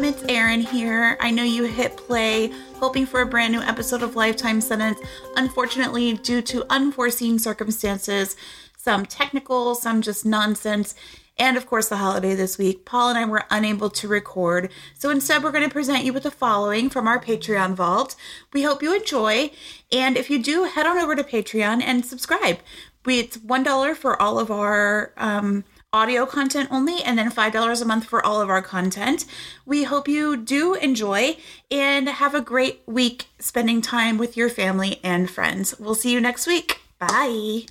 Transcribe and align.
it's 0.00 0.24
Erin 0.26 0.62
here. 0.62 1.18
I 1.20 1.30
know 1.30 1.42
you 1.42 1.64
hit 1.64 1.98
play 1.98 2.50
hoping 2.76 3.04
for 3.04 3.20
a 3.20 3.26
brand 3.26 3.52
new 3.52 3.60
episode 3.60 4.02
of 4.02 4.16
Lifetime 4.16 4.62
Sentence. 4.62 4.98
Unfortunately, 5.36 6.14
due 6.14 6.40
to 6.40 6.64
unforeseen 6.70 7.38
circumstances, 7.38 8.34
some 8.78 9.04
technical, 9.04 9.74
some 9.74 10.00
just 10.00 10.24
nonsense, 10.24 10.94
and 11.36 11.58
of 11.58 11.66
course 11.66 11.90
the 11.90 11.98
holiday 11.98 12.34
this 12.34 12.56
week, 12.56 12.86
Paul 12.86 13.10
and 13.10 13.18
I 13.18 13.26
were 13.26 13.44
unable 13.50 13.90
to 13.90 14.08
record. 14.08 14.72
So 14.94 15.10
instead, 15.10 15.44
we're 15.44 15.52
going 15.52 15.68
to 15.68 15.70
present 15.70 16.04
you 16.04 16.14
with 16.14 16.22
the 16.22 16.30
following 16.30 16.88
from 16.88 17.06
our 17.06 17.20
Patreon 17.20 17.74
vault. 17.74 18.16
We 18.54 18.62
hope 18.62 18.82
you 18.82 18.96
enjoy. 18.96 19.50
And 19.92 20.16
if 20.16 20.30
you 20.30 20.42
do, 20.42 20.64
head 20.64 20.86
on 20.86 20.96
over 20.96 21.14
to 21.14 21.22
Patreon 21.22 21.82
and 21.82 22.04
subscribe. 22.06 22.60
We, 23.04 23.18
it's 23.20 23.36
$1 23.36 23.96
for 23.96 24.20
all 24.20 24.38
of 24.38 24.50
our 24.50 25.12
um, 25.18 25.64
audio 25.94 26.24
content 26.24 26.68
only, 26.72 27.02
and 27.02 27.18
then 27.18 27.30
$5 27.30 27.82
a 27.82 27.84
month 27.84 28.06
for 28.06 28.24
all 28.24 28.40
of 28.40 28.48
our 28.48 28.62
content. 28.62 29.26
We 29.66 29.84
hope 29.84 30.08
you 30.08 30.38
do 30.38 30.74
enjoy 30.74 31.36
and 31.70 32.08
have 32.08 32.34
a 32.34 32.40
great 32.40 32.80
week 32.86 33.26
spending 33.38 33.82
time 33.82 34.16
with 34.16 34.34
your 34.34 34.48
family 34.48 35.00
and 35.04 35.30
friends. 35.30 35.78
We'll 35.78 35.94
see 35.94 36.10
you 36.10 36.20
next 36.20 36.46
week. 36.46 36.80
Bye. 36.98 37.66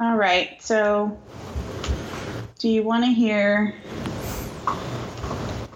All 0.00 0.16
right, 0.16 0.62
so 0.62 1.20
do 2.58 2.70
you 2.70 2.82
want 2.82 3.04
to 3.04 3.10
hear 3.10 3.74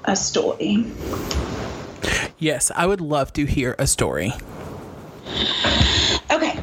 a 0.05 0.16
story? 0.16 0.86
Yes, 2.39 2.70
I 2.75 2.86
would 2.86 3.02
love 3.02 3.34
to 3.34 3.45
hear 3.45 3.75
a 3.78 3.86
story. 3.86 4.33
Okay. 6.30 6.59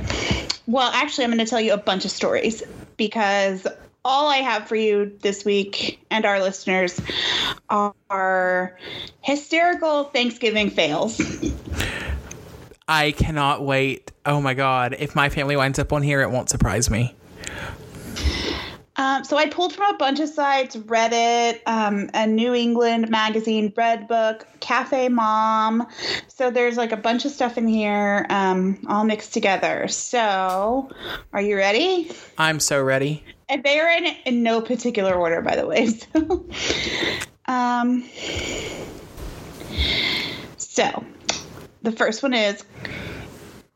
Well, 0.66 0.90
actually, 0.92 1.26
I'm 1.26 1.32
going 1.32 1.46
to 1.46 1.50
tell 1.50 1.62
you 1.62 1.74
a 1.74 1.78
bunch 1.78 2.06
of 2.06 2.12
stories 2.12 2.64
because 2.98 3.68
all 4.06 4.30
I 4.30 4.38
have 4.38 4.68
for 4.68 4.76
you 4.76 5.18
this 5.22 5.44
week 5.44 6.00
and 6.12 6.26
our 6.26 6.40
listeners 6.40 7.02
are 7.70 8.78
hysterical 9.22 10.06
Thanksgiving 10.06 10.70
fails. 10.70 11.20
I 12.88 13.12
cannot 13.12 13.64
wait. 13.66 14.12
Oh 14.26 14.40
my 14.40 14.54
god. 14.54 14.96
If 15.00 15.16
my 15.16 15.30
family 15.30 15.56
winds 15.56 15.80
up 15.80 15.92
on 15.92 16.04
here, 16.04 16.22
it 16.22 16.30
won't 16.30 16.50
surprise 16.50 16.90
me. 16.90 17.16
Um, 18.98 19.26
so 19.26 19.38
I 19.38 19.50
pulled 19.50 19.74
from 19.74 19.94
a 19.94 19.98
bunch 19.98 20.22
of 20.22 20.30
sites 20.30 20.76
Reddit, 20.76 21.60
um, 21.66 22.10
a 22.14 22.28
New 22.28 22.54
England 22.54 23.10
magazine, 23.10 23.72
Redbook, 23.72 24.44
Cafe 24.62 25.10
Mom. 25.10 25.86
So 26.28 26.50
there's 26.50 26.78
like 26.78 26.94
a 26.94 26.98
bunch 26.98 27.26
of 27.26 27.32
stuff 27.32 27.58
in 27.58 27.68
here 27.68 28.26
um, 28.30 28.80
all 28.88 29.04
mixed 29.04 29.34
together. 29.34 29.90
So 29.90 30.90
are 31.34 31.42
you 31.42 31.58
ready? 31.58 32.12
I'm 32.38 32.62
so 32.62 32.82
ready. 32.82 33.24
And 33.48 33.64
they 33.64 33.80
are 33.80 33.90
in, 33.90 34.06
in 34.26 34.44
no 34.44 34.62
particular 34.62 35.14
order, 35.14 35.42
by 35.42 35.56
the 35.56 35.68
way. 35.68 35.88
So, 37.48 37.54
um, 37.54 38.04
so 40.58 41.06
the 41.84 41.92
first 41.92 42.24
one 42.24 42.34
is 42.34 42.64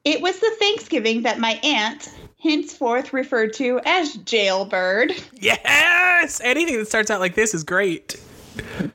It 0.03 0.21
was 0.21 0.39
the 0.39 0.51
Thanksgiving 0.59 1.21
that 1.21 1.37
my 1.39 1.59
aunt, 1.63 2.09
henceforth 2.41 3.13
referred 3.13 3.53
to 3.53 3.79
as 3.85 4.15
Jailbird, 4.17 5.11
Yes! 5.39 6.41
Anything 6.43 6.77
that 6.79 6.87
starts 6.87 7.11
out 7.11 7.19
like 7.19 7.35
this 7.35 7.53
is 7.53 7.63
great. 7.63 8.19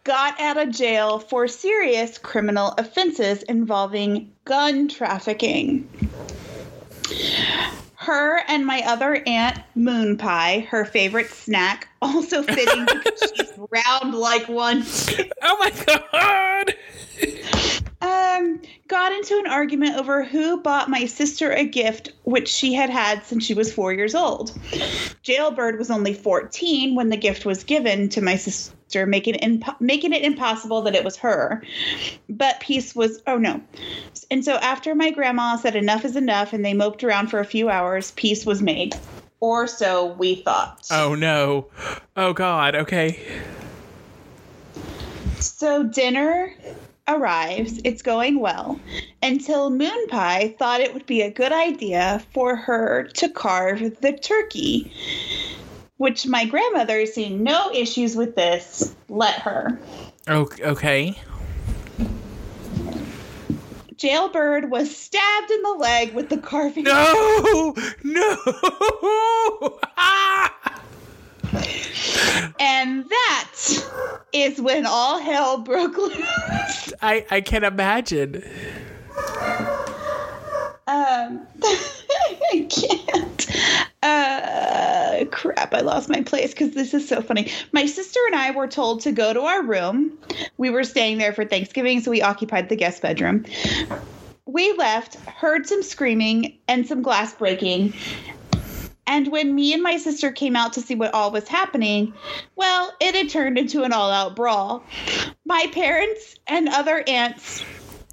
got 0.03 0.41
out 0.41 0.57
of 0.57 0.71
jail 0.71 1.21
for 1.21 1.47
serious 1.47 2.19
criminal 2.19 2.75
offenses 2.77 3.43
involving 3.45 4.33
gun 4.45 4.89
trafficking. 4.89 5.89
Her 8.05 8.43
and 8.49 8.67
my 8.67 8.83
other 8.87 9.23
aunt, 9.27 9.61
Moon 9.75 10.19
Pie, 10.19 10.67
her 10.69 10.85
favorite 10.85 11.31
snack, 11.31 11.89
also 12.03 12.43
fitting 12.43 12.85
because 12.93 13.33
she's 13.35 13.53
round 13.71 14.15
like 14.15 14.47
one, 14.47 14.85
Oh 15.43 15.57
my 15.59 15.73
god! 15.87 16.75
um, 18.03 18.61
got 18.89 19.13
into 19.13 19.39
an 19.39 19.47
argument 19.47 19.97
over 19.97 20.23
who 20.23 20.61
bought 20.61 20.91
my 20.91 21.07
sister 21.07 21.51
a 21.51 21.65
gift 21.65 22.13
which 22.25 22.49
she 22.49 22.75
had 22.75 22.91
had 22.91 23.25
since 23.25 23.43
she 23.43 23.55
was 23.55 23.73
four 23.73 23.95
years 23.95 24.15
old. 24.15 24.53
Jailbird 25.23 25.79
was 25.79 25.91
only 25.91 26.13
14 26.13 26.95
when 26.95 27.09
the 27.09 27.17
gift 27.17 27.47
was 27.47 27.65
given 27.65 28.11
to 28.11 28.21
my 28.21 28.37
sister, 28.95 29.07
making 29.07 29.35
it, 29.35 29.81
making 29.81 30.13
it 30.13 30.23
impossible 30.23 30.83
that 30.83 30.95
it 30.95 31.05
was 31.05 31.17
her. 31.17 31.63
But 32.29 32.61
peace 32.61 32.95
was, 32.95 33.23
oh 33.27 33.39
no. 33.39 33.61
And 34.31 34.45
so 34.45 34.55
after 34.55 34.95
my 34.95 35.11
grandma 35.11 35.57
said 35.57 35.77
enough 35.77 36.05
is 36.05 36.17
enough 36.17 36.53
and 36.53 36.65
they 36.65 36.75
moped 36.75 37.03
around 37.03 37.29
for 37.29 37.41
a 37.41 37.45
few 37.45 37.69
hours, 37.69 38.13
peace 38.13 38.47
was 38.47 38.63
made. 38.63 38.95
Or 39.41 39.67
so 39.67 40.13
we 40.15 40.37
thought. 40.37 40.87
Oh 40.91 41.15
no. 41.15 41.67
Oh 42.17 42.33
god, 42.33 42.75
okay. 42.75 43.21
So 45.41 45.83
dinner 45.83 46.55
arrives. 47.07 47.81
It's 47.85 48.01
going 48.01 48.41
well 48.41 48.81
until 49.23 49.69
Moon 49.69 50.07
Pie 50.09 50.55
thought 50.59 50.81
it 50.81 50.95
would 50.95 51.05
be 51.05 51.21
a 51.21 51.31
good 51.31 51.53
idea 51.53 52.23
for 52.33 52.57
her 52.57 53.03
to 53.15 53.29
carve 53.29 54.01
the 54.01 54.13
turkey, 54.13 54.91
which 55.97 56.27
my 56.27 56.45
grandmother, 56.45 56.99
is 56.99 57.15
seeing 57.15 57.43
no 57.43 57.71
issues 57.73 58.17
with 58.17 58.35
this, 58.35 58.95
let 59.09 59.35
her. 59.41 59.79
Okay. 60.29 61.19
Jailbird 63.97 64.71
was 64.71 64.95
stabbed 64.95 65.51
in 65.51 65.63
the 65.63 65.73
leg 65.73 66.15
with 66.15 66.29
the 66.29 66.39
carving. 66.39 66.85
No! 66.85 67.75
No! 68.03 69.79
Ah! 69.97 70.81
And 72.61 73.05
that 73.09 73.53
is 74.33 74.61
when 74.61 74.87
all 74.87 75.19
hell 75.19 75.59
broke 75.59 75.97
loose. 75.97 76.93
I, 77.01 77.25
I 77.31 77.41
can 77.41 77.65
imagine. 77.65 78.43
Um, 80.87 81.47
I 81.63 82.67
can't. 82.69 83.47
Uh, 84.05 85.25
crap, 85.31 85.73
I 85.73 85.81
lost 85.81 86.11
my 86.11 86.21
place 86.21 86.51
because 86.51 86.73
this 86.73 86.93
is 86.93 87.09
so 87.09 87.23
funny. 87.23 87.51
My 87.73 87.87
sister 87.87 88.21
and 88.27 88.37
I 88.37 88.51
were 88.51 88.69
told 88.69 89.01
to 89.01 89.13
go 89.13 89.33
to 89.33 89.41
our 89.41 89.63
room. 89.63 90.13
We 90.59 90.69
were 90.69 90.85
staying 90.85 91.17
there 91.17 91.33
for 91.33 91.47
Thanksgiving, 91.47 92.03
so 92.03 92.11
we 92.11 92.21
occupied 92.21 92.69
the 92.69 92.77
guest 92.77 93.01
bedroom. 93.01 93.47
We 94.45 94.75
left, 94.75 95.15
heard 95.27 95.67
some 95.67 95.83
screaming 95.83 96.59
and 96.69 96.87
some 96.87 97.01
glass 97.01 97.33
breaking. 97.33 97.95
And 99.07 99.33
when 99.33 99.55
me 99.55 99.73
and 99.73 99.83
my 99.83 99.97
sister 99.97 100.31
came 100.31 100.55
out 100.55 100.75
to 100.75 100.83
see 100.83 100.95
what 100.95 101.15
all 101.15 101.31
was 101.31 101.49
happening, 101.49 102.13
well, 102.57 102.93
it 103.01 103.15
had 103.15 103.31
turned 103.31 103.57
into 103.57 103.85
an 103.85 103.95
all 103.95 104.11
out 104.11 104.37
brawl. 104.37 104.85
My 105.47 105.67
parents 105.73 106.37
and 106.47 106.69
other 106.69 107.03
aunts 107.07 107.65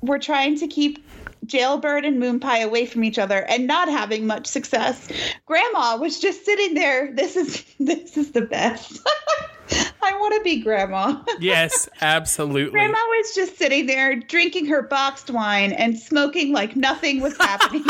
were 0.01 0.19
trying 0.19 0.57
to 0.59 0.67
keep 0.67 1.05
Jailbird 1.45 2.05
and 2.05 2.21
Moonpie 2.21 2.63
away 2.63 2.85
from 2.85 3.03
each 3.03 3.17
other 3.17 3.39
and 3.45 3.67
not 3.67 3.89
having 3.89 4.27
much 4.27 4.47
success. 4.47 5.07
Grandma 5.45 5.97
was 5.97 6.19
just 6.19 6.45
sitting 6.45 6.73
there. 6.75 7.11
This 7.13 7.35
is 7.35 7.63
this 7.79 8.17
is 8.17 8.31
the 8.31 8.41
best. 8.41 8.99
I 10.03 10.11
want 10.19 10.35
to 10.35 10.41
be 10.43 10.61
grandma. 10.61 11.21
Yes, 11.39 11.87
absolutely. 12.01 12.71
Grandma 12.71 12.97
was 12.97 13.33
just 13.33 13.57
sitting 13.57 13.85
there 13.85 14.15
drinking 14.15 14.65
her 14.67 14.81
boxed 14.81 15.29
wine 15.29 15.71
and 15.71 15.97
smoking 15.97 16.53
like 16.53 16.75
nothing 16.75 17.21
was 17.21 17.35
happening. 17.37 17.85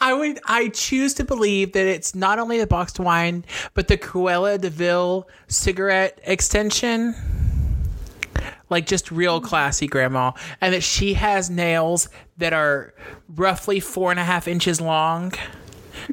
I 0.00 0.12
would 0.12 0.38
I 0.46 0.68
choose 0.68 1.14
to 1.14 1.24
believe 1.24 1.72
that 1.72 1.86
it's 1.86 2.14
not 2.14 2.38
only 2.38 2.58
the 2.58 2.66
boxed 2.66 3.00
wine, 3.00 3.44
but 3.72 3.88
the 3.88 3.96
Cruella 3.96 4.60
de 4.60 4.70
Vil 4.70 5.26
cigarette 5.48 6.20
extension. 6.24 7.14
Like 8.70 8.86
just 8.86 9.10
real 9.10 9.38
mm-hmm. 9.38 9.48
classy 9.48 9.86
grandma. 9.86 10.32
And 10.60 10.74
that 10.74 10.82
she 10.82 11.14
has 11.14 11.50
nails 11.50 12.08
that 12.38 12.52
are 12.52 12.94
roughly 13.34 13.80
four 13.80 14.10
and 14.10 14.20
a 14.20 14.24
half 14.24 14.48
inches 14.48 14.80
long. 14.80 15.32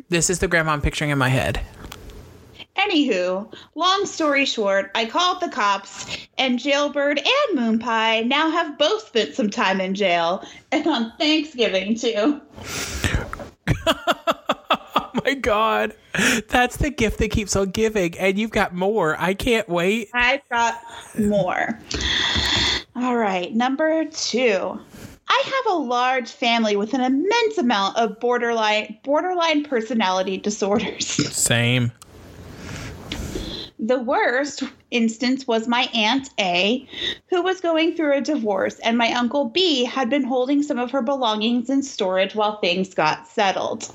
This 0.10 0.30
is 0.30 0.40
the 0.40 0.48
grandma 0.48 0.74
I'm 0.74 0.82
picturing 0.82 1.10
in 1.10 1.18
my 1.18 1.30
head. 1.30 1.62
Anywho, 2.78 3.54
long 3.76 4.06
story 4.06 4.46
short, 4.46 4.92
I 4.96 5.06
called 5.06 5.42
the 5.42 5.50
cops, 5.50 6.18
and 6.38 6.58
Jailbird 6.58 7.20
and 7.20 7.60
Moonpie 7.60 8.26
now 8.26 8.50
have 8.50 8.78
both 8.78 9.08
spent 9.08 9.36
some 9.36 9.50
time 9.50 9.82
in 9.82 9.94
jail, 9.94 10.44
and 10.72 10.88
on 10.88 11.14
Thanksgiving 11.20 11.96
too. 11.96 12.42
Oh 15.14 15.22
my 15.26 15.34
god. 15.34 15.94
That's 16.48 16.78
the 16.78 16.90
gift 16.90 17.20
that 17.20 17.32
keeps 17.32 17.56
on 17.56 17.72
giving. 17.72 18.18
And 18.18 18.40
you've 18.40 18.52
got 18.52 18.74
more. 18.74 19.20
I 19.20 19.34
can't 19.34 19.68
wait. 19.68 20.10
I've 20.14 20.48
got 20.50 20.80
more. 21.20 21.80
All 22.96 23.16
right, 23.16 23.54
number 23.54 24.06
two. 24.06 24.80
I 25.28 25.44
have 25.46 25.74
a 25.74 25.78
large 25.78 26.30
family 26.30 26.76
with 26.76 26.94
an 26.94 27.02
immense 27.02 27.58
amount 27.58 27.98
of 27.98 28.20
borderline 28.20 29.00
borderline 29.04 29.64
personality 29.64 30.38
disorders. 30.38 31.08
Same. 31.34 31.92
The 33.80 34.00
worst 34.00 34.64
instance 34.92 35.48
was 35.48 35.68
my 35.68 35.90
Aunt 35.94 36.30
A, 36.40 36.88
who 37.30 37.42
was 37.42 37.62
going 37.62 37.96
through 37.96 38.16
a 38.16 38.22
divorce, 38.22 38.78
and 38.80 38.98
my 38.98 39.12
Uncle 39.14 39.46
B 39.46 39.86
had 39.86 40.10
been 40.10 40.24
holding 40.24 40.62
some 40.62 40.78
of 40.78 40.92
her 40.92 41.02
belongings 41.02 41.70
in 41.70 41.82
storage 41.82 42.36
while 42.36 42.60
things 42.60 42.94
got 42.94 43.28
settled. 43.28 43.90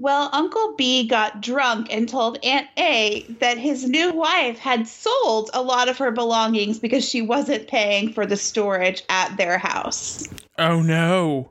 Well, 0.00 0.30
Uncle 0.32 0.74
B 0.78 1.08
got 1.08 1.40
drunk 1.40 1.88
and 1.90 2.08
told 2.08 2.38
Aunt 2.44 2.68
A 2.78 3.26
that 3.40 3.58
his 3.58 3.88
new 3.88 4.12
wife 4.12 4.56
had 4.56 4.86
sold 4.86 5.50
a 5.52 5.60
lot 5.60 5.88
of 5.88 5.98
her 5.98 6.12
belongings 6.12 6.78
because 6.78 7.06
she 7.06 7.20
wasn't 7.20 7.66
paying 7.66 8.12
for 8.12 8.24
the 8.24 8.36
storage 8.36 9.02
at 9.08 9.36
their 9.36 9.58
house. 9.58 10.28
Oh 10.56 10.82
no. 10.82 11.50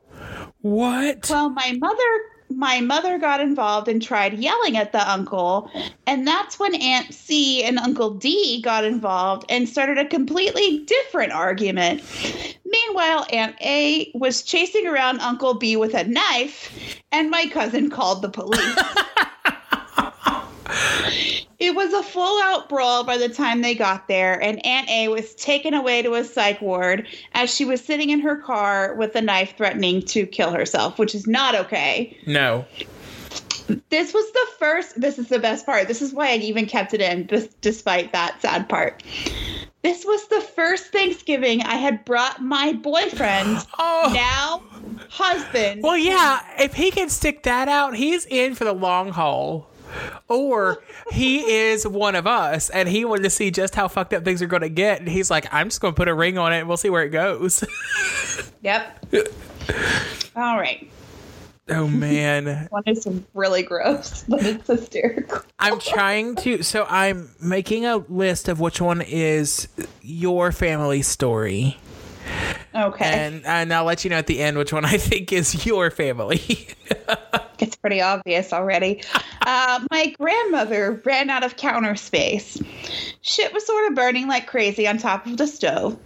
What? 0.61 1.29
Well, 1.29 1.49
my 1.49 1.73
mother 1.77 2.21
my 2.49 2.81
mother 2.81 3.17
got 3.17 3.41
involved 3.41 3.87
and 3.87 4.01
tried 4.01 4.33
yelling 4.33 4.77
at 4.77 4.91
the 4.91 5.09
uncle, 5.09 5.69
and 6.05 6.27
that's 6.27 6.59
when 6.59 6.75
Aunt 6.75 7.13
C 7.13 7.63
and 7.63 7.77
Uncle 7.77 8.11
D 8.11 8.61
got 8.61 8.83
involved 8.83 9.45
and 9.49 9.67
started 9.67 9.97
a 9.97 10.05
completely 10.05 10.79
different 10.85 11.33
argument. 11.33 12.01
Meanwhile, 12.65 13.25
Aunt 13.31 13.55
A 13.61 14.11
was 14.13 14.41
chasing 14.41 14.87
around 14.87 15.19
Uncle 15.19 15.55
B 15.55 15.75
with 15.75 15.93
a 15.93 16.05
knife, 16.05 17.01
and 17.11 17.29
my 17.29 17.47
cousin 17.47 17.89
called 17.89 18.21
the 18.21 18.29
police. 18.29 18.77
It 21.59 21.73
was 21.73 21.91
a 21.91 22.03
full 22.03 22.41
out 22.43 22.69
brawl 22.69 23.03
by 23.03 23.17
the 23.17 23.29
time 23.29 23.61
they 23.61 23.73
got 23.73 24.07
there, 24.07 24.41
and 24.41 24.63
Aunt 24.63 24.89
A 24.89 25.07
was 25.07 25.33
taken 25.35 25.73
away 25.73 26.03
to 26.03 26.13
a 26.13 26.23
psych 26.23 26.61
ward 26.61 27.07
as 27.33 27.53
she 27.53 27.65
was 27.65 27.83
sitting 27.83 28.11
in 28.11 28.19
her 28.19 28.35
car 28.35 28.93
with 28.93 29.15
a 29.15 29.21
knife 29.21 29.55
threatening 29.57 30.03
to 30.03 30.27
kill 30.27 30.51
herself, 30.51 30.99
which 30.99 31.15
is 31.15 31.25
not 31.25 31.55
okay. 31.55 32.15
no. 32.25 32.65
This 33.89 34.13
was 34.13 34.31
the 34.31 34.47
first, 34.59 35.01
this 35.01 35.19
is 35.19 35.27
the 35.27 35.39
best 35.39 35.65
part. 35.65 35.89
This 35.89 36.01
is 36.01 36.13
why 36.13 36.29
I 36.29 36.35
even 36.35 36.67
kept 36.67 36.93
it 36.93 37.01
in, 37.01 37.27
despite 37.59 38.13
that 38.13 38.41
sad 38.41 38.69
part. 38.69 39.03
This 39.81 40.05
was 40.05 40.25
the 40.29 40.39
first 40.39 40.85
Thanksgiving 40.93 41.61
I 41.63 41.75
had 41.75 42.05
brought 42.05 42.41
my 42.41 42.73
boyfriend, 42.73 43.65
Oh. 43.79 44.11
now 44.13 44.63
husband. 45.09 45.83
Well, 45.83 45.97
yeah, 45.97 46.41
if 46.59 46.75
he 46.75 46.91
can 46.91 47.09
stick 47.09 47.43
that 47.43 47.67
out, 47.67 47.95
he's 47.95 48.25
in 48.25 48.55
for 48.55 48.63
the 48.63 48.73
long 48.73 49.09
haul. 49.09 49.69
Or 50.27 50.83
he 51.11 51.39
is 51.51 51.87
one 51.87 52.15
of 52.15 52.27
us 52.27 52.69
and 52.69 52.89
he 52.89 53.05
wanted 53.05 53.23
to 53.23 53.29
see 53.29 53.51
just 53.51 53.75
how 53.75 53.87
fucked 53.87 54.13
up 54.13 54.23
things 54.25 54.41
are 54.41 54.47
going 54.47 54.61
to 54.61 54.69
get. 54.69 54.99
And 54.99 55.07
he's 55.07 55.31
like, 55.31 55.51
I'm 55.53 55.67
just 55.69 55.81
going 55.81 55.93
to 55.93 55.97
put 55.97 56.07
a 56.07 56.13
ring 56.13 56.37
on 56.37 56.53
it 56.53 56.59
and 56.59 56.67
we'll 56.67 56.77
see 56.77 56.89
where 56.89 57.03
it 57.03 57.09
goes. 57.09 57.63
Yep. 58.61 59.05
All 60.35 60.57
right. 60.57 60.89
oh, 61.69 61.87
man. 61.87 62.67
One 62.69 62.83
is 62.85 63.07
really 63.33 63.63
gross, 63.63 64.23
but 64.27 64.45
it's 64.45 64.67
hysterical. 64.67 65.39
I'm 65.59 65.79
trying 65.79 66.35
to. 66.37 66.63
So 66.63 66.85
I'm 66.89 67.29
making 67.41 67.85
a 67.85 67.97
list 67.97 68.49
of 68.49 68.59
which 68.59 68.81
one 68.81 69.01
is 69.01 69.67
your 70.01 70.51
family 70.51 71.01
story. 71.01 71.77
Okay. 72.75 73.05
And, 73.05 73.45
and 73.45 73.73
I'll 73.73 73.85
let 73.85 74.03
you 74.03 74.09
know 74.09 74.17
at 74.17 74.27
the 74.27 74.39
end 74.39 74.57
which 74.57 74.71
one 74.71 74.85
I 74.85 74.97
think 74.97 75.33
is 75.33 75.65
your 75.65 75.89
family. 75.89 76.67
It's 77.59 77.75
pretty 77.75 78.01
obvious 78.01 78.53
already. 78.53 79.01
Uh, 79.41 79.83
my 79.89 80.07
grandmother 80.19 81.01
ran 81.05 81.29
out 81.29 81.43
of 81.43 81.57
counter 81.57 81.95
space. 81.95 82.61
Shit 83.21 83.53
was 83.53 83.65
sort 83.65 83.87
of 83.89 83.95
burning 83.95 84.27
like 84.27 84.47
crazy 84.47 84.87
on 84.87 84.97
top 84.97 85.25
of 85.25 85.37
the 85.37 85.47
stove. 85.47 85.97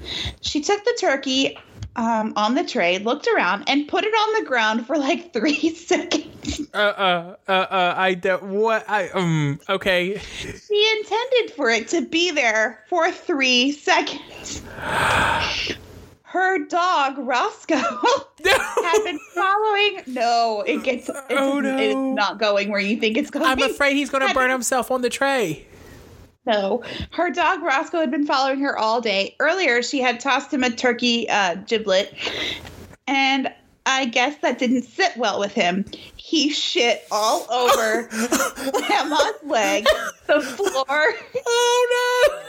She 0.41 0.61
took 0.61 0.83
the 0.83 0.97
turkey 0.99 1.57
um, 1.95 2.33
on 2.37 2.55
the 2.55 2.63
tray, 2.63 2.99
looked 2.99 3.27
around, 3.27 3.65
and 3.67 3.87
put 3.87 4.05
it 4.05 4.13
on 4.13 4.41
the 4.41 4.47
ground 4.47 4.87
for 4.87 4.97
like 4.97 5.33
three 5.33 5.75
seconds. 5.75 6.61
uh, 6.73 6.77
uh, 6.77 7.35
uh, 7.47 7.51
uh, 7.51 7.93
I 7.97 8.13
don't. 8.13 8.43
What? 8.43 8.89
I, 8.89 9.09
um, 9.09 9.59
okay. 9.67 10.17
She 10.17 10.97
intended 10.99 11.55
for 11.55 11.69
it 11.69 11.89
to 11.89 12.01
be 12.01 12.31
there 12.31 12.85
for 12.87 13.11
three 13.11 13.73
seconds. 13.73 14.61
Her 16.31 16.59
dog, 16.65 17.17
Roscoe, 17.17 17.75
had 18.45 19.03
been 19.03 19.19
following. 19.33 20.01
No, 20.07 20.63
it 20.65 20.81
gets. 20.83 21.09
Oh, 21.29 21.61
doesn't- 21.61 21.79
it 21.79 21.89
is 21.89 21.95
no. 21.95 22.13
not 22.13 22.39
going 22.39 22.69
where 22.71 22.79
you 22.79 22.95
think 22.97 23.17
it's 23.17 23.29
going. 23.29 23.45
I'm 23.45 23.61
afraid 23.61 23.97
he's 23.97 24.09
going 24.09 24.25
to 24.25 24.33
burn 24.33 24.49
himself 24.49 24.91
on 24.91 25.01
the 25.01 25.09
tray. 25.09 25.65
No, 26.45 26.83
her 27.11 27.29
dog 27.31 27.61
Roscoe 27.61 27.99
had 27.99 28.09
been 28.11 28.25
following 28.25 28.61
her 28.61 28.77
all 28.77 29.01
day. 29.01 29.35
Earlier, 29.39 29.83
she 29.83 29.99
had 29.99 30.19
tossed 30.21 30.53
him 30.53 30.63
a 30.63 30.69
turkey 30.69 31.29
uh, 31.29 31.55
giblet, 31.67 32.13
and 33.07 33.53
I 33.85 34.05
guess 34.05 34.37
that 34.41 34.57
didn't 34.57 34.83
sit 34.83 35.15
well 35.17 35.37
with 35.37 35.51
him. 35.53 35.83
He 36.15 36.49
shit 36.49 37.03
all 37.11 37.45
over 37.51 38.03
Grandma's 38.07 39.33
leg, 39.43 39.85
the 40.27 40.39
floor, 40.41 40.83
Oh 41.45 42.29
no! 42.31 42.39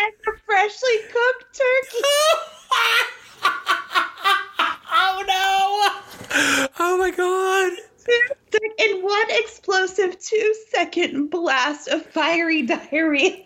and 0.00 0.12
the 0.24 0.32
freshly 0.46 0.98
cooked 1.12 1.58
turkey. 1.58 2.04
oh 4.92 5.24
no! 5.26 6.70
Oh 6.78 6.96
my 6.98 7.10
god! 7.10 7.72
In 8.78 9.02
one 9.02 9.30
explosive 9.30 10.18
two 10.20 10.54
second 10.70 11.30
blast 11.30 11.88
of 11.88 12.04
fiery 12.06 12.62
diarrhea. 12.62 13.42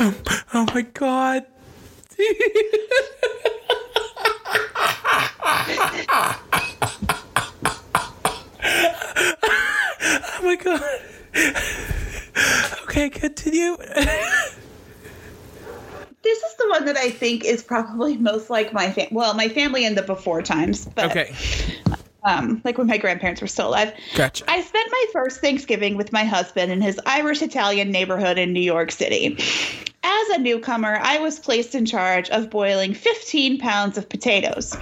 Oh, 0.00 0.14
oh 0.54 0.66
my 0.74 0.82
god! 0.82 1.46
oh 9.42 10.40
my 10.42 10.56
god! 10.56 10.82
Okay, 12.84 13.10
continue. 13.10 13.76
This 16.28 16.42
is 16.42 16.56
the 16.58 16.68
one 16.68 16.84
that 16.84 16.98
I 16.98 17.08
think 17.08 17.42
is 17.46 17.62
probably 17.62 18.18
most 18.18 18.50
like 18.50 18.74
my 18.74 18.92
fam- 18.92 19.08
well, 19.12 19.32
my 19.32 19.48
family 19.48 19.86
in 19.86 19.94
the 19.94 20.02
before 20.02 20.42
times, 20.42 20.84
but 20.84 21.06
Okay, 21.06 21.34
um, 22.22 22.60
like 22.64 22.76
when 22.76 22.86
my 22.86 22.98
grandparents 22.98 23.40
were 23.40 23.46
still 23.46 23.68
alive. 23.68 23.94
gotcha. 24.14 24.44
I 24.46 24.60
spent 24.60 24.90
my 24.92 25.06
first 25.14 25.40
Thanksgiving 25.40 25.96
with 25.96 26.12
my 26.12 26.24
husband 26.24 26.70
in 26.70 26.82
his 26.82 27.00
Irish 27.06 27.40
Italian 27.40 27.90
neighborhood 27.90 28.36
in 28.36 28.52
New 28.52 28.60
York 28.60 28.90
City. 28.90 29.38
As 30.02 30.28
a 30.30 30.38
newcomer, 30.38 30.98
I 31.02 31.18
was 31.18 31.38
placed 31.38 31.74
in 31.74 31.84
charge 31.84 32.30
of 32.30 32.50
boiling 32.50 32.94
15 32.94 33.58
pounds 33.58 33.98
of 33.98 34.08
potatoes. 34.08 34.76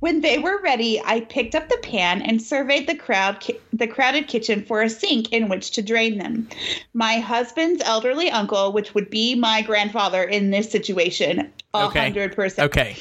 When 0.00 0.20
they 0.20 0.38
were 0.38 0.60
ready, 0.62 1.00
I 1.04 1.20
picked 1.20 1.54
up 1.54 1.68
the 1.68 1.78
pan 1.82 2.22
and 2.22 2.40
surveyed 2.40 2.86
the 2.88 2.94
crowd 2.94 3.40
ki- 3.40 3.58
the 3.72 3.86
crowded 3.86 4.28
kitchen 4.28 4.64
for 4.64 4.80
a 4.80 4.88
sink 4.88 5.32
in 5.32 5.48
which 5.48 5.72
to 5.72 5.82
drain 5.82 6.18
them. 6.18 6.48
My 6.94 7.18
husband's 7.18 7.82
elderly 7.84 8.30
uncle, 8.30 8.72
which 8.72 8.94
would 8.94 9.10
be 9.10 9.34
my 9.34 9.60
grandfather 9.62 10.22
in 10.22 10.50
this 10.50 10.70
situation, 10.70 11.52
a 11.74 11.84
Okay. 11.86 12.00
hundred 12.00 12.34
percent 12.34 12.66
Okay. 12.66 12.96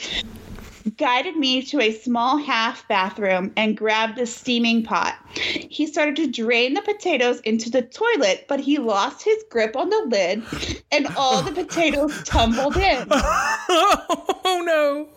Guided 0.95 1.35
me 1.35 1.61
to 1.63 1.81
a 1.81 1.91
small 1.91 2.37
half 2.37 2.87
bathroom 2.87 3.51
and 3.57 3.77
grabbed 3.77 4.19
a 4.19 4.25
steaming 4.25 4.83
pot. 4.83 5.15
He 5.33 5.87
started 5.87 6.15
to 6.17 6.27
drain 6.27 6.73
the 6.73 6.81
potatoes 6.81 7.39
into 7.41 7.69
the 7.69 7.81
toilet, 7.81 8.45
but 8.47 8.59
he 8.59 8.77
lost 8.77 9.23
his 9.23 9.43
grip 9.49 9.75
on 9.75 9.89
the 9.89 10.03
lid 10.07 10.43
and 10.91 11.07
all 11.17 11.41
the 11.41 11.51
potatoes 11.51 12.23
tumbled 12.25 12.77
in. 12.77 13.07
oh 13.09 14.63
no! 14.65 15.07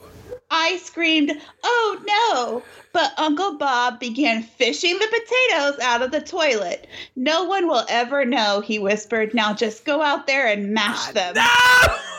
I 0.50 0.78
screamed, 0.78 1.32
Oh 1.62 2.00
no! 2.06 2.62
But 2.92 3.12
Uncle 3.18 3.56
Bob 3.56 4.00
began 4.00 4.42
fishing 4.42 4.98
the 4.98 5.06
potatoes 5.06 5.78
out 5.80 6.02
of 6.02 6.10
the 6.10 6.20
toilet. 6.20 6.88
No 7.14 7.44
one 7.44 7.68
will 7.68 7.84
ever 7.88 8.24
know, 8.24 8.60
he 8.60 8.80
whispered. 8.80 9.32
Now 9.32 9.54
just 9.54 9.84
go 9.84 10.02
out 10.02 10.26
there 10.26 10.48
and 10.48 10.74
mash 10.74 11.08
them. 11.12 11.34
Oh 11.36 12.09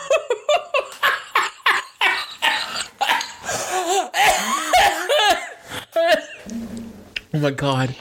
my 7.41 7.51
god. 7.51 7.95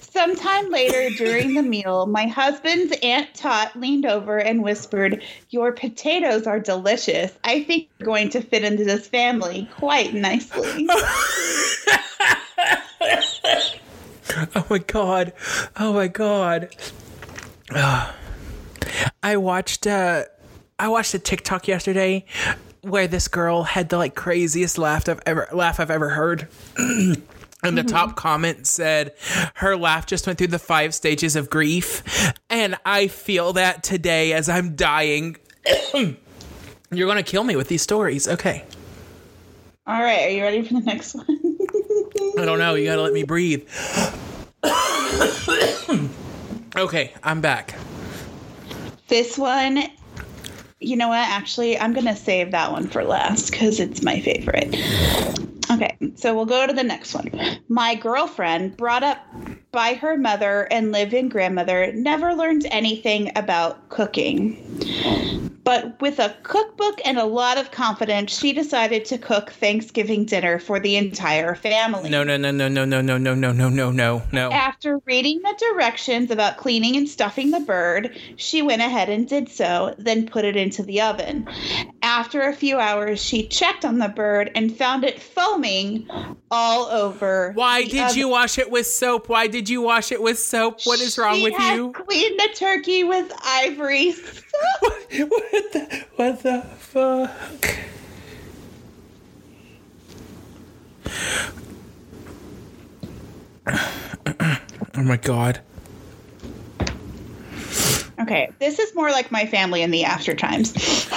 Sometime 0.00 0.70
later 0.70 1.10
during 1.16 1.54
the 1.54 1.62
meal, 1.62 2.06
my 2.06 2.26
husband's 2.26 2.94
Aunt 3.02 3.34
Tot 3.34 3.74
leaned 3.76 4.06
over 4.06 4.38
and 4.38 4.62
whispered, 4.62 5.22
Your 5.50 5.72
potatoes 5.72 6.46
are 6.46 6.60
delicious. 6.60 7.32
I 7.44 7.64
think 7.64 7.88
you're 7.98 8.06
going 8.06 8.30
to 8.30 8.40
fit 8.40 8.64
into 8.64 8.84
this 8.84 9.06
family 9.06 9.68
quite 9.76 10.14
nicely. 10.14 10.88
Oh 14.54 14.64
my 14.70 14.78
god. 14.78 15.34
Oh 15.76 15.92
my 15.92 16.08
god. 16.08 16.74
Ah. 17.74 18.14
I 19.22 19.36
watched 19.36 19.86
uh 19.86 20.24
I 20.78 20.88
watched 20.88 21.12
a 21.12 21.18
TikTok 21.18 21.68
yesterday 21.68 22.24
where 22.80 23.06
this 23.06 23.28
girl 23.28 23.62
had 23.62 23.90
the 23.90 23.98
like 23.98 24.14
craziest 24.14 24.78
laugh 24.78 25.06
I've 25.08 25.20
ever 25.26 25.48
laugh 25.52 25.80
I've 25.80 25.90
ever 25.90 26.08
heard. 26.08 26.48
And 27.62 27.78
the 27.78 27.84
top 27.84 28.10
mm-hmm. 28.10 28.18
comment 28.18 28.66
said 28.66 29.14
her 29.54 29.76
laugh 29.76 30.06
just 30.06 30.26
went 30.26 30.38
through 30.38 30.48
the 30.48 30.58
five 30.58 30.94
stages 30.94 31.36
of 31.36 31.48
grief. 31.48 32.02
And 32.50 32.76
I 32.84 33.08
feel 33.08 33.52
that 33.54 33.84
today 33.84 34.32
as 34.32 34.48
I'm 34.48 34.74
dying. 34.74 35.36
You're 36.90 37.08
gonna 37.08 37.22
kill 37.22 37.44
me 37.44 37.56
with 37.56 37.68
these 37.68 37.82
stories. 37.82 38.26
Okay. 38.26 38.64
All 39.86 40.00
right, 40.00 40.24
are 40.24 40.30
you 40.30 40.42
ready 40.42 40.62
for 40.62 40.74
the 40.74 40.80
next 40.80 41.14
one? 41.14 41.26
I 42.38 42.44
don't 42.44 42.58
know. 42.58 42.74
You 42.74 42.86
gotta 42.86 43.02
let 43.02 43.12
me 43.12 43.24
breathe. 43.24 43.68
okay, 46.76 47.12
I'm 47.22 47.40
back. 47.40 47.74
this 49.08 49.36
one, 49.36 49.82
you 50.82 50.96
know 50.96 51.08
what? 51.08 51.28
Actually, 51.28 51.78
I'm 51.78 51.92
going 51.92 52.06
to 52.06 52.16
save 52.16 52.50
that 52.52 52.72
one 52.72 52.88
for 52.88 53.04
last 53.04 53.50
because 53.50 53.80
it's 53.80 54.02
my 54.02 54.20
favorite. 54.20 54.74
Okay, 55.72 55.96
so 56.16 56.34
we'll 56.34 56.46
go 56.46 56.66
to 56.66 56.72
the 56.72 56.82
next 56.82 57.14
one. 57.14 57.30
My 57.68 57.94
girlfriend 57.94 58.76
brought 58.76 59.02
up 59.02 59.18
by 59.70 59.94
her 59.94 60.18
mother 60.18 60.68
and 60.70 60.92
live 60.92 61.14
in 61.14 61.28
grandmother, 61.28 61.92
never 61.94 62.34
learned 62.34 62.66
anything 62.70 63.32
about 63.36 63.88
cooking. 63.88 64.58
But 65.64 66.00
with 66.00 66.18
a 66.18 66.34
cookbook 66.42 67.00
and 67.04 67.18
a 67.18 67.24
lot 67.24 67.56
of 67.56 67.70
confidence, 67.70 68.36
she 68.36 68.52
decided 68.52 69.04
to 69.06 69.18
cook 69.18 69.52
Thanksgiving 69.52 70.24
dinner 70.24 70.58
for 70.58 70.80
the 70.80 70.96
entire 70.96 71.54
family. 71.54 72.10
No, 72.10 72.24
no, 72.24 72.36
no, 72.36 72.50
no, 72.50 72.68
no, 72.68 72.84
no, 72.84 73.00
no, 73.00 73.16
no, 73.16 73.34
no, 73.34 73.52
no, 73.52 73.68
no, 73.68 73.90
no, 73.92 74.22
no. 74.32 74.50
After 74.50 75.00
reading 75.06 75.40
the 75.42 75.54
directions 75.58 76.32
about 76.32 76.56
cleaning 76.56 76.96
and 76.96 77.08
stuffing 77.08 77.52
the 77.52 77.60
bird, 77.60 78.18
she 78.36 78.60
went 78.60 78.82
ahead 78.82 79.08
and 79.08 79.28
did 79.28 79.48
so, 79.48 79.94
then 79.98 80.26
put 80.26 80.44
it 80.44 80.56
into 80.56 80.82
the 80.82 81.00
oven. 81.00 81.48
After 82.14 82.42
a 82.42 82.52
few 82.52 82.78
hours, 82.78 83.24
she 83.24 83.48
checked 83.48 83.86
on 83.86 83.96
the 83.96 84.08
bird 84.08 84.50
and 84.54 84.76
found 84.76 85.02
it 85.02 85.18
foaming 85.18 86.06
all 86.50 86.84
over. 86.88 87.52
Why 87.54 87.84
did 87.84 88.04
oven. 88.04 88.18
you 88.18 88.28
wash 88.28 88.58
it 88.58 88.70
with 88.70 88.86
soap? 88.86 89.30
Why 89.30 89.46
did 89.46 89.70
you 89.70 89.80
wash 89.80 90.12
it 90.12 90.20
with 90.20 90.38
soap? 90.38 90.82
What 90.84 91.00
is 91.00 91.16
wrong 91.16 91.42
with 91.42 91.58
you? 91.58 91.90
Cleaned 91.92 92.38
the 92.38 92.50
turkey 92.54 93.02
with 93.02 93.32
ivory 93.42 94.12
soap. 94.12 94.44
What, 94.80 95.02
what 95.30 95.72
the 95.72 96.04
what 96.16 96.42
the 96.42 96.60
fuck? 96.78 97.78
Oh 104.94 105.02
my 105.02 105.16
god. 105.16 105.62
Okay, 108.20 108.50
this 108.58 108.78
is 108.78 108.94
more 108.94 109.10
like 109.10 109.30
my 109.30 109.46
family 109.46 109.82
in 109.82 109.90
the 109.90 110.04
after 110.04 110.34
times. 110.34 110.72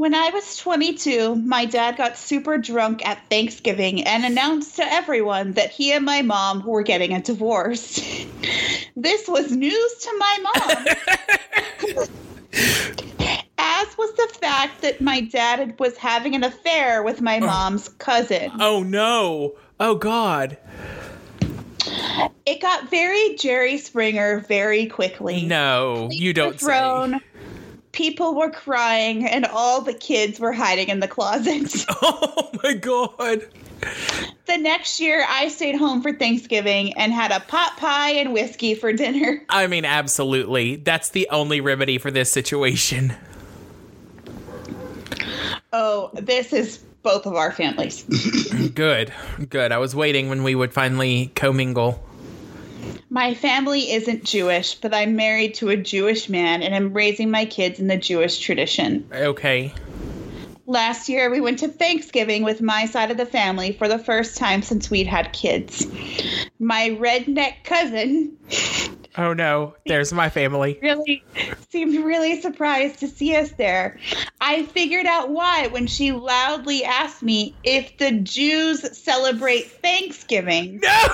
when 0.00 0.14
I 0.14 0.30
was 0.30 0.56
22, 0.56 1.34
my 1.34 1.66
dad 1.66 1.98
got 1.98 2.16
super 2.16 2.56
drunk 2.56 3.06
at 3.06 3.28
Thanksgiving 3.28 4.04
and 4.04 4.24
announced 4.24 4.76
to 4.76 4.82
everyone 4.82 5.52
that 5.52 5.70
he 5.70 5.92
and 5.92 6.06
my 6.06 6.22
mom 6.22 6.64
were 6.64 6.82
getting 6.82 7.12
a 7.12 7.20
divorce. 7.20 7.96
this 8.96 9.28
was 9.28 9.52
news 9.52 9.94
to 10.00 10.16
my 10.18 10.38
mom. 10.42 10.86
As 13.58 13.98
was 13.98 14.12
the 14.14 14.38
fact 14.40 14.80
that 14.80 15.02
my 15.02 15.20
dad 15.20 15.78
was 15.78 15.98
having 15.98 16.34
an 16.34 16.44
affair 16.44 17.02
with 17.02 17.20
my 17.20 17.36
oh. 17.36 17.46
mom's 17.46 17.90
cousin. 17.90 18.50
Oh 18.58 18.82
no. 18.82 19.54
Oh 19.78 19.96
god. 19.96 20.56
It 22.46 22.60
got 22.60 22.90
very 22.90 23.36
Jerry 23.36 23.78
Springer 23.78 24.40
very 24.40 24.86
quickly. 24.86 25.44
No, 25.46 26.08
you 26.10 26.32
don't 26.32 26.60
say. 26.60 27.18
People 27.92 28.34
were 28.36 28.50
crying, 28.50 29.26
and 29.26 29.44
all 29.46 29.80
the 29.80 29.94
kids 29.94 30.38
were 30.38 30.52
hiding 30.52 30.88
in 30.88 31.00
the 31.00 31.08
closets. 31.08 31.86
Oh 32.02 32.50
my 32.62 32.74
god. 32.74 33.46
the 34.46 34.58
next 34.58 35.00
year, 35.00 35.24
I 35.26 35.48
stayed 35.48 35.76
home 35.76 36.02
for 36.02 36.12
Thanksgiving 36.12 36.92
and 36.94 37.12
had 37.12 37.30
a 37.30 37.40
pot 37.40 37.76
pie 37.76 38.10
and 38.10 38.32
whiskey 38.32 38.74
for 38.74 38.92
dinner. 38.92 39.42
I 39.48 39.66
mean, 39.66 39.84
absolutely. 39.84 40.76
That's 40.76 41.10
the 41.10 41.28
only 41.30 41.60
remedy 41.60 41.98
for 41.98 42.10
this 42.10 42.30
situation. 42.30 43.14
Oh, 45.72 46.10
this 46.14 46.52
is 46.52 46.84
both 47.02 47.26
of 47.26 47.34
our 47.34 47.52
families. 47.52 48.02
Good. 48.74 49.12
Good. 49.48 49.72
I 49.72 49.78
was 49.78 49.94
waiting 49.94 50.28
when 50.28 50.42
we 50.42 50.54
would 50.54 50.72
finally 50.72 51.30
commingle. 51.34 52.04
My 53.08 53.34
family 53.34 53.90
isn't 53.92 54.24
Jewish, 54.24 54.74
but 54.74 54.94
I'm 54.94 55.16
married 55.16 55.54
to 55.54 55.68
a 55.70 55.76
Jewish 55.76 56.28
man 56.28 56.62
and 56.62 56.74
I'm 56.74 56.92
raising 56.92 57.30
my 57.30 57.44
kids 57.44 57.80
in 57.80 57.88
the 57.88 57.96
Jewish 57.96 58.38
tradition. 58.38 59.08
Okay. 59.12 59.74
Last 60.66 61.08
year, 61.08 61.30
we 61.30 61.40
went 61.40 61.58
to 61.58 61.68
Thanksgiving 61.68 62.44
with 62.44 62.62
my 62.62 62.86
side 62.86 63.10
of 63.10 63.16
the 63.16 63.26
family 63.26 63.72
for 63.72 63.88
the 63.88 63.98
first 63.98 64.36
time 64.36 64.62
since 64.62 64.88
we'd 64.88 65.08
had 65.08 65.32
kids. 65.32 65.84
My 66.60 66.90
redneck 66.90 67.64
cousin 67.64 68.36
Oh 69.16 69.32
no. 69.32 69.74
There's 69.86 70.12
my 70.12 70.28
family. 70.28 70.78
really 70.82 71.24
seemed 71.70 72.04
really 72.04 72.40
surprised 72.40 73.00
to 73.00 73.08
see 73.08 73.34
us 73.34 73.50
there. 73.52 73.98
I 74.40 74.64
figured 74.64 75.06
out 75.06 75.30
why 75.30 75.66
when 75.68 75.86
she 75.86 76.12
loudly 76.12 76.84
asked 76.84 77.22
me 77.22 77.54
if 77.64 77.98
the 77.98 78.12
Jews 78.12 78.96
celebrate 78.96 79.70
Thanksgiving. 79.82 80.80
No! 80.80 81.06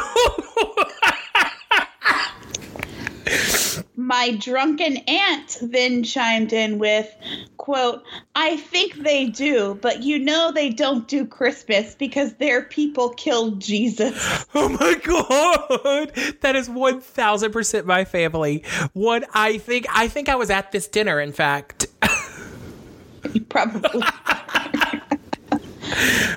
My 4.06 4.30
drunken 4.36 4.98
aunt 4.98 5.58
then 5.60 6.04
chimed 6.04 6.52
in 6.52 6.78
with, 6.78 7.12
quote, 7.56 8.04
I 8.36 8.56
think 8.56 8.94
they 8.94 9.26
do, 9.26 9.76
but 9.82 10.04
you 10.04 10.20
know 10.20 10.52
they 10.52 10.70
don't 10.70 11.08
do 11.08 11.26
Christmas 11.26 11.96
because 11.96 12.34
their 12.34 12.62
people 12.62 13.08
killed 13.08 13.60
Jesus. 13.60 14.46
oh 14.54 14.68
my 14.68 14.94
god. 15.02 16.12
That 16.42 16.54
is 16.54 16.68
1000% 16.68 17.84
my 17.84 18.04
family. 18.04 18.62
What 18.92 19.28
I 19.34 19.58
think 19.58 19.86
I 19.92 20.06
think 20.06 20.28
I 20.28 20.36
was 20.36 20.50
at 20.50 20.70
this 20.70 20.86
dinner 20.86 21.18
in 21.18 21.32
fact. 21.32 21.88
Probably. 23.48 24.02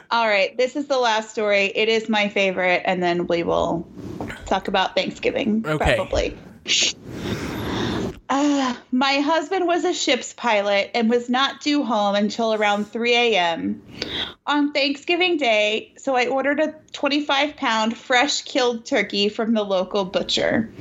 All 0.09 0.27
right, 0.27 0.57
this 0.57 0.75
is 0.75 0.87
the 0.87 0.97
last 0.97 1.29
story. 1.29 1.65
It 1.65 1.87
is 1.87 2.09
my 2.09 2.29
favorite, 2.29 2.81
and 2.85 3.03
then 3.03 3.27
we 3.27 3.43
will 3.43 3.87
talk 4.47 4.67
about 4.67 4.95
Thanksgiving. 4.95 5.63
Okay. 5.67 5.97
Probably. 5.97 6.35
Uh, 8.29 8.75
my 8.91 9.15
husband 9.15 9.65
was 9.65 9.83
a 9.83 9.93
ship's 9.93 10.33
pilot 10.33 10.91
and 10.93 11.09
was 11.09 11.29
not 11.29 11.61
due 11.61 11.83
home 11.83 12.13
until 12.13 12.53
around 12.53 12.85
3 12.85 13.15
a.m. 13.15 13.81
on 14.45 14.71
Thanksgiving 14.71 15.37
Day, 15.37 15.93
so 15.97 16.15
I 16.15 16.27
ordered 16.27 16.59
a 16.59 16.75
25 16.93 17.55
pound 17.55 17.97
fresh 17.97 18.43
killed 18.43 18.85
turkey 18.85 19.29
from 19.29 19.53
the 19.55 19.63
local 19.63 20.05
butcher. 20.05 20.71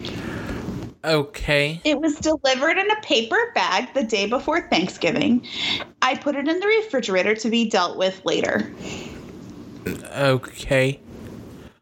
Okay. 1.05 1.81
It 1.85 1.99
was 1.99 2.17
delivered 2.17 2.77
in 2.77 2.91
a 2.91 3.01
paper 3.01 3.39
bag 3.55 3.95
the 3.95 4.03
day 4.03 4.27
before 4.27 4.69
Thanksgiving. 4.69 5.47
I 6.03 6.17
put 6.17 6.37
it 6.37 6.49
in 6.49 6.61
the 6.61 6.67
refrigerator 6.67 7.35
to 7.37 7.49
be 7.49 7.71
dealt 7.71 7.97
with 7.97 8.21
later. 8.27 8.71
Okay. 10.17 11.01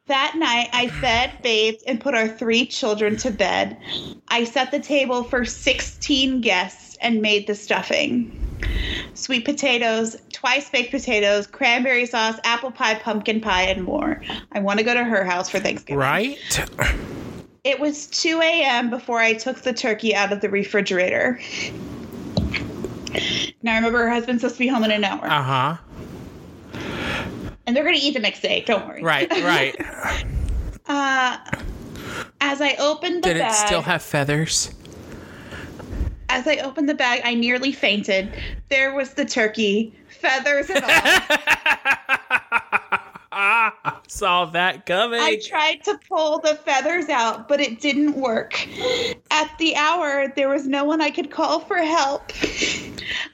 That 0.07 0.35
night, 0.37 0.69
I 0.73 0.87
fed, 0.87 1.33
bathed, 1.43 1.83
and 1.87 2.01
put 2.01 2.15
our 2.15 2.29
three 2.29 2.65
children 2.65 3.17
to 3.19 3.31
bed. 3.33 3.77
I 4.29 4.45
set 4.45 4.71
the 4.71 4.79
table 4.79 5.25
for 5.25 5.45
16 5.45 6.41
guests 6.41 6.97
and 7.01 7.21
made 7.21 7.49
the 7.49 7.57
stuffing. 7.57 8.31
Sweet 9.15 9.45
potatoes, 9.45 10.17
twice 10.33 10.71
baked 10.71 10.93
potatoes, 10.93 11.49
cranberry 11.49 12.07
sauce, 12.07 12.39
apple 12.45 12.71
pie, 12.71 12.95
pumpkin 12.95 13.41
pie, 13.41 13.65
and 13.65 13.83
more. 13.83 14.23
I 14.53 14.61
want 14.61 14.79
to 14.79 14.85
go 14.85 14.95
to 14.95 15.03
her 15.03 15.25
house 15.25 15.51
for 15.51 15.59
Thanksgiving. 15.59 15.99
Right? 15.99 16.39
It 17.65 17.81
was 17.81 18.07
2 18.07 18.41
a.m. 18.41 18.91
before 18.91 19.19
I 19.19 19.33
took 19.33 19.63
the 19.63 19.73
turkey 19.73 20.15
out 20.15 20.33
of 20.33 20.41
the 20.41 20.49
refrigerator. 20.49 21.41
Now 23.63 23.73
I 23.73 23.77
remember, 23.77 23.99
her 23.99 24.11
husband's 24.11 24.43
supposed 24.43 24.57
to 24.57 24.61
be 24.61 24.69
home 24.69 24.85
in 24.85 24.93
an 24.93 25.03
hour. 25.03 25.27
Uh-huh. 25.27 25.77
And 27.67 27.77
they're 27.77 27.85
going 27.85 27.97
to 27.97 28.03
eat 28.03 28.15
the 28.15 28.21
next 28.21 28.41
day. 28.41 28.63
Don't 28.67 28.87
worry. 28.87 29.03
Right, 29.03 29.31
right. 29.43 29.75
Uh, 30.87 31.39
as 32.41 32.61
I 32.61 32.75
opened 32.79 33.25
the 33.25 33.29
bag 33.29 33.37
Did 33.37 33.47
it 33.47 33.53
still 33.53 33.83
have 33.83 34.03
feathers? 34.03 34.73
as 36.29 36.47
I 36.47 36.57
opened 36.57 36.89
the 36.89 36.95
bag, 36.95 37.23
I 37.25 37.35
nearly 37.35 37.73
fainted. 37.73 38.33
There 38.69 38.95
was 38.95 39.15
the 39.15 39.25
turkey, 39.25 39.95
feathers 40.09 40.71
and 40.71 40.85
all. 40.85 40.91
Saw 44.09 44.47
that 44.47 44.87
coming. 44.87 45.21
I 45.21 45.39
tried 45.45 45.85
to 45.85 45.99
pull 46.09 46.39
the 46.39 46.55
feathers 46.55 47.09
out, 47.09 47.49
but 47.49 47.61
it 47.61 47.81
didn't 47.81 48.15
work. 48.15 48.67
At 49.31 49.51
the 49.59 49.77
hour, 49.77 50.33
there 50.35 50.49
was 50.49 50.67
no 50.67 50.85
one 50.85 51.03
I 51.03 51.11
could 51.11 51.31
call 51.31 51.61
for 51.61 51.77
help. 51.77 52.33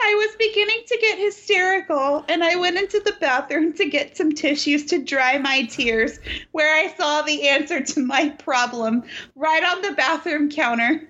I 0.01 0.15
was 0.15 0.37
beginning 0.39 0.83
to 0.89 0.99
get 1.01 1.19
hysterical, 1.19 2.25
and 2.29 2.43
I 2.43 2.57
went 2.57 2.79
into 2.79 3.01
the 3.01 3.15
bathroom 3.21 3.73
to 3.75 3.89
get 3.89 4.17
some 4.17 4.33
tissues 4.33 4.87
to 4.87 4.99
dry 4.99 5.39
my 5.39 5.63
tears, 5.67 6.19
where 6.51 6.75
I 6.75 6.93
saw 6.97 7.23
the 7.23 7.49
answer 7.49 7.81
to 7.81 8.01
my 8.01 8.31
problem 8.31 9.05
right 9.37 9.63
on 9.63 9.83
the 9.83 9.93
bathroom 9.93 10.51
counter. 10.51 11.09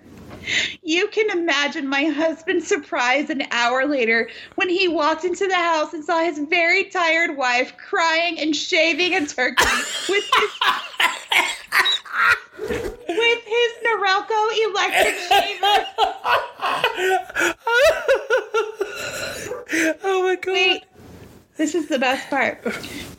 You 0.82 1.08
can 1.08 1.30
imagine 1.30 1.88
my 1.88 2.04
husband's 2.04 2.66
surprise 2.66 3.30
an 3.30 3.42
hour 3.50 3.86
later 3.86 4.28
when 4.56 4.68
he 4.68 4.88
walked 4.88 5.24
into 5.24 5.46
the 5.46 5.54
house 5.54 5.92
and 5.92 6.04
saw 6.04 6.22
his 6.22 6.38
very 6.38 6.84
tired 6.84 7.36
wife 7.36 7.76
crying 7.76 8.38
and 8.38 8.54
shaving 8.54 9.14
a 9.14 9.26
turkey 9.26 9.64
with 10.08 10.24
his 10.24 10.50
with 13.08 13.44
his 13.44 13.72
Norelco 13.86 14.40
electric 14.68 15.14
shaver. 15.14 15.86
oh 20.04 20.22
my 20.22 20.36
god. 20.40 20.52
Wait, 20.52 20.84
this 21.56 21.74
is 21.74 21.88
the 21.88 21.98
best 21.98 22.28
part. 22.30 22.64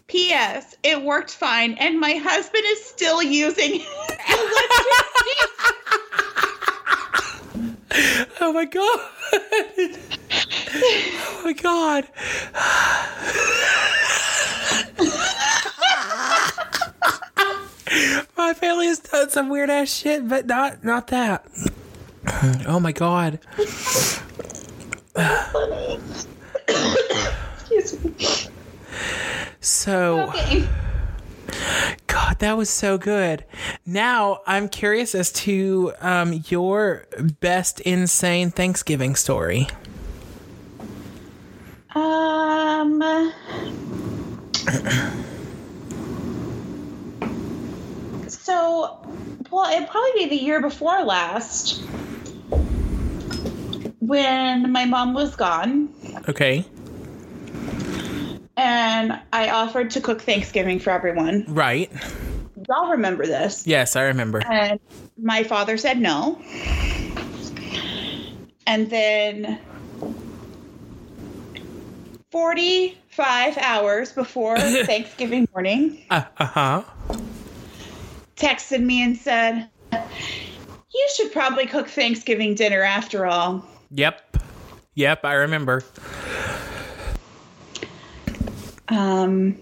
P.S. 0.08 0.76
It 0.84 1.02
worked 1.02 1.32
fine, 1.32 1.74
and 1.74 2.00
my 2.00 2.14
husband 2.14 2.64
is 2.68 2.86
still 2.86 3.24
using 3.24 3.82
electric. 4.30 4.84
Oh 8.42 8.52
my 8.54 8.66
god. 8.66 9.00
oh 11.16 11.42
my 11.44 11.54
god. 11.54 12.08
my 18.38 18.54
family 18.54 18.88
has 18.88 19.00
done 19.00 19.30
some 19.30 19.50
weird 19.50 19.70
ass 19.70 19.94
shit, 19.94 20.28
but 20.28 20.48
not 20.48 20.84
not 20.84 21.08
that. 21.08 21.46
Oh 22.68 22.80
my 22.80 22.92
god. 22.92 23.40
Excuse 27.58 28.04
me. 28.04 28.14
So, 29.62 30.22
Okay. 30.30 30.68
God, 32.08 32.40
that 32.40 32.58
was 32.58 32.70
so 32.70 32.98
good. 32.98 33.46
Now 33.86 34.42
I'm 34.48 34.70
curious 34.70 35.16
as 35.16 35.32
to 35.34 35.94
um, 36.02 36.44
your 36.48 37.06
best 37.40 37.80
insane 37.82 38.52
Thanksgiving 38.52 39.16
story. 39.16 39.68
Um. 41.96 43.32
So, 48.28 49.00
well, 49.52 49.72
it'd 49.72 49.88
probably 49.90 50.12
be 50.24 50.30
the 50.30 50.44
year 50.44 50.62
before 50.62 51.04
last 51.04 51.82
when 54.00 54.72
my 54.72 54.86
mom 54.86 55.14
was 55.14 55.36
gone, 55.36 55.90
Okay. 56.28 56.66
And 58.58 59.20
I 59.32 59.50
offered 59.50 59.92
to 59.92 60.02
cook 60.02 60.22
Thanksgiving 60.22 60.80
for 60.80 60.92
everyone. 60.92 61.46
Right. 61.48 61.92
Y'all 62.70 62.92
remember 62.92 63.26
this? 63.26 63.66
Yes, 63.68 63.96
I 63.96 64.04
remember. 64.04 64.42
And 64.46 64.80
my 65.18 65.44
father 65.44 65.78
said 65.78 66.00
no. 66.00 66.40
And 68.66 68.90
then 68.90 69.60
45 72.32 73.58
hours 73.58 74.12
before 74.12 74.58
Thanksgiving 74.86 75.48
morning, 75.54 76.04
Uh 76.10 76.24
huh. 76.38 76.84
texted 78.36 78.82
me 78.82 79.04
and 79.04 79.18
said, 79.18 79.70
You 79.92 81.08
should 81.16 81.32
probably 81.32 81.66
cook 81.66 81.88
Thanksgiving 81.88 82.56
dinner 82.56 82.82
after 82.82 83.26
all. 83.26 83.66
Yep. 83.92 84.38
Yep, 84.96 85.26
I 85.26 85.34
remember. 85.34 85.84
Um, 88.94 89.58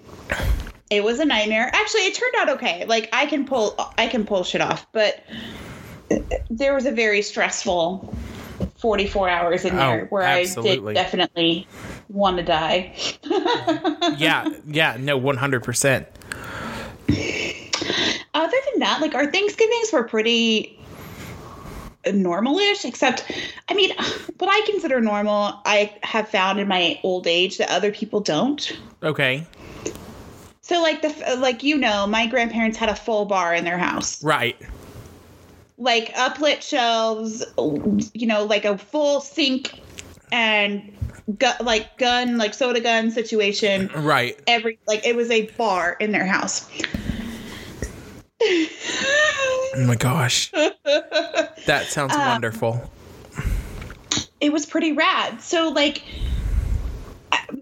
it 0.89 1.03
was 1.03 1.19
a 1.19 1.25
nightmare. 1.25 1.69
Actually, 1.73 2.01
it 2.01 2.13
turned 2.15 2.33
out 2.39 2.49
okay. 2.49 2.85
Like 2.85 3.09
I 3.13 3.25
can 3.25 3.45
pull, 3.45 3.75
I 3.97 4.07
can 4.07 4.25
pull 4.25 4.43
shit 4.43 4.61
off, 4.61 4.85
but 4.91 5.23
there 6.49 6.73
was 6.73 6.85
a 6.85 6.91
very 6.91 7.21
stressful 7.21 8.13
44 8.77 9.29
hours 9.29 9.65
in 9.65 9.75
there 9.75 10.03
Oh, 10.03 10.07
where 10.07 10.23
absolutely. 10.23 10.91
I 10.91 10.93
did 10.93 11.03
definitely 11.03 11.67
want 12.09 12.37
to 12.37 12.43
die. 12.43 12.93
Yeah, 14.17 14.49
yeah, 14.67 14.97
no, 14.99 15.19
100%. 15.19 16.05
Other 18.33 18.57
than 18.71 18.79
that, 18.79 18.99
like 19.01 19.15
our 19.15 19.31
Thanksgivings 19.31 19.91
were 19.93 20.03
pretty 20.03 20.77
normalish, 22.05 22.85
except, 22.85 23.29
I 23.69 23.73
mean, 23.73 23.91
what 24.37 24.49
I 24.49 24.65
consider 24.65 25.01
normal, 25.01 25.59
I 25.65 25.93
have 26.03 26.27
found 26.29 26.59
in 26.59 26.67
my 26.67 26.99
old 27.03 27.27
age 27.27 27.57
that 27.57 27.69
other 27.69 27.91
people 27.91 28.19
don't. 28.19 28.77
Okay. 29.03 29.45
So, 30.61 30.81
like 30.81 31.01
the 31.01 31.37
like 31.37 31.63
you 31.63 31.77
know, 31.77 32.07
my 32.07 32.27
grandparents 32.27 32.77
had 32.77 32.89
a 32.89 32.95
full 32.95 33.25
bar 33.25 33.53
in 33.53 33.65
their 33.65 33.77
house, 33.77 34.23
Right. 34.23 34.55
like 35.77 36.13
uplit 36.13 36.61
shelves, 36.61 37.43
you 38.13 38.27
know, 38.27 38.45
like 38.45 38.63
a 38.63 38.77
full 38.77 39.19
sink 39.19 39.73
and 40.31 40.95
gu- 41.37 41.61
like 41.63 41.97
gun, 41.97 42.37
like 42.37 42.53
soda 42.53 42.79
gun 42.79 43.11
situation. 43.11 43.89
Right. 43.93 44.39
Every 44.47 44.79
like 44.87 45.05
it 45.05 45.15
was 45.15 45.29
a 45.29 45.47
bar 45.57 45.97
in 45.99 46.11
their 46.11 46.25
house. 46.25 46.69
Oh 48.43 49.85
my 49.85 49.95
gosh. 49.95 50.51
That 50.51 51.85
sounds 51.87 52.13
um, 52.13 52.25
wonderful. 52.27 52.91
it 54.39 54.51
was 54.51 54.65
pretty 54.65 54.93
rad. 54.93 55.41
So 55.41 55.69
like 55.69 56.03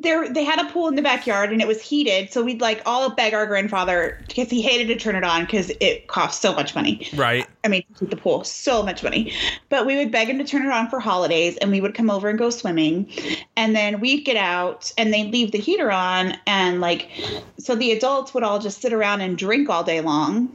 there 0.02 0.30
they 0.30 0.44
had 0.44 0.60
a 0.60 0.70
pool 0.72 0.88
in 0.88 0.96
the 0.96 1.02
backyard 1.02 1.52
and 1.52 1.62
it 1.62 1.68
was 1.68 1.82
heated, 1.82 2.32
so 2.32 2.44
we'd 2.44 2.62
like 2.62 2.82
all 2.86 3.10
beg 3.10 3.34
our 3.34 3.46
grandfather 3.46 4.18
because 4.28 4.50
he 4.50 4.62
hated 4.62 4.88
to 4.88 4.96
turn 4.96 5.16
it 5.16 5.24
on 5.24 5.46
because 5.46 5.72
it 5.80 6.08
cost 6.08 6.42
so 6.42 6.54
much 6.54 6.76
money. 6.76 7.08
Right. 7.16 7.46
I 7.64 7.68
mean, 7.68 7.84
the 8.00 8.16
pool 8.16 8.44
so 8.44 8.84
much 8.84 9.04
money. 9.04 9.34
But 9.70 9.86
we 9.86 9.98
would 9.98 10.12
beg 10.12 10.30
him 10.30 10.38
to 10.38 10.44
turn 10.44 10.66
it 10.66 10.72
on 10.72 10.90
for 10.90 11.00
holidays 11.00 11.58
and 11.58 11.72
we 11.72 11.82
would 11.82 11.94
come 11.94 12.10
over 12.10 12.30
and 12.30 12.40
go 12.40 12.50
swimming. 12.50 13.12
And 13.56 13.76
then 13.76 14.00
we'd 14.00 14.24
get 14.26 14.38
out 14.38 14.92
and 14.98 15.14
they'd 15.14 15.32
leave 15.32 15.52
the 15.52 15.58
heater 15.58 15.92
on. 15.92 16.38
And 16.48 16.82
like, 16.82 17.10
so 17.58 17.76
the 17.76 17.92
adults 17.92 18.34
would 18.34 18.44
all 18.44 18.60
just 18.60 18.82
sit 18.82 18.94
around 18.94 19.22
and 19.22 19.38
drink 19.38 19.70
all 19.70 19.84
day 19.84 20.02
long, 20.02 20.48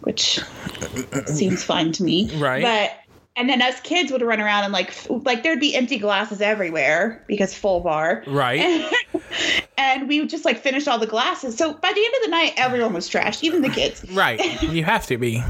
which 0.00 0.40
seems 1.26 1.62
fine 1.62 1.92
to 1.92 2.02
me. 2.02 2.34
Right. 2.36 2.62
But, 2.62 2.98
and 3.36 3.48
then 3.48 3.62
us 3.62 3.80
kids 3.80 4.12
would 4.12 4.22
run 4.22 4.40
around 4.40 4.64
and 4.64 4.72
like, 4.72 4.92
like 5.08 5.42
there'd 5.42 5.60
be 5.60 5.74
empty 5.74 5.98
glasses 5.98 6.40
everywhere 6.40 7.24
because 7.26 7.54
full 7.54 7.80
bar. 7.80 8.22
Right. 8.26 8.90
and 9.78 10.08
we 10.08 10.20
would 10.20 10.28
just 10.30 10.44
like 10.44 10.58
finish 10.58 10.86
all 10.86 10.98
the 10.98 11.06
glasses. 11.06 11.56
So 11.56 11.72
by 11.72 11.92
the 11.92 12.04
end 12.04 12.14
of 12.16 12.22
the 12.22 12.30
night, 12.30 12.52
everyone 12.56 12.92
was 12.92 13.08
trashed, 13.08 13.42
even 13.42 13.62
the 13.62 13.70
kids. 13.70 14.04
Right. 14.12 14.62
You 14.62 14.84
have 14.84 15.06
to 15.06 15.16
be. 15.16 15.42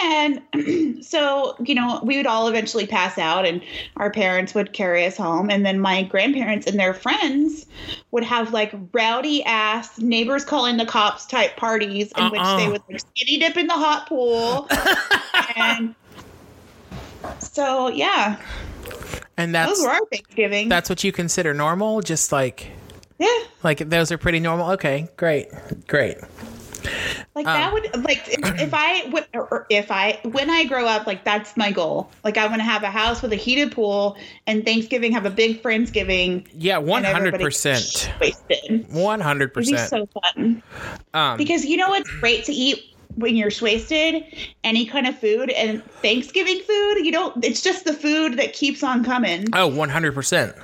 And 0.00 0.42
so, 1.04 1.54
you 1.64 1.74
know, 1.74 2.00
we 2.02 2.16
would 2.16 2.26
all 2.26 2.48
eventually 2.48 2.86
pass 2.86 3.16
out, 3.16 3.46
and 3.46 3.62
our 3.96 4.10
parents 4.10 4.54
would 4.54 4.72
carry 4.72 5.06
us 5.06 5.16
home. 5.16 5.50
And 5.50 5.64
then 5.64 5.78
my 5.78 6.02
grandparents 6.02 6.66
and 6.66 6.78
their 6.78 6.94
friends 6.94 7.66
would 8.10 8.24
have 8.24 8.52
like 8.52 8.74
rowdy 8.92 9.44
ass 9.44 9.98
neighbors 9.98 10.44
calling 10.44 10.76
the 10.76 10.86
cops 10.86 11.26
type 11.26 11.56
parties 11.56 12.12
in 12.16 12.30
which 12.30 12.40
Uh-uh. 12.40 12.56
they 12.56 12.68
would 12.68 12.82
like 12.90 13.00
skinny 13.00 13.38
dip 13.38 13.56
in 13.56 13.68
the 13.68 13.74
hot 13.74 14.08
pool. 14.08 14.68
and 15.56 15.94
so, 17.40 17.88
yeah, 17.88 18.40
And 19.36 19.54
those 19.54 19.66
that's 19.66 19.82
were 19.82 19.90
our 19.90 20.06
Thanksgiving. 20.10 20.68
that's 20.68 20.88
what 20.88 21.04
you 21.04 21.12
consider 21.12 21.54
normal, 21.54 22.00
just 22.00 22.32
like 22.32 22.70
yeah. 23.18 23.38
like 23.62 23.78
those 23.78 24.12
are 24.12 24.18
pretty 24.18 24.40
normal. 24.40 24.70
Okay, 24.72 25.08
great. 25.16 25.48
Great. 25.86 26.18
Like 27.34 27.46
Um, 27.46 27.54
that 27.54 27.72
would 27.72 28.04
like 28.04 28.22
if, 28.28 28.60
if 28.60 28.70
I 28.72 29.08
would 29.10 29.26
or 29.34 29.66
if 29.68 29.90
I 29.90 30.20
when 30.22 30.48
I 30.48 30.64
grow 30.64 30.86
up 30.86 31.06
like 31.06 31.24
that's 31.24 31.56
my 31.56 31.72
goal. 31.72 32.10
Like 32.24 32.36
I 32.38 32.46
want 32.46 32.60
to 32.60 32.64
have 32.64 32.82
a 32.84 32.90
house 32.90 33.20
with 33.20 33.32
a 33.32 33.36
heated 33.36 33.72
pool 33.72 34.16
and 34.46 34.64
Thanksgiving 34.64 35.12
have 35.12 35.26
a 35.26 35.30
big 35.30 35.62
friendsgiving. 35.62 36.46
Yeah, 36.54 36.80
100%. 36.80 38.20
wasted. 38.20 38.88
100%. 38.88 39.88
So 39.88 40.06
fun 40.06 40.62
um 41.14 41.36
because 41.36 41.64
you 41.64 41.76
know 41.76 41.88
what's 41.90 42.10
great 42.20 42.44
to 42.44 42.52
eat 42.52 42.94
when 43.18 43.34
you're 43.34 43.50
wasted 43.60 44.24
any 44.62 44.86
kind 44.86 45.06
of 45.06 45.18
food 45.18 45.50
and 45.50 45.84
Thanksgiving 46.02 46.60
food. 46.60 46.94
You 47.04 47.10
don't. 47.12 47.44
It's 47.44 47.60
just 47.60 47.84
the 47.84 47.92
food 47.92 48.38
that 48.38 48.52
keeps 48.52 48.82
on 48.82 49.04
coming. 49.04 49.46
Oh, 49.52 49.68
100%. 49.70 50.56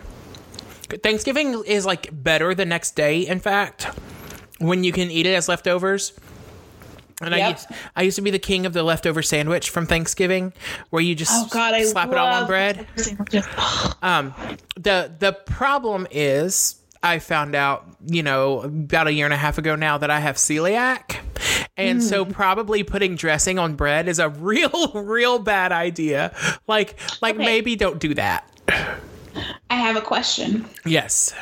Thanksgiving 1.03 1.63
is 1.67 1.85
like 1.85 2.09
better 2.13 2.55
the 2.55 2.65
next 2.65 2.95
day, 2.95 3.27
in 3.27 3.41
fact, 3.41 3.89
when 4.59 4.85
you 4.85 4.93
can 4.93 5.11
eat 5.11 5.27
it 5.27 5.35
as 5.35 5.49
leftovers. 5.49 6.13
And 7.21 7.35
I 7.35 7.49
used, 7.51 7.67
I 7.97 8.03
used 8.03 8.17
to 8.17 8.23
be 8.23 8.31
the 8.31 8.39
king 8.39 8.67
of 8.67 8.73
the 8.73 8.83
leftover 8.83 9.23
sandwich 9.23 9.71
from 9.71 9.87
Thanksgiving, 9.87 10.53
where 10.91 11.03
you 11.03 11.15
just 11.15 11.33
Oh 11.33 11.49
God, 11.51 11.81
slap 11.85 12.11
it 12.11 12.19
all 12.19 12.27
on 12.27 12.47
bread. 12.47 12.87
Um, 14.03 14.35
the 14.75 15.13
the 15.19 15.33
problem 15.47 16.07
is, 16.11 16.77
I 17.05 17.19
found 17.19 17.55
out, 17.55 17.87
you 18.07 18.23
know, 18.23 18.63
about 18.63 19.09
a 19.09 19.13
year 19.13 19.27
and 19.27 19.35
a 19.35 19.37
half 19.37 19.59
ago 19.59 19.77
now 19.77 19.99
that 19.99 20.11
I 20.11 20.21
have 20.21 20.37
celiac, 20.37 21.19
and 21.77 22.03
so 22.03 22.25
mm. 22.25 22.33
probably 22.33 22.83
putting 22.83 23.15
dressing 23.15 23.59
on 23.59 23.77
bread 23.77 24.09
is 24.09 24.19
a 24.19 24.29
real, 24.51 24.91
real 24.95 25.39
bad 25.39 25.71
idea. 25.71 26.35
Like, 26.67 26.97
like 27.21 27.35
Okay. 27.35 27.45
maybe 27.45 27.77
don't 27.77 27.99
do 27.99 28.15
that. 28.15 28.51
I 29.69 29.75
have 29.77 29.97
a 29.97 30.01
question. 30.01 30.65
Yes. 30.87 31.35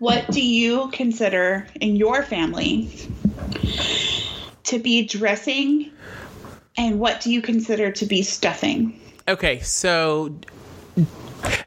What 0.00 0.28
do 0.30 0.44
you 0.44 0.90
consider 0.92 1.68
in 1.80 1.94
your 1.94 2.24
family 2.24 2.90
to 4.64 4.80
be 4.80 5.04
dressing, 5.04 5.92
and 6.76 6.98
what 6.98 7.20
do 7.20 7.30
you 7.30 7.40
consider 7.40 7.92
to 7.92 8.04
be 8.04 8.22
stuffing? 8.22 9.00
Okay, 9.28 9.60
so 9.60 10.34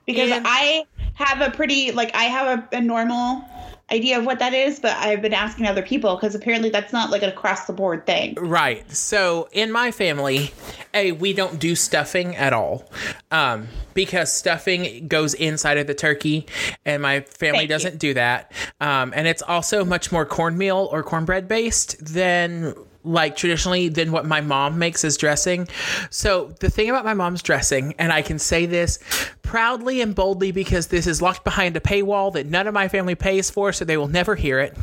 Because 0.06 0.32
I 0.44 0.84
have 1.26 1.42
a 1.42 1.52
pretty 1.56 1.92
like 1.92 2.14
I 2.16 2.24
have 2.24 2.60
a, 2.60 2.78
a 2.78 2.82
normal 2.82 3.46
idea 3.92 4.18
of 4.18 4.26
what 4.26 4.40
that 4.40 4.54
is, 4.54 4.80
but 4.80 4.96
I've 4.98 5.22
been 5.22 5.34
asking 5.34 5.68
other 5.68 5.82
people 5.82 6.16
because 6.16 6.34
apparently 6.34 6.70
that's 6.70 6.94
not 6.94 7.12
like 7.12 7.24
an 7.24 7.30
across 7.30 7.66
the 7.66 7.74
board 7.74 8.06
thing. 8.06 8.36
Right. 8.36 8.90
So 8.92 9.50
in 9.52 9.72
my 9.72 9.92
family, 9.92 10.54
a 10.94 11.12
we 11.12 11.34
don't 11.34 11.60
do 11.60 11.76
stuffing 11.76 12.36
at 12.36 12.54
all, 12.54 12.90
um, 13.32 13.68
because 13.94 14.32
stuffing 14.32 15.08
goes 15.08 15.34
inside 15.34 15.78
of 15.78 15.88
the 15.88 15.94
turkey, 15.94 16.48
and 16.86 17.02
my 17.02 17.22
family 17.22 17.60
Thank 17.60 17.70
doesn't 17.70 18.00
do 18.00 18.14
that. 18.14 18.52
Um, 18.80 19.14
and 19.16 19.28
it's 19.28 19.42
also 19.42 19.84
much 19.84 20.12
more 20.12 20.26
cornmeal 20.26 20.88
or 20.92 21.04
cornbread 21.04 21.48
based 21.48 22.04
than 22.04 22.74
like 23.04 23.36
traditionally 23.36 23.90
than 23.90 24.12
what 24.12 24.26
my 24.26 24.42
mom 24.42 24.80
makes 24.80 25.04
as 25.04 25.18
dressing. 25.18 25.68
So 26.10 26.56
the 26.60 26.70
thing 26.70 26.90
about 26.90 27.06
my 27.06 27.14
mom's 27.14 27.42
dressing, 27.42 27.96
and 27.98 28.12
I 28.12 28.22
can 28.22 28.40
say 28.40 28.66
this 28.66 29.00
proudly 29.42 30.02
and 30.02 30.16
boldly 30.16 30.52
because 30.52 30.88
this 30.88 31.08
is 31.08 31.22
locked 31.22 31.44
behind 31.44 31.76
a 31.76 31.80
paywall 31.80 32.34
that 32.34 32.46
none 32.46 32.68
of 32.68 32.74
my 32.74 32.88
family 32.88 33.16
pays 33.16 33.50
for, 33.50 33.74
so 33.74 33.86
they 33.86 33.98
will 33.98 34.08
never 34.08 34.36
hear 34.36 34.60
it 34.60 34.78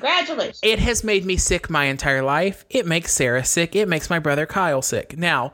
Congratulations. 0.00 0.60
It 0.62 0.78
has 0.78 1.02
made 1.02 1.24
me 1.24 1.36
sick 1.36 1.68
my 1.68 1.86
entire 1.86 2.22
life. 2.22 2.64
It 2.70 2.86
makes 2.86 3.12
Sarah 3.12 3.44
sick. 3.44 3.74
It 3.74 3.88
makes 3.88 4.08
my 4.08 4.18
brother 4.18 4.46
Kyle 4.46 4.82
sick. 4.82 5.18
Now, 5.18 5.52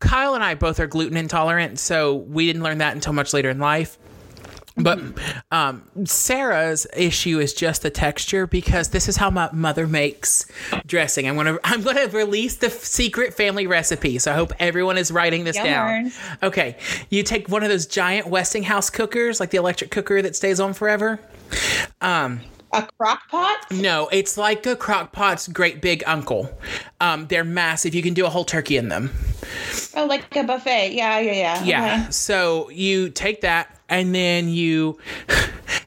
Kyle 0.00 0.34
and 0.34 0.42
I 0.42 0.54
both 0.54 0.80
are 0.80 0.86
gluten 0.86 1.16
intolerant, 1.16 1.78
so 1.78 2.14
we 2.14 2.46
didn't 2.46 2.62
learn 2.62 2.78
that 2.78 2.94
until 2.94 3.12
much 3.12 3.34
later 3.34 3.50
in 3.50 3.58
life. 3.58 3.98
But 4.76 5.00
um, 5.50 5.82
Sarah's 6.04 6.86
issue 6.96 7.38
is 7.40 7.52
just 7.52 7.82
the 7.82 7.90
texture 7.90 8.46
because 8.46 8.88
this 8.88 9.06
is 9.08 9.16
how 9.18 9.28
my 9.30 9.50
mother 9.52 9.86
makes 9.86 10.46
dressing. 10.86 11.28
I'm 11.28 11.36
gonna 11.36 11.58
I'm 11.64 11.82
gonna 11.82 12.06
release 12.08 12.56
the 12.56 12.68
f- 12.68 12.82
secret 12.84 13.34
family 13.34 13.66
recipe. 13.66 14.18
So 14.18 14.32
I 14.32 14.34
hope 14.34 14.52
everyone 14.58 14.96
is 14.96 15.10
writing 15.10 15.44
this 15.44 15.56
down. 15.56 16.10
Okay, 16.42 16.76
you 17.10 17.22
take 17.22 17.48
one 17.50 17.62
of 17.62 17.68
those 17.68 17.86
giant 17.86 18.28
Westinghouse 18.28 18.88
cookers, 18.88 19.40
like 19.40 19.50
the 19.50 19.58
electric 19.58 19.90
cooker 19.90 20.22
that 20.22 20.34
stays 20.36 20.58
on 20.58 20.72
forever. 20.72 21.20
Um, 22.00 22.40
A 22.72 22.88
crock 22.98 23.28
pot? 23.28 23.58
no, 23.70 24.08
it's 24.10 24.38
like 24.38 24.64
a 24.64 24.74
crock 24.74 25.12
pot's 25.12 25.48
great 25.48 25.82
big 25.82 26.02
uncle. 26.06 26.50
Um, 26.98 27.26
they're 27.26 27.44
massive. 27.44 27.94
You 27.94 28.02
can 28.02 28.14
do 28.14 28.24
a 28.24 28.30
whole 28.30 28.44
turkey 28.44 28.78
in 28.78 28.88
them. 28.88 29.10
Oh, 29.94 30.06
like 30.06 30.34
a 30.34 30.44
buffet. 30.44 30.92
Yeah, 30.94 31.18
yeah, 31.18 31.32
yeah. 31.32 31.64
Yeah. 31.64 31.84
Okay. 32.04 32.10
So 32.12 32.70
you 32.70 33.10
take 33.10 33.42
that 33.42 33.76
and 33.92 34.14
then 34.14 34.48
you 34.48 34.98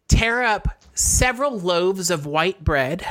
tear 0.07 0.43
up 0.43 0.67
several 0.93 1.59
loaves 1.59 2.11
of 2.11 2.27
white 2.27 2.63
bread 2.63 3.03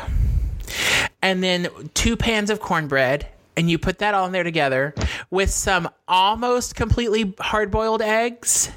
and 1.20 1.42
then 1.42 1.68
two 1.94 2.16
pans 2.16 2.48
of 2.48 2.60
cornbread 2.60 3.26
and 3.56 3.68
you 3.68 3.76
put 3.76 3.98
that 3.98 4.14
all 4.14 4.24
in 4.26 4.32
there 4.32 4.44
together 4.44 4.94
with 5.30 5.50
some 5.50 5.88
almost 6.06 6.76
completely 6.76 7.34
hard 7.40 7.72
boiled 7.72 8.02
eggs. 8.02 8.70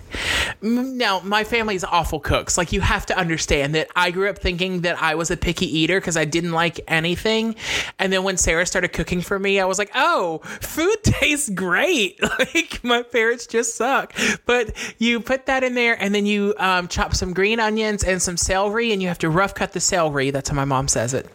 Now, 0.61 1.19
my 1.19 1.43
family's 1.43 1.83
awful 1.83 2.19
cooks. 2.19 2.57
Like, 2.57 2.71
you 2.71 2.81
have 2.81 3.05
to 3.07 3.17
understand 3.17 3.75
that 3.75 3.89
I 3.95 4.11
grew 4.11 4.29
up 4.29 4.39
thinking 4.39 4.81
that 4.81 5.01
I 5.01 5.15
was 5.15 5.29
a 5.29 5.37
picky 5.37 5.65
eater 5.79 5.99
because 5.99 6.17
I 6.17 6.25
didn't 6.25 6.51
like 6.51 6.79
anything. 6.87 7.55
And 7.99 8.11
then 8.11 8.23
when 8.23 8.37
Sarah 8.37 8.65
started 8.65 8.89
cooking 8.89 9.21
for 9.21 9.37
me, 9.37 9.59
I 9.59 9.65
was 9.65 9.77
like, 9.77 9.91
oh, 9.93 10.39
food 10.61 10.97
tastes 11.03 11.49
great. 11.49 12.19
Like, 12.37 12.83
my 12.83 13.01
parents 13.01 13.47
just 13.47 13.75
suck. 13.75 14.13
But 14.45 14.71
you 14.99 15.19
put 15.19 15.47
that 15.47 15.63
in 15.63 15.73
there 15.73 15.99
and 15.99 16.13
then 16.13 16.25
you 16.25 16.53
um, 16.59 16.87
chop 16.87 17.15
some 17.15 17.33
green 17.33 17.59
onions 17.59 18.03
and 18.03 18.21
some 18.21 18.37
celery, 18.37 18.91
and 18.91 19.01
you 19.01 19.07
have 19.07 19.17
to 19.19 19.29
rough 19.29 19.55
cut 19.55 19.73
the 19.73 19.79
celery. 19.79 20.29
That's 20.29 20.49
how 20.49 20.55
my 20.55 20.65
mom 20.65 20.87
says 20.87 21.13
it. 21.13 21.27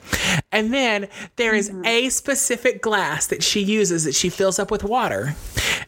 And 0.52 0.72
then 0.72 1.08
there 1.36 1.54
is 1.54 1.72
a 1.84 2.08
specific 2.10 2.82
glass 2.82 3.26
that 3.28 3.42
she 3.42 3.60
uses 3.60 4.04
that 4.04 4.14
she 4.14 4.28
fills 4.28 4.58
up 4.58 4.70
with 4.70 4.84
water. 4.84 5.34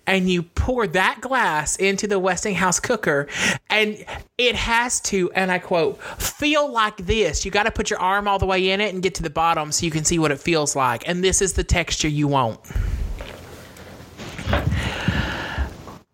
And 0.06 0.28
you 0.30 0.42
pour 0.42 0.86
that 0.88 1.20
glass 1.20 1.76
into 1.76 2.06
the 2.06 2.18
Westinghouse 2.18 2.80
cooker, 2.80 3.23
and 3.70 4.04
it 4.38 4.54
has 4.54 5.00
to, 5.02 5.30
and 5.32 5.50
I 5.50 5.58
quote, 5.58 6.02
feel 6.02 6.70
like 6.70 6.96
this. 6.98 7.44
You 7.44 7.50
got 7.50 7.64
to 7.64 7.70
put 7.70 7.90
your 7.90 8.00
arm 8.00 8.28
all 8.28 8.38
the 8.38 8.46
way 8.46 8.70
in 8.70 8.80
it 8.80 8.94
and 8.94 9.02
get 9.02 9.14
to 9.16 9.22
the 9.22 9.30
bottom 9.30 9.72
so 9.72 9.84
you 9.84 9.92
can 9.92 10.04
see 10.04 10.18
what 10.18 10.30
it 10.30 10.40
feels 10.40 10.76
like. 10.76 11.08
And 11.08 11.22
this 11.22 11.42
is 11.42 11.54
the 11.54 11.64
texture 11.64 12.08
you 12.08 12.28
want. 12.28 12.60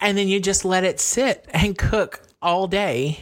and 0.01 0.17
then 0.17 0.29
you 0.29 0.41
just 0.41 0.65
let 0.65 0.85
it 0.85 0.99
sit 0.99 1.47
and 1.51 1.77
cook 1.77 2.23
all 2.43 2.67
day. 2.67 3.21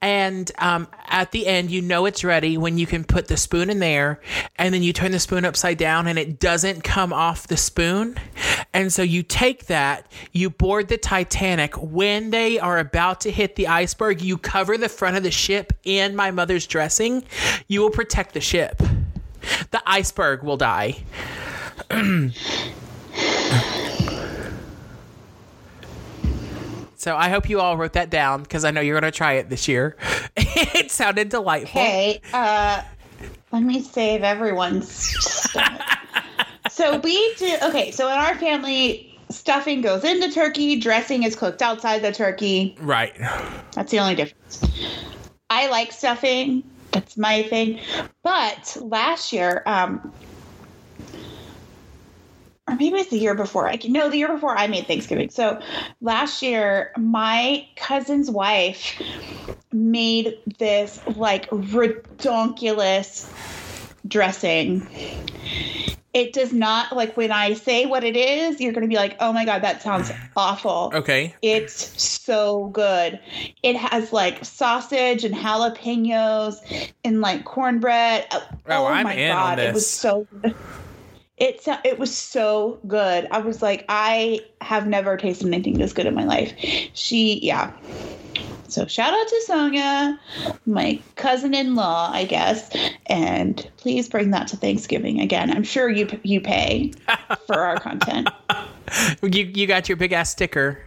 And 0.00 0.50
um, 0.58 0.86
at 1.08 1.32
the 1.32 1.46
end, 1.46 1.72
you 1.72 1.82
know 1.82 2.06
it's 2.06 2.22
ready 2.22 2.56
when 2.56 2.78
you 2.78 2.86
can 2.86 3.02
put 3.02 3.26
the 3.26 3.36
spoon 3.36 3.68
in 3.68 3.80
there, 3.80 4.20
and 4.56 4.72
then 4.72 4.84
you 4.84 4.92
turn 4.92 5.10
the 5.10 5.18
spoon 5.18 5.44
upside 5.44 5.76
down, 5.76 6.06
and 6.06 6.18
it 6.18 6.38
doesn't 6.38 6.84
come 6.84 7.12
off 7.12 7.48
the 7.48 7.56
spoon. 7.56 8.16
And 8.72 8.92
so 8.92 9.02
you 9.02 9.24
take 9.24 9.66
that, 9.66 10.06
you 10.30 10.50
board 10.50 10.86
the 10.86 10.98
Titanic. 10.98 11.74
When 11.82 12.30
they 12.30 12.60
are 12.60 12.78
about 12.78 13.20
to 13.22 13.32
hit 13.32 13.56
the 13.56 13.66
iceberg, 13.66 14.22
you 14.22 14.38
cover 14.38 14.78
the 14.78 14.88
front 14.88 15.16
of 15.16 15.24
the 15.24 15.32
ship 15.32 15.72
in 15.82 16.14
my 16.14 16.30
mother's 16.30 16.66
dressing. 16.66 17.24
You 17.66 17.80
will 17.80 17.90
protect 17.90 18.34
the 18.34 18.40
ship. 18.40 18.80
The 19.70 19.82
iceberg 19.84 20.44
will 20.44 20.56
die. 20.56 20.98
So 26.98 27.16
I 27.16 27.28
hope 27.28 27.48
you 27.48 27.60
all 27.60 27.76
wrote 27.76 27.92
that 27.92 28.10
down 28.10 28.42
because 28.42 28.64
I 28.64 28.72
know 28.72 28.80
you're 28.80 29.00
going 29.00 29.10
to 29.10 29.16
try 29.16 29.34
it 29.34 29.48
this 29.48 29.68
year. 29.68 29.96
it 30.36 30.90
sounded 30.90 31.28
delightful. 31.28 31.80
Okay. 31.80 32.20
Uh, 32.32 32.82
let 33.52 33.62
me 33.62 33.80
save 33.82 34.24
everyone's 34.24 34.90
stuff. 34.90 35.80
so 36.68 36.98
we 36.98 37.34
do. 37.36 37.56
Okay. 37.62 37.92
So 37.92 38.08
in 38.08 38.18
our 38.18 38.34
family, 38.34 39.16
stuffing 39.30 39.80
goes 39.80 40.02
into 40.02 40.32
turkey. 40.32 40.80
Dressing 40.80 41.22
is 41.22 41.36
cooked 41.36 41.62
outside 41.62 42.02
the 42.02 42.10
turkey. 42.10 42.76
Right. 42.80 43.16
That's 43.74 43.92
the 43.92 44.00
only 44.00 44.16
difference. 44.16 44.64
I 45.50 45.68
like 45.68 45.92
stuffing. 45.92 46.64
That's 46.90 47.16
my 47.16 47.44
thing. 47.44 47.78
But 48.24 48.76
last 48.80 49.32
year, 49.32 49.62
um, 49.66 50.12
or 52.68 52.76
maybe 52.76 52.98
it's 52.98 53.10
the 53.10 53.18
year 53.18 53.34
before. 53.34 53.66
I 53.66 53.76
can 53.76 53.92
no, 53.92 54.10
the 54.10 54.18
year 54.18 54.32
before 54.32 54.56
I 54.56 54.66
made 54.66 54.86
Thanksgiving. 54.86 55.30
So 55.30 55.60
last 56.00 56.42
year, 56.42 56.92
my 56.96 57.66
cousin's 57.76 58.30
wife 58.30 59.00
made 59.72 60.38
this 60.58 61.00
like 61.16 61.48
redonkulous 61.50 63.32
dressing. 64.06 64.86
It 66.14 66.32
does 66.32 66.52
not 66.52 66.96
like 66.96 67.16
when 67.16 67.30
I 67.30 67.54
say 67.54 67.86
what 67.86 68.02
it 68.02 68.16
is, 68.16 68.60
you're 68.60 68.72
going 68.72 68.82
to 68.82 68.88
be 68.88 68.96
like, 68.96 69.16
"Oh 69.20 69.32
my 69.32 69.44
god, 69.44 69.62
that 69.62 69.82
sounds 69.82 70.10
awful." 70.36 70.90
Okay. 70.94 71.34
It's 71.42 72.02
so 72.02 72.66
good. 72.68 73.20
It 73.62 73.76
has 73.76 74.12
like 74.12 74.44
sausage 74.44 75.24
and 75.24 75.34
jalapenos 75.34 76.56
and 77.04 77.20
like 77.20 77.44
cornbread. 77.44 78.26
Oh, 78.32 78.48
Oh, 78.68 78.86
I'm 78.86 79.04
my 79.04 79.14
in 79.14 79.30
on 79.30 79.56
god, 79.56 79.58
it 79.58 79.74
was 79.74 79.88
so 79.88 80.26
good. 80.42 80.54
It 81.40 81.66
it 81.84 81.98
was 81.98 82.14
so 82.16 82.78
good. 82.86 83.28
I 83.30 83.38
was 83.38 83.62
like, 83.62 83.84
I 83.88 84.40
have 84.60 84.86
never 84.86 85.16
tasted 85.16 85.46
anything 85.46 85.74
this 85.74 85.92
good 85.92 86.06
in 86.06 86.14
my 86.14 86.24
life. 86.24 86.52
She, 86.94 87.38
yeah. 87.42 87.72
So 88.68 88.86
shout 88.86 89.14
out 89.14 89.28
to 89.28 89.42
Sonia, 89.46 90.20
my 90.66 91.00
cousin-in-law, 91.16 92.10
I 92.12 92.24
guess, 92.24 92.70
and 93.06 93.66
please 93.78 94.08
bring 94.08 94.30
that 94.32 94.48
to 94.48 94.56
Thanksgiving 94.56 95.20
again. 95.20 95.50
I'm 95.50 95.64
sure 95.64 95.88
you 95.88 96.06
you 96.22 96.40
pay 96.40 96.92
for 97.46 97.60
our 97.60 97.78
content. 97.78 98.28
You 99.20 99.44
you 99.44 99.66
got 99.66 99.86
your 99.90 99.96
big 99.96 100.14
ass 100.14 100.30
sticker. 100.30 100.82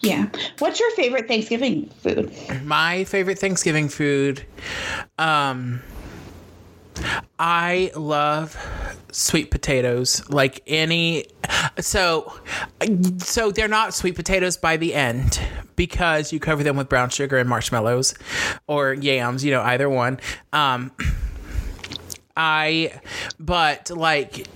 Yeah. 0.00 0.28
What's 0.58 0.80
your 0.80 0.90
favorite 0.96 1.28
Thanksgiving 1.28 1.88
food? 2.00 2.32
My 2.64 3.04
favorite 3.04 3.38
Thanksgiving 3.38 3.88
food. 3.88 4.44
Um 5.16 5.80
I 7.38 7.90
love 7.96 8.56
sweet 9.12 9.50
potatoes. 9.50 10.28
Like 10.28 10.62
any 10.66 11.26
so 11.78 12.32
so 13.18 13.50
they're 13.50 13.68
not 13.68 13.94
sweet 13.94 14.14
potatoes 14.16 14.56
by 14.56 14.76
the 14.76 14.94
end 14.94 15.40
because 15.76 16.32
you 16.32 16.40
cover 16.40 16.62
them 16.62 16.76
with 16.76 16.88
brown 16.88 17.10
sugar 17.10 17.38
and 17.38 17.48
marshmallows 17.48 18.14
or 18.66 18.94
yams, 18.94 19.44
you 19.44 19.50
know, 19.50 19.62
either 19.62 19.88
one. 19.88 20.20
Um 20.52 20.92
I 22.36 23.00
but 23.38 23.90
like 23.90 24.46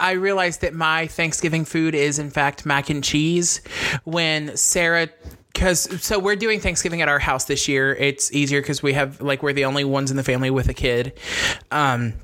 I 0.00 0.12
realized 0.12 0.62
that 0.62 0.74
my 0.74 1.06
Thanksgiving 1.06 1.64
food 1.64 1.94
is 1.94 2.18
in 2.18 2.30
fact 2.30 2.66
mac 2.66 2.90
and 2.90 3.04
cheese. 3.04 3.60
When 4.04 4.56
Sarah, 4.56 5.08
because 5.52 6.02
so 6.02 6.18
we're 6.18 6.36
doing 6.36 6.60
Thanksgiving 6.60 7.02
at 7.02 7.08
our 7.08 7.18
house 7.18 7.44
this 7.44 7.68
year. 7.68 7.94
It's 7.94 8.32
easier 8.32 8.60
because 8.60 8.82
we 8.82 8.92
have 8.94 9.20
like 9.20 9.42
we're 9.42 9.52
the 9.52 9.64
only 9.64 9.84
ones 9.84 10.10
in 10.10 10.16
the 10.16 10.24
family 10.24 10.50
with 10.50 10.68
a 10.68 10.74
kid, 10.74 11.12
um, 11.70 12.14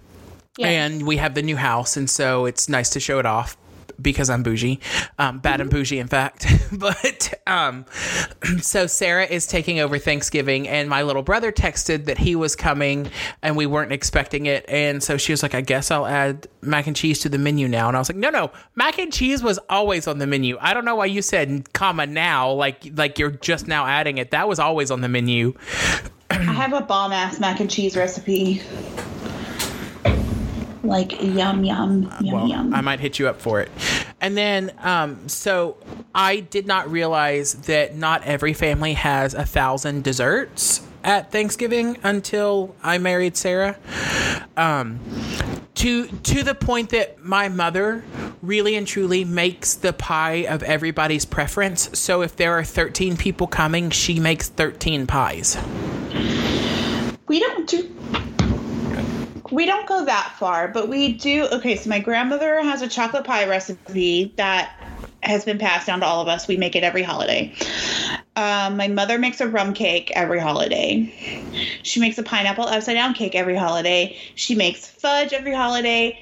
and 0.61 1.07
we 1.07 1.19
have 1.19 1.35
the 1.35 1.43
new 1.43 1.57
house, 1.57 1.97
and 1.97 2.09
so 2.09 2.47
it's 2.47 2.69
nice 2.69 2.91
to 2.91 3.01
show 3.01 3.19
it 3.19 3.27
off 3.27 3.57
because 4.01 4.31
I'm 4.31 4.43
bougie, 4.43 4.81
um, 5.19 5.39
bad 5.39 5.61
and 5.61 5.71
bougie, 5.71 5.99
in 5.99 6.09
fact. 6.09 6.47
but 6.73 7.35
um, 7.47 7.85
so 8.61 8.87
Sarah 8.87 9.27
is 9.27 9.47
taking 9.47 9.81
over 9.81 9.99
Thanksgiving, 9.99 10.69
and 10.69 10.89
my 10.89 11.03
little 11.03 11.23
brother 11.23 11.53
texted 11.53 12.07
that 12.07 12.19
he 12.19 12.37
was 12.37 12.55
coming, 12.55 13.11
and 13.43 13.57
we 13.57 13.67
weren't 13.67 13.93
expecting 13.93 14.47
it, 14.47 14.65
and 14.69 15.03
so 15.03 15.17
she 15.17 15.33
was 15.33 15.43
like, 15.43 15.55
"I 15.55 15.61
guess 15.61 15.91
I'll 15.91 16.07
add 16.07 16.47
mac 16.63 16.87
and 16.87 16.97
cheese 16.97 17.19
to 17.21 17.29
the 17.29 17.39
menu 17.39 17.69
now." 17.69 17.89
And 17.89 17.97
I 17.97 18.01
was 18.01 18.09
like, 18.09 18.19
"No, 18.19 18.31
no, 18.31 18.51
mac 18.77 18.99
and 18.99 19.13
cheese 19.13 19.43
was 19.43 19.59
always 19.69 20.07
on 20.07 20.19
the 20.19 20.27
menu. 20.27 20.57
I 20.61 20.75
don't 20.75 20.85
know 20.85 20.97
why 20.97 21.07
you 21.07 21.23
said 21.23 21.73
comma 21.73 22.07
now, 22.07 22.51
like 22.53 22.93
like 22.95 23.19
you're 23.19 23.31
just 23.31 23.67
now 23.67 23.87
adding 23.87 24.19
it. 24.19 24.31
That 24.31 24.49
was 24.49 24.59
always 24.59 24.91
on 24.91 25.01
the 25.01 25.09
menu." 25.09 25.55
I 26.31 26.53
have 26.53 26.73
a 26.73 26.83
bomb 26.83 27.13
ass 27.13 27.41
mac 27.41 27.61
and 27.61 27.71
cheese 27.71 27.97
recipe. 27.97 28.63
Like 30.83 31.21
yum 31.23 31.65
yum 31.65 32.13
yum 32.21 32.35
well, 32.35 32.49
yum. 32.49 32.75
I 32.75 32.81
might 32.81 33.01
hit 33.01 33.19
you 33.19 33.29
up 33.29 33.41
for 33.41 33.61
it. 33.61 33.71
And 34.21 34.37
then, 34.37 34.73
um, 34.79 35.29
so 35.29 35.77
I 36.15 36.41
did 36.41 36.67
not 36.67 36.91
realize 36.91 37.55
that 37.55 37.97
not 37.97 38.25
every 38.25 38.53
family 38.53 38.95
has 38.95 39.35
a 39.35 39.45
thousand 39.45 40.05
desserts 40.05 40.83
at 41.05 41.31
Thanksgiving 41.31 41.99
until 42.03 42.75
I 42.83 42.99
married 42.99 43.37
Sarah. 43.37 43.79
Um, 44.57 45.01
to 45.79 46.09
to 46.09 46.43
the 46.43 46.55
point 46.55 46.91
that 46.91 47.23
my 47.23 47.49
mother 47.49 48.03
really 48.43 48.75
and 48.75 48.87
truly 48.87 49.25
makes 49.25 49.75
the 49.75 49.93
pie 49.93 50.47
of 50.49 50.63
everybody's 50.65 51.25
preference. 51.25 51.91
So 51.99 52.23
if 52.23 52.37
there 52.37 52.59
are 52.59 52.65
13 52.65 53.17
people 53.17 53.47
coming, 53.47 53.91
she 53.91 54.19
makes 54.21 54.49
13 54.49 55.07
pies. 55.07 55.57
we 57.29 57.41
don't 57.41 57.69
do 57.69 57.95
we 59.51 59.67
don't 59.67 59.87
go 59.87 60.05
that 60.05 60.35
far, 60.39 60.69
but 60.69 60.89
we 60.89 61.13
do. 61.15 61.47
Okay, 61.53 61.77
so 61.77 61.89
my 61.89 61.99
grandmother 61.99 62.63
has 62.63 62.83
a 62.83 62.89
chocolate 62.89 63.25
pie 63.25 63.47
recipe 63.47 64.33
that 64.37 64.75
has 65.23 65.45
been 65.45 65.59
passed 65.59 65.87
down 65.87 66.01
to 66.01 66.07
all 66.07 66.21
of 66.21 66.29
us. 66.29 66.47
We 66.49 66.57
make 66.57 66.77
it 66.77 66.85
every 66.85 67.03
holiday. 67.03 67.55
Um, 68.37 68.77
my 68.77 68.89
mother 68.89 69.19
makes 69.19 69.41
a 69.41 69.49
rum 69.49 69.75
cake 69.75 70.13
every 70.15 70.39
holiday. 70.39 71.13
She 71.83 71.99
makes 71.99 72.19
a 72.19 72.23
pineapple 72.23 72.65
upside 72.65 72.95
down 72.95 73.15
cake 73.15 73.35
every 73.35 73.57
holiday. 73.57 74.17
She 74.35 74.55
makes 74.55 74.87
fudge 74.87 75.33
every 75.33 75.55
holiday, 75.55 76.19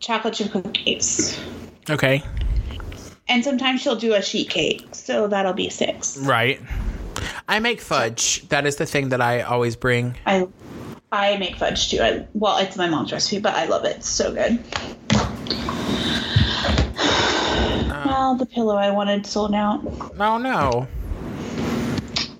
chocolate 0.00 0.34
chip 0.34 0.50
cookies. 0.50 1.38
Okay. 1.88 2.22
And 3.28 3.44
sometimes 3.44 3.80
she'll 3.80 3.96
do 3.96 4.14
a 4.14 4.22
sheet 4.22 4.50
cake. 4.50 4.86
So 4.92 5.28
that'll 5.28 5.52
be 5.52 5.68
six. 5.68 6.16
Right. 6.18 6.60
I 7.48 7.60
make 7.60 7.80
fudge. 7.80 8.48
That 8.48 8.66
is 8.66 8.76
the 8.76 8.86
thing 8.86 9.10
that 9.10 9.20
I 9.20 9.42
always 9.42 9.76
bring. 9.76 10.16
I 10.26 10.48
I 11.12 11.36
make 11.38 11.56
fudge 11.56 11.90
too. 11.90 12.00
I, 12.00 12.26
well, 12.34 12.58
it's 12.58 12.76
my 12.76 12.88
mom's 12.88 13.10
recipe, 13.10 13.40
but 13.40 13.54
I 13.54 13.64
love 13.64 13.84
it. 13.84 13.96
It's 13.96 14.08
so 14.08 14.32
good. 14.32 14.62
well, 18.06 18.36
the 18.36 18.46
pillow 18.46 18.76
I 18.76 18.92
wanted 18.92 19.26
sold 19.26 19.54
out. 19.54 19.80
Oh 20.20 20.38
no. 20.38 20.86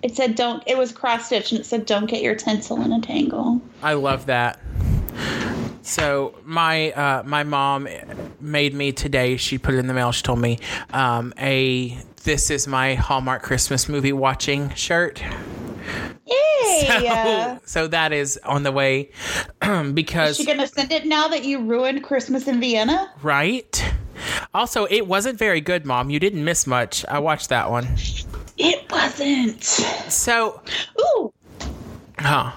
It 0.02 0.14
said 0.14 0.36
don't. 0.36 0.62
It 0.66 0.78
was 0.78 0.92
cross 0.92 1.26
stitched 1.26 1.50
and 1.50 1.60
it 1.60 1.64
said 1.64 1.84
don't 1.84 2.06
get 2.06 2.22
your 2.22 2.36
tinsel 2.36 2.80
in 2.80 2.92
a 2.92 3.00
tangle. 3.00 3.60
I 3.82 3.94
love 3.94 4.26
that. 4.26 4.60
So 5.82 6.36
my 6.44 6.92
uh, 6.92 7.24
my 7.24 7.42
mom 7.42 7.88
made 8.40 8.72
me 8.72 8.92
today. 8.92 9.36
She 9.36 9.58
put 9.58 9.74
it 9.74 9.78
in 9.78 9.88
the 9.88 9.94
mail. 9.94 10.12
She 10.12 10.22
told 10.22 10.38
me 10.38 10.60
um, 10.92 11.34
a 11.38 11.98
this 12.22 12.50
is 12.50 12.68
my 12.68 12.94
Hallmark 12.94 13.42
Christmas 13.42 13.88
movie 13.88 14.12
watching 14.12 14.72
shirt. 14.74 15.20
Yay! 16.30 16.86
So, 16.86 17.06
uh, 17.08 17.58
so 17.64 17.86
that 17.88 18.12
is 18.12 18.38
on 18.44 18.62
the 18.62 18.72
way 18.72 19.10
because 19.94 20.30
Is 20.30 20.36
she 20.38 20.44
gonna 20.46 20.66
send 20.66 20.92
it 20.92 21.06
now 21.06 21.28
that 21.28 21.44
you 21.44 21.60
ruined 21.60 22.04
Christmas 22.04 22.46
in 22.48 22.60
Vienna? 22.60 23.12
right. 23.22 23.92
Also, 24.52 24.84
it 24.84 25.06
wasn't 25.06 25.38
very 25.38 25.60
good, 25.62 25.86
Mom. 25.86 26.10
You 26.10 26.20
didn't 26.20 26.44
miss 26.44 26.66
much. 26.66 27.04
I 27.06 27.18
watched 27.18 27.48
that 27.48 27.70
one. 27.70 27.88
It 28.58 28.84
wasn't. 28.90 29.62
So, 29.62 30.60
Ooh. 31.00 31.32
huh? 32.18 32.52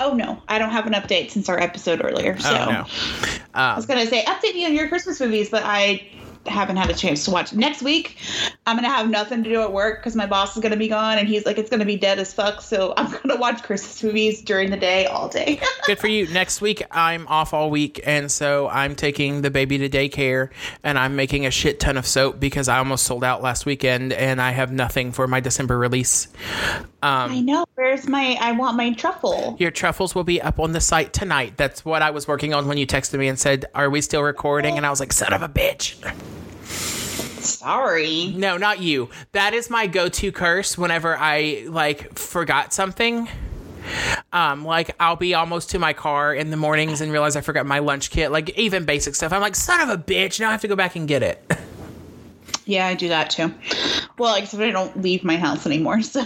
Oh 0.00 0.14
no, 0.14 0.42
I 0.48 0.58
don't 0.58 0.70
have 0.70 0.86
an 0.86 0.94
update 0.94 1.30
since 1.30 1.48
our 1.48 1.60
episode 1.60 2.02
earlier. 2.04 2.34
Oh, 2.38 2.42
so 2.42 2.56
Oh 2.56 2.70
no. 2.70 2.86
I 3.54 3.76
was 3.76 3.86
gonna 3.86 4.06
say 4.06 4.24
update 4.24 4.54
me 4.54 4.64
on 4.64 4.74
your 4.74 4.88
Christmas 4.88 5.20
movies, 5.20 5.50
but 5.50 5.62
I 5.64 6.08
haven't 6.46 6.76
had 6.76 6.90
a 6.90 6.94
chance 6.94 7.24
to 7.24 7.30
watch. 7.30 7.52
Next 7.52 7.82
week, 7.82 8.16
I'm 8.66 8.76
gonna 8.76 8.88
have 8.88 9.08
nothing 9.08 9.42
to 9.44 9.50
do 9.50 9.62
at 9.62 9.72
work 9.72 10.00
because 10.00 10.16
my 10.16 10.26
boss 10.26 10.56
is 10.56 10.62
gonna 10.62 10.76
be 10.76 10.88
gone, 10.88 11.18
and 11.18 11.28
he's 11.28 11.46
like, 11.46 11.58
it's 11.58 11.70
gonna 11.70 11.84
be 11.84 11.96
dead 11.96 12.18
as 12.18 12.32
fuck. 12.32 12.60
So 12.60 12.94
I'm 12.96 13.10
gonna 13.10 13.36
watch 13.36 13.62
Christmas 13.62 14.02
movies 14.02 14.42
during 14.42 14.70
the 14.70 14.76
day 14.76 15.06
all 15.06 15.28
day. 15.28 15.60
Good 15.86 15.98
for 15.98 16.08
you. 16.08 16.26
Next 16.28 16.60
week, 16.60 16.82
I'm 16.90 17.26
off 17.28 17.54
all 17.54 17.70
week, 17.70 18.00
and 18.04 18.30
so 18.30 18.68
I'm 18.68 18.94
taking 18.94 19.42
the 19.42 19.50
baby 19.50 19.78
to 19.78 19.88
daycare, 19.88 20.50
and 20.82 20.98
I'm 20.98 21.16
making 21.16 21.46
a 21.46 21.50
shit 21.50 21.80
ton 21.80 21.96
of 21.96 22.06
soap 22.06 22.40
because 22.40 22.68
I 22.68 22.78
almost 22.78 23.04
sold 23.04 23.24
out 23.24 23.42
last 23.42 23.66
weekend, 23.66 24.12
and 24.12 24.40
I 24.40 24.50
have 24.50 24.72
nothing 24.72 25.12
for 25.12 25.26
my 25.26 25.40
December 25.40 25.78
release. 25.78 26.28
Um, 27.02 27.32
I 27.32 27.40
know. 27.40 27.64
Where's 27.74 28.06
my? 28.06 28.36
I 28.40 28.52
want 28.52 28.76
my 28.76 28.92
truffle. 28.92 29.56
Your 29.58 29.70
truffles 29.70 30.14
will 30.14 30.24
be 30.24 30.40
up 30.40 30.60
on 30.60 30.72
the 30.72 30.80
site 30.80 31.12
tonight. 31.12 31.54
That's 31.56 31.84
what 31.84 32.02
I 32.02 32.10
was 32.10 32.28
working 32.28 32.54
on 32.54 32.68
when 32.68 32.78
you 32.78 32.86
texted 32.86 33.18
me 33.18 33.28
and 33.28 33.38
said, 33.38 33.66
"Are 33.74 33.90
we 33.90 34.00
still 34.00 34.22
recording?" 34.22 34.74
Oh. 34.74 34.76
And 34.76 34.86
I 34.86 34.90
was 34.90 35.00
like, 35.00 35.12
"Son 35.12 35.32
of 35.32 35.42
a 35.42 35.48
bitch." 35.48 36.00
Sorry. 37.44 38.32
No, 38.36 38.56
not 38.56 38.80
you. 38.80 39.10
That 39.32 39.54
is 39.54 39.70
my 39.70 39.86
go-to 39.86 40.32
curse 40.32 40.76
whenever 40.78 41.16
I 41.16 41.64
like 41.68 42.18
forgot 42.18 42.72
something. 42.72 43.28
Um, 44.32 44.64
like 44.64 44.94
I'll 45.00 45.16
be 45.16 45.34
almost 45.34 45.70
to 45.70 45.78
my 45.78 45.92
car 45.92 46.34
in 46.34 46.50
the 46.50 46.56
mornings 46.56 47.00
and 47.00 47.10
realize 47.10 47.34
I 47.36 47.40
forgot 47.40 47.66
my 47.66 47.80
lunch 47.80 48.10
kit. 48.10 48.30
Like 48.30 48.50
even 48.58 48.84
basic 48.84 49.14
stuff. 49.14 49.32
I'm 49.32 49.40
like, 49.40 49.56
son 49.56 49.80
of 49.80 49.88
a 49.88 50.00
bitch. 50.00 50.38
Now 50.40 50.48
I 50.48 50.52
have 50.52 50.60
to 50.62 50.68
go 50.68 50.76
back 50.76 50.96
and 50.96 51.06
get 51.08 51.22
it. 51.22 51.42
Yeah, 52.64 52.86
I 52.86 52.94
do 52.94 53.08
that 53.08 53.30
too. 53.30 53.52
Well, 54.18 54.36
except 54.36 54.62
I 54.62 54.70
don't 54.70 55.02
leave 55.02 55.24
my 55.24 55.36
house 55.36 55.66
anymore. 55.66 56.00
So, 56.02 56.22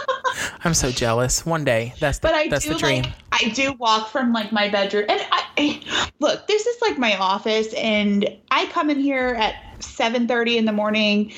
I'm 0.64 0.72
so 0.72 0.90
jealous. 0.90 1.44
One 1.44 1.64
day, 1.64 1.92
that's 2.00 2.18
the, 2.18 2.28
but 2.28 2.34
I 2.34 2.48
that's 2.48 2.64
do 2.64 2.72
the 2.72 2.78
dream. 2.78 3.02
like 3.02 3.12
I 3.40 3.48
do 3.50 3.72
walk 3.74 4.10
from 4.10 4.32
like 4.32 4.52
my 4.52 4.68
bedroom, 4.68 5.06
and 5.08 5.20
I, 5.30 5.44
I 5.58 6.10
look. 6.20 6.46
This 6.46 6.66
is 6.66 6.80
like 6.82 6.98
my 6.98 7.16
office, 7.16 7.72
and 7.74 8.28
I 8.50 8.66
come 8.66 8.90
in 8.90 8.98
here 8.98 9.36
at 9.38 9.54
seven 9.82 10.26
thirty 10.26 10.56
in 10.58 10.64
the 10.64 10.72
morning, 10.72 11.32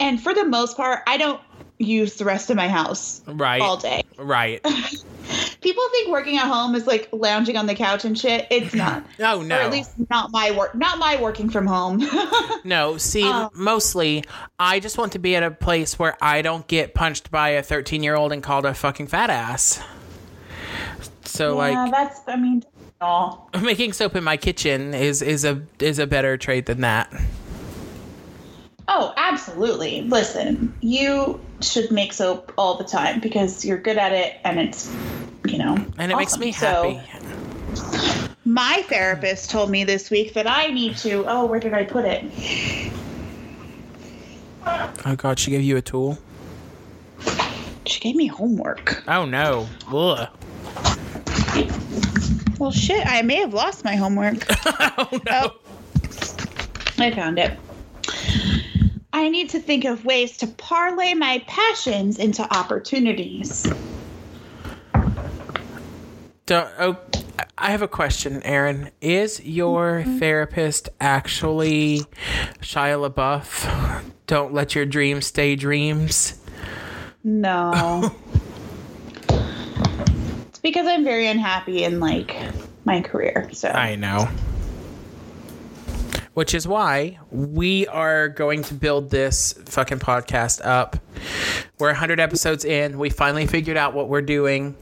and 0.00 0.20
for 0.20 0.34
the 0.34 0.44
most 0.44 0.76
part, 0.76 1.02
I 1.06 1.16
don't 1.16 1.40
use 1.78 2.14
the 2.14 2.24
rest 2.24 2.48
of 2.48 2.56
my 2.56 2.68
house 2.68 3.20
right. 3.26 3.60
all 3.60 3.76
day. 3.76 4.02
Right. 4.16 4.62
People 5.60 5.82
think 5.90 6.08
working 6.08 6.36
at 6.38 6.46
home 6.46 6.74
is 6.74 6.86
like 6.86 7.08
lounging 7.12 7.56
on 7.56 7.66
the 7.66 7.74
couch 7.74 8.04
and 8.04 8.18
shit. 8.18 8.46
It's 8.50 8.74
not. 8.74 9.04
Oh 9.20 9.42
no 9.42 9.56
Or 9.56 9.60
no. 9.60 9.60
at 9.60 9.70
least 9.72 9.90
not 10.08 10.30
my 10.30 10.52
work. 10.52 10.74
Not 10.74 10.98
my 10.98 11.20
working 11.20 11.50
from 11.50 11.66
home. 11.66 12.02
No, 12.64 12.96
see, 12.96 13.22
Oh. 13.24 13.50
mostly 13.54 14.24
I 14.58 14.80
just 14.80 14.98
want 14.98 15.12
to 15.12 15.18
be 15.20 15.36
at 15.36 15.42
a 15.44 15.50
place 15.52 15.98
where 15.98 16.16
I 16.20 16.42
don't 16.42 16.66
get 16.66 16.94
punched 16.94 17.30
by 17.30 17.50
a 17.50 17.62
13 17.62 18.02
year 18.02 18.16
old 18.16 18.32
and 18.32 18.42
called 18.42 18.64
a 18.64 18.74
fucking 18.74 19.06
fat 19.08 19.30
ass. 19.30 19.80
So 21.36 21.60
yeah, 21.62 21.84
like 21.84 21.90
that's. 21.92 22.20
I 22.26 22.36
mean, 22.36 22.62
no. 23.00 23.46
making 23.62 23.92
soap 23.92 24.16
in 24.16 24.24
my 24.24 24.36
kitchen 24.36 24.94
is 24.94 25.20
is 25.22 25.44
a 25.44 25.62
is 25.78 25.98
a 25.98 26.06
better 26.06 26.36
trade 26.36 26.66
than 26.66 26.80
that. 26.80 27.12
Oh, 28.88 29.12
absolutely. 29.16 30.02
Listen, 30.02 30.72
you 30.80 31.40
should 31.60 31.90
make 31.90 32.12
soap 32.12 32.52
all 32.56 32.76
the 32.76 32.84
time 32.84 33.18
because 33.20 33.64
you're 33.64 33.78
good 33.78 33.98
at 33.98 34.12
it 34.12 34.36
and 34.44 34.60
it's, 34.60 34.88
you 35.48 35.58
know, 35.58 35.74
And 35.98 36.12
it 36.12 36.16
makes 36.16 36.34
awesome. 36.34 36.40
me 36.40 36.52
So, 36.52 36.94
happy. 36.94 38.32
my 38.44 38.84
therapist 38.88 39.50
told 39.50 39.70
me 39.70 39.82
this 39.82 40.08
week 40.08 40.34
that 40.34 40.46
I 40.48 40.68
need 40.68 40.96
to. 40.98 41.24
Oh, 41.26 41.46
where 41.46 41.58
did 41.58 41.74
I 41.74 41.82
put 41.82 42.04
it? 42.04 42.24
Oh 45.04 45.16
god, 45.16 45.38
she 45.40 45.50
gave 45.50 45.62
you 45.62 45.76
a 45.76 45.82
tool? 45.82 46.18
She 47.86 48.00
gave 48.00 48.14
me 48.16 48.26
homework. 48.28 49.02
Oh 49.08 49.24
no. 49.26 49.66
Ugh. 49.92 50.28
Well, 52.58 52.70
shit, 52.72 53.06
I 53.06 53.22
may 53.22 53.36
have 53.36 53.52
lost 53.54 53.84
my 53.84 53.96
homework. 53.96 54.36
Oh 54.98 55.20
no. 55.26 55.52
I 56.98 57.10
found 57.10 57.38
it. 57.38 57.58
I 59.12 59.28
need 59.28 59.50
to 59.50 59.60
think 59.60 59.84
of 59.84 60.04
ways 60.06 60.36
to 60.38 60.46
parlay 60.46 61.12
my 61.14 61.44
passions 61.46 62.18
into 62.18 62.42
opportunities. 62.56 63.66
Don't, 66.46 66.68
oh, 66.78 66.96
I 67.58 67.70
have 67.72 67.82
a 67.82 67.88
question, 67.88 68.42
Erin. 68.42 68.90
Is 69.00 69.40
your 69.44 70.00
Mm-hmm. 70.02 70.18
therapist 70.18 70.88
actually 71.00 72.04
Shia 72.60 73.10
LaBeouf? 73.10 74.02
Don't 74.26 74.54
let 74.54 74.74
your 74.74 74.86
dreams 74.86 75.26
stay 75.26 75.56
dreams. 75.56 76.40
No. 77.24 78.14
because 80.66 80.88
I'm 80.88 81.04
very 81.04 81.28
unhappy 81.28 81.84
in 81.84 82.00
like 82.00 82.36
my 82.84 83.00
career. 83.00 83.48
So 83.52 83.68
I 83.68 83.94
know. 83.94 84.28
Which 86.34 86.54
is 86.54 86.66
why 86.66 87.20
we 87.30 87.86
are 87.86 88.28
going 88.28 88.64
to 88.64 88.74
build 88.74 89.10
this 89.10 89.52
fucking 89.66 90.00
podcast 90.00 90.60
up. 90.66 90.96
We're 91.78 91.90
100 91.90 92.18
episodes 92.18 92.64
in. 92.64 92.98
We 92.98 93.10
finally 93.10 93.46
figured 93.46 93.76
out 93.76 93.94
what 93.94 94.08
we're 94.08 94.22
doing 94.22 94.74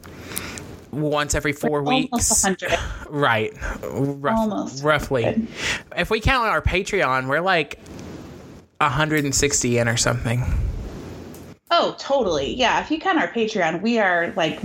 once 0.91 1.35
every 1.35 1.53
four 1.53 1.81
almost 1.81 2.13
weeks. 2.13 2.45
100. 2.45 2.79
Right. 3.11 3.53
Rough, 3.83 4.39
Almost. 4.39 4.83
Roughly. 4.83 5.47
If 5.95 6.09
we 6.09 6.19
count 6.19 6.49
our 6.49 6.63
Patreon, 6.63 7.29
we're 7.29 7.41
like 7.41 7.79
160 8.79 9.79
in 9.79 9.87
or 9.87 9.99
something. 9.99 10.43
Oh, 11.71 11.95
totally. 11.99 12.55
Yeah, 12.55 12.81
if 12.83 12.91
you 12.91 12.99
count 12.99 13.19
our 13.19 13.29
Patreon, 13.29 13.83
we 13.83 13.99
are 13.99 14.33
like 14.35 14.61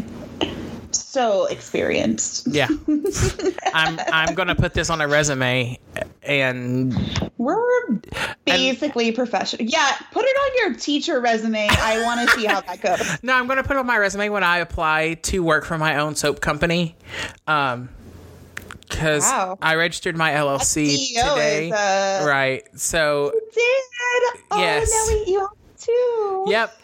so 1.10 1.46
experienced. 1.46 2.48
Yeah. 2.48 2.68
I'm 3.74 4.00
I'm 4.14 4.36
going 4.36 4.48
to 4.48 4.56
put 4.56 4.74
this 4.74 4.90
on 4.90 5.02
a 5.02 5.08
resume 5.08 5.80
and 6.24 6.94
We're 7.38 8.00
basically 8.46 9.12
professional. 9.12 9.66
Yeah, 9.68 9.92
put 10.12 10.24
it 10.26 10.28
on 10.38 10.70
your 10.72 10.80
teacher 10.80 11.20
resume. 11.20 11.68
I 11.70 12.04
want 12.04 12.30
to 12.30 12.36
see 12.40 12.46
how 12.46 12.62
that 12.62 12.82
goes. 12.82 13.18
No, 13.24 13.34
I'm 13.34 13.48
going 13.48 13.58
to 13.58 13.64
put 13.64 13.76
it 13.76 13.80
on 13.80 13.88
my 13.88 13.98
resume 13.98 14.30
when 14.30 14.44
I 14.44 14.60
apply 14.60 15.16
to 15.24 15.44
work 15.44 15.66
for 15.66 15.78
my 15.78 15.98
own 15.98 16.16
soap 16.16 16.42
company. 16.42 16.96
Um, 17.48 17.90
because 18.88 19.24
Wow. 19.24 19.58
I 19.62 19.76
registered 19.76 20.18
my 20.18 20.32
LLC 20.32 21.10
today. 21.16 21.68
is, 21.68 21.74
uh, 21.74 22.26
right. 22.28 22.64
So, 22.80 23.32
Did 23.54 23.64
oh 24.52 24.60
Yes. 24.60 24.90
no, 24.92 25.16
wait, 25.16 25.28
you 25.28 25.40
have 25.40 25.50
too. 25.80 26.46
yep. 26.48 26.76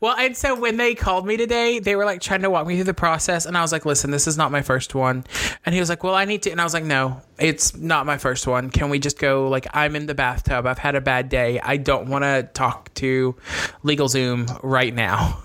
Well, 0.00 0.16
and 0.16 0.36
so 0.36 0.54
when 0.54 0.76
they 0.76 0.94
called 0.94 1.26
me 1.26 1.36
today, 1.36 1.78
they 1.78 1.96
were 1.96 2.04
like 2.04 2.20
trying 2.20 2.42
to 2.42 2.50
walk 2.50 2.66
me 2.66 2.74
through 2.76 2.84
the 2.84 2.94
process. 2.94 3.46
And 3.46 3.56
I 3.56 3.62
was 3.62 3.72
like, 3.72 3.86
listen, 3.86 4.10
this 4.10 4.26
is 4.26 4.36
not 4.36 4.50
my 4.50 4.62
first 4.62 4.94
one. 4.94 5.24
And 5.64 5.74
he 5.74 5.80
was 5.80 5.88
like, 5.88 6.04
well, 6.04 6.14
I 6.14 6.24
need 6.24 6.42
to. 6.42 6.50
And 6.50 6.60
I 6.60 6.64
was 6.64 6.74
like, 6.74 6.84
no, 6.84 7.20
it's 7.38 7.76
not 7.76 8.06
my 8.06 8.18
first 8.18 8.46
one. 8.46 8.70
Can 8.70 8.90
we 8.90 8.98
just 8.98 9.18
go? 9.18 9.48
Like, 9.48 9.66
I'm 9.72 9.96
in 9.96 10.06
the 10.06 10.14
bathtub. 10.14 10.66
I've 10.66 10.78
had 10.78 10.94
a 10.94 11.00
bad 11.00 11.28
day. 11.28 11.60
I 11.60 11.76
don't 11.76 12.08
want 12.08 12.24
to 12.24 12.48
talk 12.54 12.92
to 12.94 13.36
LegalZoom 13.84 14.60
right 14.62 14.94
now. 14.94 15.42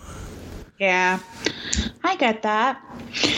Yeah, 0.79 1.19
I 2.03 2.15
get 2.17 2.41
that. 2.43 2.81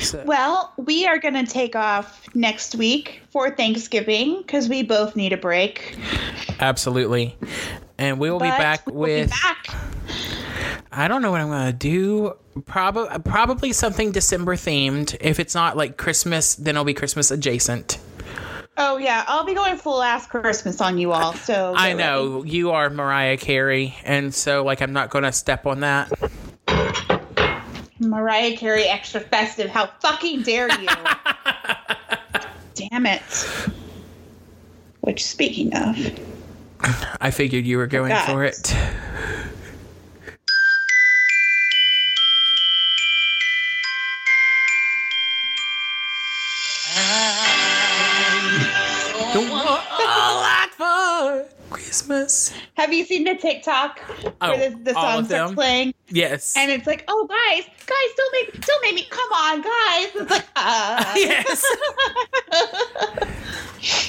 So- 0.02 0.24
Well, 0.26 0.74
we 0.78 1.06
are 1.06 1.20
going 1.20 1.34
to 1.36 1.46
take 1.46 1.76
off 1.76 2.28
next 2.36 2.76
week 2.76 3.22
for 3.30 3.52
Thanksgiving 3.52 4.42
because 4.42 4.68
we 4.68 4.82
both 4.84 5.16
need 5.16 5.34
a 5.34 5.38
break. 5.38 5.98
Absolutely. 6.60 7.36
And 8.00 8.20
we 8.20 8.30
will 8.32 8.40
be 8.40 8.48
back 8.48 8.86
we 8.88 8.94
will 8.94 9.06
be 9.06 9.22
with 9.22 9.30
back. 9.32 9.68
I 10.92 11.08
don't 11.08 11.22
know 11.22 11.32
what 11.32 11.42
I'm 11.42 11.50
gonna 11.50 11.74
do. 11.74 12.34
Probably 12.66 13.20
probably 13.20 13.74
something 13.74 14.12
December 14.12 14.56
themed. 14.56 15.16
If 15.22 15.40
it's 15.40 15.54
not 15.54 15.78
like 15.78 15.98
Christmas, 15.98 16.56
then 16.56 16.76
it'll 16.76 16.86
be 16.86 16.94
Christmas 16.96 17.30
adjacent. 17.30 18.00
Oh 18.78 18.98
yeah, 18.98 19.24
I'll 19.28 19.46
be 19.46 19.54
going 19.54 19.78
full 19.78 20.02
ass 20.02 20.26
Christmas 20.28 20.82
on 20.82 20.98
you 20.98 21.12
all. 21.12 21.34
So 21.34 21.74
I 21.78 21.94
know 21.94 22.44
you 22.44 22.72
are 22.72 22.90
Mariah 22.90 23.38
Carey, 23.38 23.96
and 24.04 24.34
so 24.34 24.64
like 24.64 24.82
I'm 24.82 24.94
not 24.94 25.10
gonna 25.12 25.32
step 25.32 25.66
on 25.68 25.82
that. 25.82 26.12
Ready. 28.00 28.10
Mariah 28.10 28.58
Carey 28.58 28.84
extra 28.84 29.20
festive. 29.20 29.70
How 29.70 29.88
fucking 30.02 30.44
dare 30.44 30.70
you? 30.80 30.88
Damn 32.76 33.06
it. 33.06 33.22
Which 35.02 35.26
speaking 35.26 35.76
of, 35.76 35.98
I 37.22 37.32
figured 37.32 37.66
you 37.66 37.78
were 37.78 37.88
going 37.88 38.10
God. 38.10 38.26
for 38.26 38.44
it. 38.44 38.76
Christmas. 51.84 52.54
have 52.76 52.92
you 52.94 53.06
seen 53.06 53.24
the 53.24 53.36
TikTok 53.36 54.00
Oh, 54.42 54.50
where 54.50 54.70
the, 54.70 54.78
the 54.78 54.94
song 54.94 55.26
starts 55.26 55.54
playing 55.54 55.94
Yes. 56.10 56.56
and 56.58 56.72
it's 56.72 56.88
like, 56.88 57.04
oh 57.08 57.28
guys, 57.28 57.66
guys, 57.86 58.10
don't 58.16 58.32
make, 58.34 58.66
don't 58.66 58.82
make 58.82 58.96
me. 58.96 59.08
Come 59.10 59.32
on, 59.34 59.62
guys. 59.62 60.08
It's 60.16 60.32
like, 60.32 60.46
uh, 60.56 61.14
yes. 61.16 61.66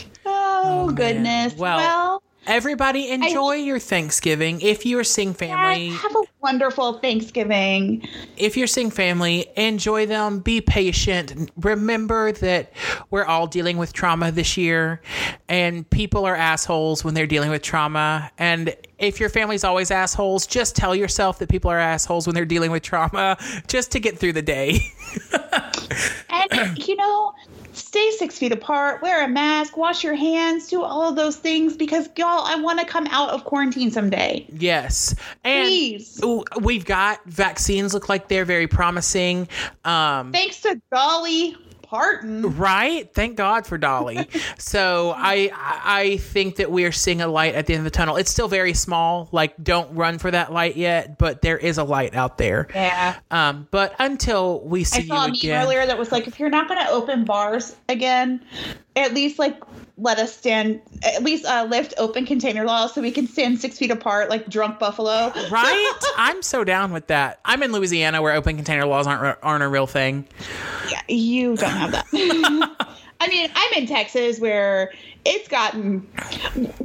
oh, 0.27 0.87
man. 0.87 0.95
goodness. 0.95 1.55
Well, 1.55 1.77
well 1.79 2.23
Everybody 2.49 3.11
enjoy 3.11 3.57
your 3.57 3.79
Thanksgiving. 3.79 4.63
If 4.63 4.87
you're 4.87 5.05
seeing 5.05 5.35
family, 5.35 5.91
have 5.91 6.17
a 6.17 6.23
wonderful 6.41 6.95
Thanksgiving. 6.95 8.09
if 8.39 8.57
you're 8.57 8.67
seeing 8.67 8.91
family, 8.91 9.47
enjoy 9.55 10.07
them. 10.07 10.41
Be 10.41 10.63
patient. 10.63 11.51
Remember 11.57 12.33
that 12.33 12.73
we're 13.11 13.27
all 13.27 13.47
dealing 13.47 13.77
with 13.77 13.93
trauma 13.93 14.33
this 14.33 14.57
year, 14.57 15.03
and 15.49 15.89
people 15.91 16.25
are 16.25 16.35
assholes 16.35 17.05
when 17.05 17.13
they're 17.13 17.27
dealing 17.27 17.51
with 17.51 17.63
trauma. 17.63 18.31
And 18.39 18.75
if 18.99 19.21
your 19.21 19.29
family's 19.29 19.63
always 19.63 19.91
assholes, 19.91 20.47
just 20.47 20.75
tell 20.75 20.97
yourself 20.97 21.39
that 21.41 21.51
people 21.51 21.71
are 21.71 21.79
assholes 21.79 22.27
when 22.27 22.35
they're 22.35 22.47
dealing 22.47 22.71
with 22.71 22.83
trauma, 22.83 23.37
just 23.67 23.93
to 23.93 24.01
get 24.01 24.19
through 24.19 24.33
the 24.33 24.43
day. 24.43 24.81
And, 26.31 26.87
you 26.87 26.97
know, 26.97 27.33
stay 27.79 28.11
six 28.13 28.39
feet 28.39 28.53
apart, 28.53 29.03
wear 29.03 29.25
a 29.25 29.29
mask, 29.29 29.77
wash 29.77 30.05
your 30.05 30.15
hands, 30.15 30.69
do 30.69 30.83
all 30.83 31.09
of 31.09 31.17
those 31.17 31.37
things 31.37 31.77
because, 31.77 32.09
y'all, 32.17 32.45
I 32.45 32.57
want 32.57 32.81
to 32.81 32.87
come 32.87 33.07
out 33.09 33.31
of 33.31 33.45
quarantine 33.45 33.91
someday. 33.91 34.47
yes, 34.53 35.15
and 35.45 35.67
Please. 35.67 36.21
we've 36.61 36.85
got 36.85 37.25
vaccines. 37.27 37.95
Look 37.95 38.09
like 38.09 38.29
they're 38.29 38.45
very 38.45 38.67
promising. 38.67 39.49
Um, 39.85 40.33
Thanks 40.33 40.61
to 40.63 40.81
Dolly 40.93 41.57
Parton. 41.89 42.57
Right. 42.57 43.13
Thank 43.15 43.37
God 43.37 43.67
for 43.67 43.79
Dolly. 43.79 44.29
so 44.59 45.15
I 45.17 45.51
I 45.55 46.19
think 46.19 46.57
that 46.57 46.71
we 46.71 46.85
are 46.85 46.93
seeing 46.93 47.23
a 47.23 47.29
light 47.29 47.55
at 47.55 47.67
the 47.67 47.75
end 47.75 47.81
of 47.81 47.85
the 47.85 47.91
tunnel. 47.91 48.17
It's 48.17 48.31
still 48.31 48.49
very 48.49 48.75
small. 48.75 49.29
Like 49.33 49.55
don't 49.63 49.95
run 49.95 50.19
for 50.19 50.31
that 50.31 50.53
light 50.53 50.77
yet, 50.77 51.19
but 51.19 51.41
there 51.41 51.57
is 51.57 51.79
a 51.79 51.85
light 51.85 52.15
out 52.15 52.37
there. 52.37 52.69
Yeah. 52.75 53.17
Um, 53.31 53.69
but 53.71 53.95
until 53.99 54.61
we 54.61 54.85
see 54.85 55.03
I 55.03 55.07
saw 55.07 55.15
a 55.15 55.27
you 55.27 55.29
meme 55.29 55.35
again, 55.35 55.65
earlier 55.65 55.87
that 55.87 55.99
was 55.99 56.13
like, 56.13 56.27
if 56.27 56.39
you're 56.39 56.51
not 56.51 56.69
going 56.69 56.85
to 56.85 56.91
open 56.91 57.25
bars 57.25 57.77
again, 57.89 58.45
at 58.99 59.15
least 59.15 59.39
like 59.39 59.61
let 59.97 60.19
us 60.19 60.37
stand, 60.37 60.81
at 61.03 61.23
least 61.23 61.45
uh, 61.45 61.67
lift 61.69 61.93
open 61.99 62.25
container 62.25 62.65
laws 62.65 62.95
so 62.95 63.03
we 63.03 63.11
can 63.11 63.27
stand 63.27 63.61
six 63.61 63.79
feet 63.79 63.91
apart 63.91 64.31
like 64.31 64.49
drunk 64.49 64.79
buffalo. 64.79 65.33
right? 65.51 65.99
I'm 66.17 66.43
so 66.43 66.65
down 66.65 66.93
with 66.93 67.09
that. 67.09 67.41
I'm 67.45 67.63
in 67.63 67.73
Louisiana 67.73 68.23
where 68.23 68.33
open 68.35 68.57
container 68.57 68.87
laws 68.87 69.07
aren't 69.07 69.39
aren't 69.43 69.65
a 69.65 69.69
real 69.69 69.87
thing. 69.87 70.27
Yeah, 70.91 71.03
you 71.09 71.57
don't 71.57 71.71
have 71.71 71.93
that. 71.93 72.07
I 73.21 73.29
mean, 73.29 73.51
I'm 73.55 73.83
in 73.83 73.89
Texas 73.89 74.39
where 74.39 74.93
it's 75.29 75.47
gotten 75.47 76.07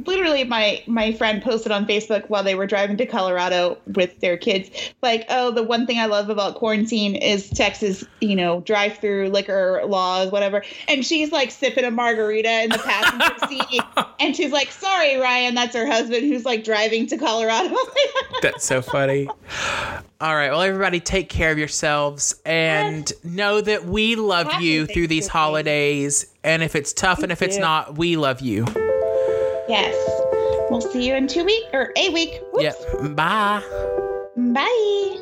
literally 0.04 0.44
my 0.44 0.82
my 0.86 1.12
friend 1.12 1.42
posted 1.42 1.72
on 1.72 1.86
Facebook 1.86 2.28
while 2.28 2.42
they 2.42 2.54
were 2.54 2.66
driving 2.66 2.96
to 2.98 3.06
Colorado 3.06 3.78
with 3.94 4.20
their 4.20 4.36
kids 4.36 4.70
like, 5.02 5.24
"Oh, 5.30 5.50
the 5.50 5.62
one 5.62 5.86
thing 5.86 5.98
I 5.98 6.06
love 6.06 6.28
about 6.28 6.56
quarantine 6.56 7.16
is 7.16 7.48
Texas, 7.48 8.04
you 8.20 8.36
know, 8.36 8.60
drive-through 8.60 9.30
liquor 9.30 9.82
laws, 9.86 10.30
whatever." 10.30 10.62
And 10.88 11.04
she's 11.06 11.32
like 11.32 11.50
sipping 11.50 11.84
a 11.84 11.90
margarita 11.90 12.64
in 12.64 12.70
the 12.70 12.78
passenger 12.78 13.48
seat 13.48 13.82
and 14.20 14.36
she's 14.36 14.52
like, 14.52 14.70
"Sorry, 14.70 15.16
Ryan, 15.16 15.54
that's 15.54 15.74
her 15.74 15.86
husband 15.86 16.26
who's 16.26 16.44
like 16.44 16.64
driving 16.64 17.06
to 17.06 17.16
Colorado." 17.16 17.74
That's 18.42 18.64
so 18.64 18.82
funny. 18.82 19.28
All 20.20 20.34
right. 20.34 20.50
Well, 20.50 20.62
everybody, 20.62 21.00
take 21.00 21.28
care 21.28 21.50
of 21.50 21.58
yourselves 21.58 22.40
and 22.46 23.12
know 23.24 23.60
that 23.60 23.84
we 23.84 24.16
love 24.16 24.46
Happy 24.46 24.64
you 24.64 24.86
through 24.86 25.08
these 25.08 25.26
holidays. 25.28 26.26
And 26.42 26.62
if 26.62 26.74
it's 26.74 26.92
tough 26.92 27.22
and 27.22 27.30
if 27.30 27.42
it's 27.42 27.56
you. 27.56 27.62
not, 27.62 27.98
we 27.98 28.16
love 28.16 28.40
you. 28.40 28.64
yes. 29.68 29.94
We'll 30.70 30.80
see 30.80 31.06
you 31.06 31.14
in 31.14 31.26
2 31.26 31.44
weeks 31.44 31.66
or 31.72 31.92
a 31.96 32.08
week. 32.10 32.40
Whoops. 32.52 32.74
Yep. 33.02 33.16
Bye. 33.16 33.62
Bye. 34.36 35.20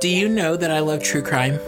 Do 0.00 0.08
you 0.08 0.28
know 0.28 0.56
that 0.56 0.70
I 0.70 0.78
love 0.78 1.02
true 1.02 1.22
crime? 1.22 1.58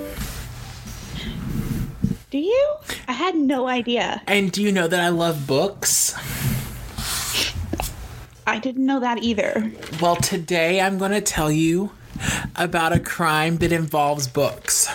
Do 2.30 2.38
you? 2.38 2.74
I 3.08 3.09
had 3.20 3.34
no 3.36 3.66
idea. 3.68 4.22
And 4.26 4.50
do 4.50 4.62
you 4.62 4.72
know 4.72 4.88
that 4.88 5.00
I 5.00 5.08
love 5.08 5.46
books? 5.46 6.14
I 8.46 8.58
didn't 8.58 8.84
know 8.86 8.98
that 9.00 9.22
either. 9.22 9.70
Well, 10.00 10.16
today 10.16 10.80
I'm 10.80 10.98
going 10.98 11.12
to 11.12 11.20
tell 11.20 11.50
you 11.52 11.92
about 12.56 12.92
a 12.92 12.98
crime 13.00 13.58
that 13.58 13.70
involves 13.72 14.26
books. 14.26 14.88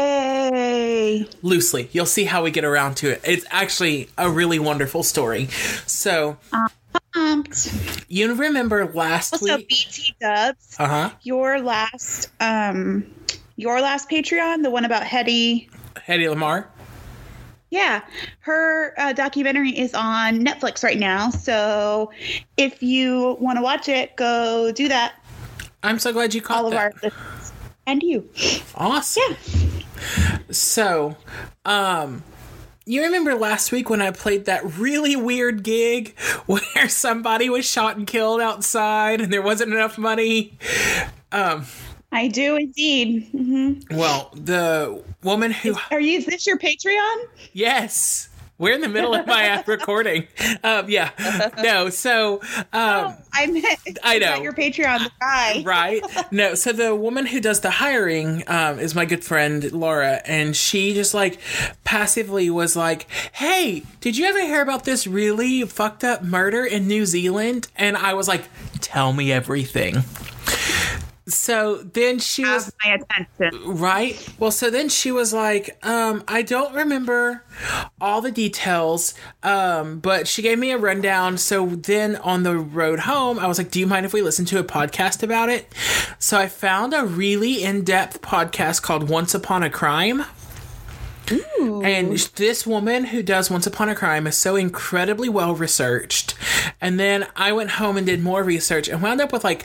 Yay! 0.00 1.26
Loosely. 1.42 1.88
You'll 1.92 2.06
see 2.06 2.24
how 2.24 2.42
we 2.42 2.50
get 2.50 2.64
around 2.64 2.96
to 2.96 3.10
it. 3.10 3.20
It's 3.24 3.46
actually 3.50 4.08
a 4.18 4.28
really 4.30 4.58
wonderful 4.58 5.02
story. 5.04 5.46
So, 5.86 6.36
Pumped. 7.14 7.72
you 8.08 8.34
remember 8.34 8.86
last 8.92 9.34
Also, 9.34 9.56
week? 9.58 9.68
BT 9.68 10.14
Dubs, 10.20 10.74
Uh 10.78 10.86
huh. 10.88 11.10
your 11.22 11.60
last, 11.60 12.28
um, 12.40 13.04
your 13.56 13.80
last 13.80 14.10
Patreon, 14.10 14.62
the 14.64 14.70
one 14.70 14.84
about 14.84 15.02
Hedy. 15.04 15.68
Hedy 15.96 16.32
Lamarr. 16.32 16.66
Yeah, 17.70 18.02
her 18.40 18.94
uh, 18.98 19.12
documentary 19.12 19.70
is 19.70 19.94
on 19.94 20.44
Netflix 20.44 20.82
right 20.82 20.98
now. 20.98 21.30
So 21.30 22.10
if 22.56 22.82
you 22.82 23.36
want 23.40 23.58
to 23.58 23.62
watch 23.62 23.88
it, 23.88 24.16
go 24.16 24.72
do 24.72 24.88
that. 24.88 25.14
I'm 25.82 25.98
so 25.98 26.12
glad 26.12 26.34
you 26.34 26.42
caught 26.42 26.58
All 26.64 26.66
of 26.66 26.74
our 26.74 26.92
and 27.86 28.02
you. 28.02 28.28
Awesome. 28.74 29.22
Yeah. 29.28 30.38
So, 30.50 31.16
um, 31.64 32.22
you 32.86 33.02
remember 33.02 33.34
last 33.34 33.70
week 33.70 33.88
when 33.88 34.02
I 34.02 34.10
played 34.10 34.46
that 34.46 34.64
really 34.78 35.14
weird 35.14 35.62
gig 35.62 36.18
where 36.46 36.88
somebody 36.88 37.48
was 37.48 37.64
shot 37.64 37.96
and 37.96 38.06
killed 38.06 38.40
outside 38.40 39.20
and 39.20 39.32
there 39.32 39.42
wasn't 39.42 39.72
enough 39.72 39.96
money? 39.96 40.58
Um, 41.32 41.66
I 42.12 42.28
do 42.28 42.56
indeed. 42.56 43.28
hmm 43.32 43.72
well, 43.90 44.30
the 44.34 45.02
woman 45.22 45.50
who, 45.52 45.76
Are 45.90 46.00
you? 46.00 46.18
Is 46.18 46.26
this 46.26 46.46
your 46.46 46.58
Patreon? 46.58 47.16
yes, 47.52 48.28
we're 48.58 48.74
in 48.74 48.80
the 48.82 48.88
middle 48.88 49.14
of 49.14 49.26
my 49.26 49.44
app 49.44 49.66
recording. 49.76 50.26
Um, 50.62 50.90
yeah, 50.90 51.10
no, 51.62 51.88
so, 51.88 52.40
um, 52.74 53.14
I 53.32 53.46
meant. 53.46 53.98
I 54.02 54.18
know. 54.18 54.42
Your 54.42 54.52
Patreon, 54.52 55.08
guy. 55.18 55.62
right? 55.64 56.02
No, 56.30 56.54
so 56.54 56.72
the 56.72 56.94
woman 56.94 57.24
who 57.26 57.40
does 57.40 57.60
the 57.60 57.70
hiring 57.70 58.42
um, 58.48 58.78
is 58.78 58.94
my 58.94 59.06
good 59.06 59.24
friend 59.24 59.70
Laura, 59.72 60.20
and 60.26 60.54
she 60.54 60.92
just 60.92 61.14
like 61.14 61.38
passively 61.84 62.50
was 62.50 62.76
like, 62.76 63.06
"Hey, 63.32 63.82
did 64.00 64.18
you 64.18 64.26
ever 64.26 64.40
hear 64.40 64.60
about 64.60 64.84
this 64.84 65.06
really 65.06 65.62
fucked 65.62 66.04
up 66.04 66.22
murder 66.22 66.64
in 66.64 66.86
New 66.86 67.06
Zealand?" 67.06 67.68
And 67.76 67.96
I 67.96 68.12
was 68.14 68.28
like, 68.28 68.44
"Tell 68.80 69.12
me 69.14 69.32
everything." 69.32 70.02
So 71.30 71.76
then 71.76 72.18
she 72.18 72.44
was 72.44 72.72
my 72.84 72.94
attention. 72.94 73.76
Right. 73.76 74.28
Well, 74.38 74.50
so 74.50 74.70
then 74.70 74.88
she 74.88 75.12
was 75.12 75.32
like, 75.32 75.78
um, 75.86 76.24
I 76.28 76.42
don't 76.42 76.74
remember 76.74 77.44
all 78.00 78.20
the 78.20 78.30
details, 78.32 79.14
um, 79.42 80.00
but 80.00 80.28
she 80.28 80.42
gave 80.42 80.58
me 80.58 80.70
a 80.70 80.78
rundown. 80.78 81.38
So 81.38 81.66
then 81.66 82.16
on 82.16 82.42
the 82.42 82.56
road 82.56 83.00
home, 83.00 83.38
I 83.38 83.46
was 83.46 83.58
like, 83.58 83.70
Do 83.70 83.80
you 83.80 83.86
mind 83.86 84.06
if 84.06 84.12
we 84.12 84.22
listen 84.22 84.44
to 84.46 84.58
a 84.58 84.64
podcast 84.64 85.22
about 85.22 85.48
it? 85.48 85.72
So 86.18 86.38
I 86.38 86.48
found 86.48 86.94
a 86.94 87.04
really 87.04 87.62
in 87.62 87.84
depth 87.84 88.20
podcast 88.20 88.82
called 88.82 89.08
Once 89.08 89.34
Upon 89.34 89.62
a 89.62 89.70
Crime. 89.70 90.24
And 91.84 92.18
this 92.34 92.66
woman 92.66 93.04
who 93.04 93.22
does 93.22 93.50
Once 93.50 93.66
Upon 93.66 93.88
a 93.88 93.94
Crime 93.94 94.26
is 94.26 94.36
so 94.36 94.56
incredibly 94.56 95.28
well 95.28 95.54
researched. 95.54 96.34
And 96.80 96.98
then 96.98 97.26
I 97.36 97.52
went 97.52 97.70
home 97.72 97.96
and 97.96 98.06
did 98.06 98.22
more 98.22 98.42
research 98.42 98.88
and 98.88 99.00
wound 99.00 99.20
up 99.20 99.32
with 99.32 99.44
like 99.44 99.64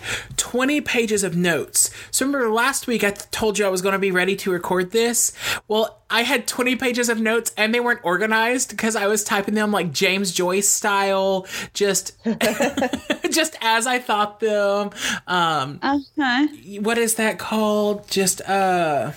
20 0.56 0.80
pages 0.82 1.24
of 1.26 1.36
notes. 1.36 1.89
So 2.12 2.26
remember 2.26 2.49
last 2.49 2.88
week 2.88 3.03
I 3.03 3.12
told 3.12 3.60
you 3.60 3.66
I 3.66 3.70
was 3.70 3.82
going 3.82 3.91
to 3.91 3.99
be 3.99 4.12
ready 4.12 4.38
to 4.38 4.51
record 4.51 4.91
this? 4.91 5.34
Well, 5.68 6.01
I 6.10 6.22
had 6.24 6.47
20 6.47 6.78
pages 6.78 7.10
of 7.10 7.20
notes 7.20 7.51
and 7.58 7.74
they 7.76 7.82
weren't 7.82 7.99
organized 8.03 8.70
because 8.70 8.95
I 8.95 9.08
was 9.08 9.26
typing 9.26 9.53
them 9.53 9.72
like 9.72 9.91
James 9.91 10.32
Joyce 10.32 10.70
style, 10.70 11.45
just 11.74 12.14
just 13.32 13.58
as 13.60 13.86
I 13.86 13.99
thought 13.99 14.39
them. 14.39 14.91
Um 15.28 15.80
Okay. 15.84 16.80
what 16.80 16.97
is 16.97 17.16
that 17.16 17.38
called? 17.38 18.08
Just 18.08 18.39
uh 18.41 19.12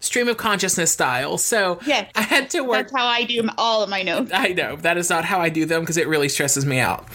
stream 0.00 0.28
of 0.28 0.36
consciousness 0.36 0.92
style. 0.92 1.38
So 1.38 1.78
Yes. 1.86 2.10
I 2.14 2.22
had 2.22 2.50
to 2.50 2.60
work 2.62 2.88
That's 2.88 2.92
how 2.96 3.06
I 3.06 3.24
do 3.24 3.48
all 3.58 3.82
of 3.82 3.88
my 3.90 4.02
notes. 4.02 4.30
I 4.34 4.48
know 4.48 4.76
that 4.76 4.96
is 4.98 5.10
not 5.10 5.24
how 5.24 5.40
I 5.40 5.48
do 5.48 5.64
them 5.64 5.80
because 5.80 5.96
it 5.96 6.06
really 6.06 6.28
stresses 6.28 6.64
me 6.66 6.78
out. 6.78 7.06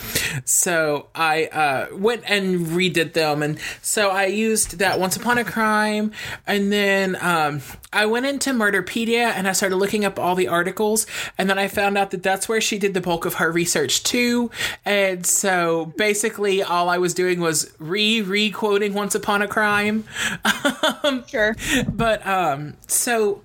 So 0.46 1.08
I 1.16 1.46
uh, 1.46 1.88
went 1.96 2.24
and 2.30 2.68
redid 2.68 3.14
them, 3.14 3.44
and 3.44 3.60
so 3.82 4.10
I 4.10 4.26
used 4.26 4.80
that 4.80 5.00
Once 5.00 5.16
Upon 5.16 5.38
a 5.38 5.44
Crime, 5.44 6.12
and 6.48 6.72
then 6.72 7.18
um, 7.22 7.62
I 7.94 8.06
went 8.06 8.26
into 8.26 8.52
Murderpedia 8.52 9.32
and 9.32 9.48
I 9.48 9.52
started 9.54 9.76
looking 9.76 10.04
up 10.06 10.18
all 10.20 10.36
the 10.36 10.48
articles, 10.48 11.06
and 11.38 11.50
then 11.50 11.60
I 11.60 11.68
found 11.68 11.98
out 11.98 12.12
that 12.12 12.24
that's 12.24 12.50
where 12.50 12.62
she 12.62 12.78
did 12.80 12.94
the 12.94 13.02
bulk 13.02 13.26
of 13.26 13.36
her 13.36 13.52
research 13.52 14.04
too. 14.04 14.50
And 14.86 15.26
so 15.26 15.94
basically, 15.98 16.64
all 16.64 16.90
I 16.90 16.98
was 16.98 17.14
doing 17.14 17.40
was 17.40 17.72
re 17.80 18.22
re 18.22 18.50
quoting 18.52 18.94
Once 18.94 19.16
Upon 19.16 19.42
a 19.42 19.48
Crime. 19.48 20.06
Sure. 21.28 21.56
But 21.92 22.26
um 22.26 22.71
so 22.88 23.42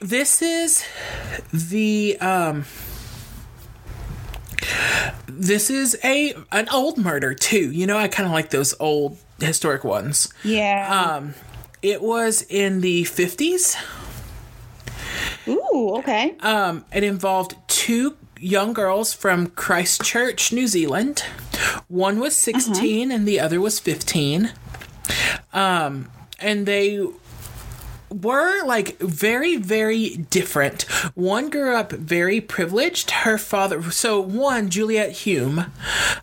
this 0.00 0.42
is 0.42 0.84
the 1.52 2.18
um 2.20 2.64
this 5.26 5.70
is 5.70 5.98
a 6.04 6.34
an 6.52 6.68
old 6.70 6.98
murder 6.98 7.34
too. 7.34 7.70
You 7.70 7.86
know, 7.86 7.96
I 7.96 8.08
kind 8.08 8.26
of 8.26 8.32
like 8.32 8.50
those 8.50 8.74
old 8.80 9.18
historic 9.40 9.84
ones. 9.84 10.32
Yeah. 10.42 11.16
Um 11.16 11.34
it 11.82 12.02
was 12.02 12.42
in 12.48 12.80
the 12.82 13.04
50s. 13.04 13.76
Ooh, 15.48 15.96
okay. 15.98 16.36
Um 16.40 16.84
it 16.92 17.04
involved 17.04 17.56
two 17.68 18.16
young 18.38 18.72
girls 18.72 19.12
from 19.12 19.48
Christchurch, 19.48 20.52
New 20.52 20.66
Zealand. 20.66 21.24
One 21.88 22.20
was 22.20 22.34
16 22.36 23.10
and 23.10 23.26
the 23.28 23.38
other 23.40 23.60
was 23.60 23.78
15. 23.78 24.52
Um 25.52 26.10
and 26.38 26.66
they 26.66 27.06
were 28.10 28.64
like 28.64 28.98
very 28.98 29.56
very 29.56 30.16
different. 30.16 30.82
One 31.14 31.50
grew 31.50 31.74
up 31.74 31.92
very 31.92 32.40
privileged. 32.40 33.10
Her 33.10 33.38
father 33.38 33.90
so 33.90 34.20
one 34.20 34.68
juliet 34.70 35.10
hulme 35.10 35.70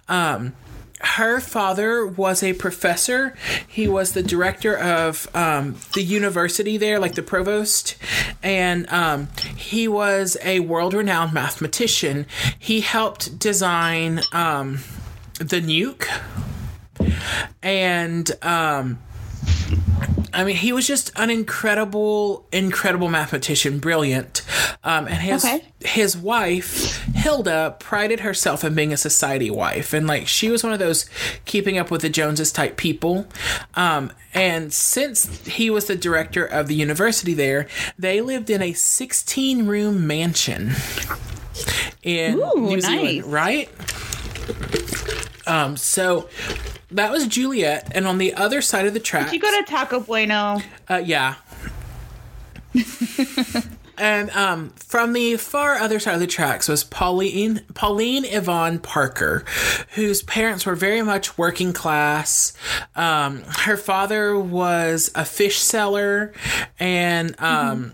um 0.08 0.54
her 1.00 1.40
father 1.40 2.06
was 2.06 2.42
a 2.42 2.54
professor. 2.54 3.36
He 3.68 3.88
was 3.88 4.14
the 4.14 4.24
director 4.24 4.76
of 4.76 5.28
um, 5.36 5.76
the 5.94 6.02
university 6.02 6.78
there 6.78 7.00
like 7.00 7.16
the 7.16 7.22
provost. 7.22 7.96
And 8.42 8.90
um, 8.92 9.28
he 9.56 9.88
was 9.88 10.38
a 10.44 10.62
world-renowned 10.62 11.34
mathematician. 11.34 12.26
He 12.58 12.82
helped 12.82 13.38
design 13.38 14.22
um, 14.32 14.80
the 15.40 15.62
nuke. 15.62 16.08
And 17.62 18.32
um, 18.42 18.98
I 20.34 20.44
mean, 20.44 20.56
he 20.58 20.74
was 20.74 20.86
just 20.86 21.12
an 21.16 21.30
incredible, 21.30 22.46
incredible 22.52 23.08
mathematician, 23.10 23.80
brilliant. 23.80 24.42
Um, 24.84 25.08
and 25.08 25.18
his 25.18 25.44
Okay. 25.44 25.64
his 25.82 26.16
wife 26.18 27.04
Hilda 27.16 27.76
prided 27.80 28.20
herself 28.22 28.64
in 28.64 28.76
being 28.76 28.94
a 28.94 28.98
society 28.98 29.50
wife, 29.50 29.94
and 29.94 30.06
like 30.08 30.28
she 30.28 30.50
was 30.50 30.64
one 30.64 30.74
of 30.74 30.80
those 30.80 31.06
keeping 31.46 31.78
up 31.78 31.90
with 31.90 32.02
the 32.02 32.10
Joneses 32.10 32.52
type 32.52 32.78
people. 32.78 33.28
Um, 33.76 34.12
and 34.34 34.72
since 34.74 35.46
he 35.48 35.70
was 35.70 35.86
the 35.86 35.96
director 35.96 36.46
of 36.46 36.68
the 36.68 36.76
university 36.76 37.34
there, 37.34 37.68
they 37.98 38.22
lived 38.22 38.50
in 38.50 38.62
a 38.62 38.74
sixteen 38.74 39.66
room 39.68 40.06
mansion 40.06 40.72
in 42.04 42.40
Ooh, 42.40 42.54
New 42.68 42.82
Zealand, 42.82 43.26
right? 43.26 43.70
Um, 45.48 45.78
so 45.78 46.30
that 46.92 47.12
was 47.12 47.28
Juliet, 47.28 47.92
and 47.94 48.08
on 48.08 48.18
the 48.18 48.34
other 48.34 48.62
side 48.62 48.86
of 48.86 48.94
the 48.94 49.00
track, 49.00 49.28
Did 49.32 49.34
you 49.36 49.40
go 49.42 49.60
to 49.60 49.64
Taco 49.70 50.00
Bueno? 50.00 50.62
uh, 50.90 51.02
yeah. 51.04 51.36
and 53.98 54.30
um, 54.32 54.70
from 54.76 55.14
the 55.14 55.38
far 55.38 55.76
other 55.76 56.00
side 56.00 56.14
of 56.14 56.20
the 56.20 56.28
tracks 56.28 56.68
was 56.68 56.84
Pauline 56.84 57.62
Pauline 57.74 58.24
Yvonne 58.26 58.80
Parker, 58.80 59.44
whose 59.96 60.22
parents 60.22 60.66
were 60.66 60.76
very 60.76 61.02
much 61.02 61.38
working 61.38 61.74
class. 61.74 62.54
Um, 62.96 63.44
her 63.48 63.78
father 63.78 64.38
was 64.40 65.10
a 65.16 65.26
fish 65.26 65.60
seller, 65.60 66.34
and 66.80 67.40
um, 67.42 67.94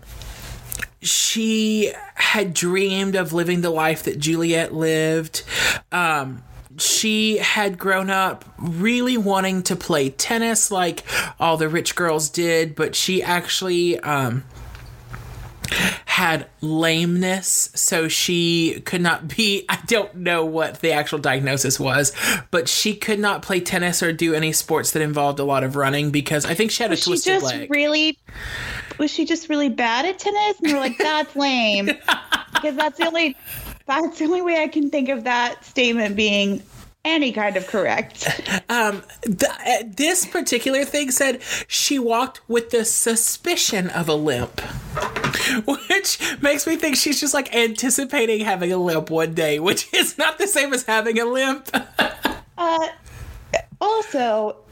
she 1.00 1.92
had 2.14 2.52
dreamed 2.52 3.14
of 3.14 3.32
living 3.32 3.62
the 3.62 3.70
life 3.70 4.02
that 4.04 4.18
Juliet 4.18 4.74
lived. 4.74 5.42
Um, 5.90 6.42
she 6.78 7.38
had 7.38 7.78
grown 7.78 8.10
up 8.10 8.44
really 8.58 9.16
wanting 9.16 9.62
to 9.64 9.76
play 9.76 10.10
tennis 10.10 10.70
like 10.70 11.04
all 11.38 11.56
the 11.56 11.68
rich 11.68 11.94
girls 11.94 12.28
did, 12.28 12.74
but 12.74 12.94
she 12.94 13.22
actually 13.22 13.98
um, 14.00 14.44
had 16.06 16.46
lameness, 16.60 17.70
so 17.74 18.08
she 18.08 18.80
could 18.84 19.00
not 19.00 19.28
be. 19.28 19.64
I 19.68 19.78
don't 19.86 20.14
know 20.16 20.44
what 20.44 20.80
the 20.80 20.92
actual 20.92 21.18
diagnosis 21.18 21.78
was, 21.80 22.12
but 22.50 22.68
she 22.68 22.94
could 22.94 23.18
not 23.18 23.42
play 23.42 23.60
tennis 23.60 24.02
or 24.02 24.12
do 24.12 24.34
any 24.34 24.52
sports 24.52 24.92
that 24.92 25.02
involved 25.02 25.38
a 25.38 25.44
lot 25.44 25.64
of 25.64 25.76
running 25.76 26.10
because 26.10 26.44
I 26.44 26.54
think 26.54 26.70
she 26.70 26.82
had 26.82 26.90
a 26.90 26.92
Was 26.92 27.00
she 27.00 27.10
twisted 27.10 27.32
just 27.34 27.46
leg. 27.46 27.70
really 27.70 28.18
was 28.98 29.10
she 29.10 29.24
just 29.24 29.48
really 29.48 29.68
bad 29.68 30.04
at 30.06 30.18
tennis? 30.18 30.60
And 30.60 30.72
we're 30.72 30.78
like, 30.78 30.98
that's 30.98 31.34
lame. 31.34 31.86
because 32.54 32.76
that's 32.76 32.98
the 32.98 33.06
only 33.06 33.36
that's 33.86 34.18
the 34.18 34.24
only 34.24 34.42
way 34.42 34.62
I 34.62 34.68
can 34.68 34.90
think 34.90 35.08
of 35.08 35.24
that 35.24 35.64
statement 35.64 36.16
being 36.16 36.62
any 37.04 37.32
kind 37.32 37.56
of 37.56 37.66
correct. 37.66 38.28
Um, 38.68 39.02
th- 39.24 39.42
uh, 39.42 39.84
this 39.86 40.24
particular 40.24 40.84
thing 40.84 41.10
said 41.10 41.42
she 41.68 41.98
walked 41.98 42.40
with 42.48 42.70
the 42.70 42.84
suspicion 42.84 43.90
of 43.90 44.08
a 44.08 44.14
limp, 44.14 44.60
which 45.66 46.18
makes 46.40 46.66
me 46.66 46.76
think 46.76 46.96
she's 46.96 47.20
just 47.20 47.34
like 47.34 47.54
anticipating 47.54 48.40
having 48.40 48.72
a 48.72 48.78
limp 48.78 49.10
one 49.10 49.34
day, 49.34 49.60
which 49.60 49.88
is 49.94 50.16
not 50.16 50.38
the 50.38 50.46
same 50.46 50.72
as 50.72 50.84
having 50.84 51.18
a 51.18 51.24
limp. 51.24 51.68
Uh, 52.56 52.86
also, 53.80 54.63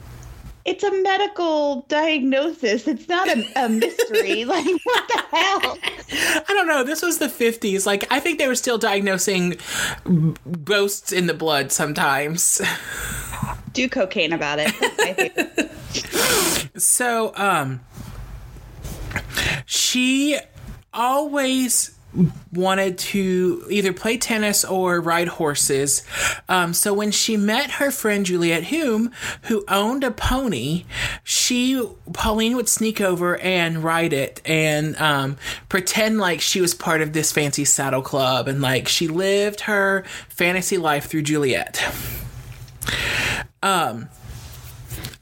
it's 0.64 0.84
a 0.84 1.02
medical 1.02 1.82
diagnosis. 1.88 2.86
It's 2.86 3.08
not 3.08 3.28
a, 3.28 3.44
a 3.56 3.68
mystery. 3.68 4.44
like, 4.44 4.66
what 4.84 5.08
the 5.08 5.22
hell? 5.30 5.78
I 6.48 6.52
don't 6.52 6.66
know. 6.66 6.84
This 6.84 7.02
was 7.02 7.18
the 7.18 7.26
50s. 7.26 7.86
Like, 7.86 8.10
I 8.12 8.20
think 8.20 8.38
they 8.38 8.48
were 8.48 8.54
still 8.54 8.78
diagnosing 8.78 9.56
ghosts 10.64 11.12
in 11.12 11.26
the 11.26 11.34
blood 11.34 11.72
sometimes. 11.72 12.60
Do 13.72 13.88
cocaine 13.88 14.32
about 14.32 14.58
it. 14.60 14.74
That's 14.78 14.98
my 14.98 15.14
favorite. 15.14 16.80
So, 16.80 17.32
um, 17.36 17.80
she 19.66 20.38
always 20.92 21.98
wanted 22.52 22.98
to 22.98 23.66
either 23.70 23.92
play 23.92 24.18
tennis 24.18 24.64
or 24.64 25.00
ride 25.00 25.28
horses. 25.28 26.02
Um, 26.48 26.74
so 26.74 26.92
when 26.92 27.10
she 27.10 27.36
met 27.36 27.72
her 27.72 27.90
friend 27.90 28.26
Juliet 28.26 28.64
Hulme, 28.64 29.12
who 29.42 29.64
owned 29.68 30.04
a 30.04 30.10
pony, 30.10 30.84
she 31.24 31.82
Pauline 32.12 32.56
would 32.56 32.68
sneak 32.68 33.00
over 33.00 33.38
and 33.38 33.82
ride 33.82 34.12
it 34.12 34.42
and 34.44 34.96
um, 34.96 35.36
pretend 35.68 36.18
like 36.18 36.40
she 36.40 36.60
was 36.60 36.74
part 36.74 37.00
of 37.00 37.12
this 37.12 37.32
fancy 37.32 37.64
saddle 37.64 38.02
club 38.02 38.48
and 38.48 38.60
like 38.60 38.88
she 38.88 39.08
lived 39.08 39.60
her 39.62 40.04
fantasy 40.28 40.76
life 40.76 41.06
through 41.06 41.22
Juliet. 41.22 41.82
Um, 43.62 44.08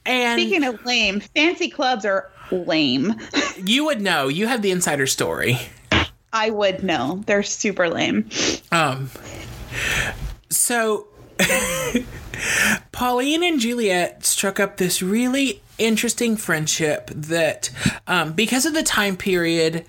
and 0.07 0.41
Speaking 0.41 0.65
of 0.65 0.85
lame, 0.85 1.21
fancy 1.21 1.69
clubs 1.69 2.05
are 2.05 2.31
lame. 2.51 3.15
you 3.57 3.85
would 3.85 4.01
know. 4.01 4.29
You 4.29 4.47
have 4.49 4.63
the 4.63 4.71
insider 4.71 5.07
story. 5.07 5.59
I 6.33 6.51
would 6.51 6.83
know. 6.83 7.23
They're 7.27 7.43
super 7.43 7.89
lame. 7.89 8.29
Um, 8.71 9.11
so 10.49 11.09
Pauline 12.93 13.43
and 13.43 13.61
Juliet 13.61 14.25
struck 14.25 14.61
up 14.61 14.77
this 14.77 15.03
really 15.03 15.63
interesting 15.79 16.37
friendship 16.37 17.11
that, 17.15 17.71
um, 18.07 18.33
because 18.33 18.67
of 18.67 18.75
the 18.75 18.83
time 18.83 19.17
period, 19.17 19.85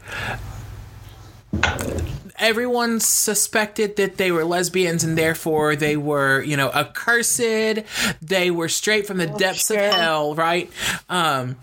everyone 2.37 2.99
suspected 2.99 3.95
that 3.97 4.17
they 4.17 4.31
were 4.31 4.43
lesbians 4.43 5.03
and 5.03 5.17
therefore 5.17 5.75
they 5.75 5.95
were, 5.95 6.41
you 6.41 6.57
know, 6.57 6.71
accursed. 6.71 7.83
They 8.21 8.51
were 8.51 8.69
straight 8.69 9.05
from 9.05 9.17
the 9.17 9.27
depths 9.27 9.67
sure. 9.67 9.77
of 9.77 9.93
hell, 9.93 10.35
right? 10.35 10.69
Um, 11.09 11.57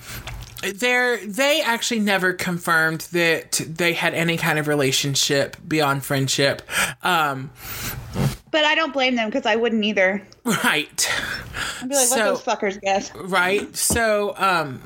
They're, 0.74 1.24
they 1.24 1.62
actually 1.62 2.00
never 2.00 2.32
confirmed 2.32 3.02
that 3.12 3.60
they 3.66 3.92
had 3.92 4.14
any 4.14 4.36
kind 4.36 4.58
of 4.58 4.66
relationship 4.68 5.56
beyond 5.66 6.04
friendship. 6.04 6.62
Um, 7.02 7.50
But 8.50 8.64
I 8.64 8.74
don't 8.74 8.92
blame 8.92 9.14
them 9.14 9.28
because 9.28 9.46
I 9.46 9.56
wouldn't 9.56 9.84
either. 9.84 10.22
right. 10.44 11.10
I'd 11.82 11.88
be 11.88 11.94
like, 11.94 12.06
So- 12.06 12.16
let 12.16 12.24
those 12.24 12.42
fuckers 12.42 12.80
guess. 12.80 13.14
Right. 13.14 13.76
So, 13.76 14.34
um, 14.38 14.80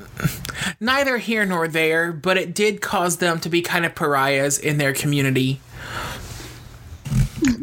neither 0.79 1.17
here 1.17 1.45
nor 1.45 1.67
there, 1.67 2.11
but 2.11 2.37
it 2.37 2.53
did 2.53 2.81
cause 2.81 3.17
them 3.17 3.39
to 3.39 3.49
be 3.49 3.61
kind 3.61 3.85
of 3.85 3.95
pariahs 3.95 4.59
in 4.59 4.77
their 4.77 4.93
community. 4.93 5.59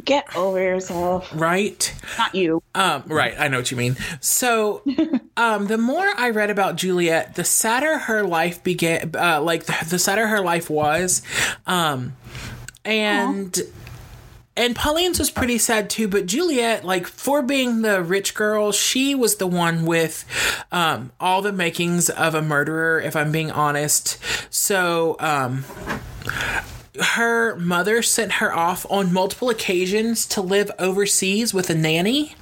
Get 0.05 0.36
over 0.36 0.61
yourself. 0.61 1.30
Right. 1.34 1.94
Not 2.18 2.34
you. 2.34 2.62
Um, 2.74 3.05
right, 3.07 3.34
I 3.38 3.48
know 3.48 3.59
what 3.59 3.70
you 3.70 3.76
mean. 3.76 3.96
So, 4.20 4.82
um, 5.36 5.66
the 5.66 5.78
more 5.78 6.09
I 6.16 6.30
read 6.30 6.51
about 6.51 6.76
Juliet, 6.76 7.34
the 7.34 7.44
sadder 7.44 7.98
her 7.98 8.24
life 8.24 8.62
began. 8.62 9.12
Uh, 9.14 9.40
like 9.40 9.64
the, 9.64 9.76
the 9.88 9.98
sadder 9.98 10.26
her 10.26 10.40
life 10.40 10.70
was, 10.70 11.22
um, 11.66 12.16
and 12.84 13.59
and 14.57 14.76
Pauline's 14.76 15.18
was 15.18 15.30
pretty 15.30 15.59
sad 15.59 15.90
too. 15.90 16.09
But 16.09 16.26
Juliet, 16.26 16.84
like 16.84 17.07
for 17.07 17.42
being 17.42 17.82
the 17.82 18.03
rich 18.03 18.34
girl, 18.34 18.72
she 18.72 19.14
was 19.14 19.36
the 19.36 19.46
one 19.46 19.84
with 19.84 20.24
um, 20.70 21.12
all 21.18 21.42
the 21.42 21.53
makings 21.53 22.11
of 22.11 22.34
a 22.34 22.42
murderer. 22.42 23.01
If 23.01 23.16
I'm 23.16 23.32
being 23.32 23.51
honest, 23.51 24.18
so. 24.53 25.16
Um, 25.18 25.64
her 26.99 27.57
mother 27.57 28.03
sent 28.03 28.32
her 28.32 28.55
off 28.55 28.86
on 28.91 29.12
multiple 29.12 29.51
occasions 29.51 30.26
to 30.26 30.41
live 30.41 30.70
overseas 30.78 31.55
with 31.55 31.70
a 31.70 31.74
nanny. 31.74 32.34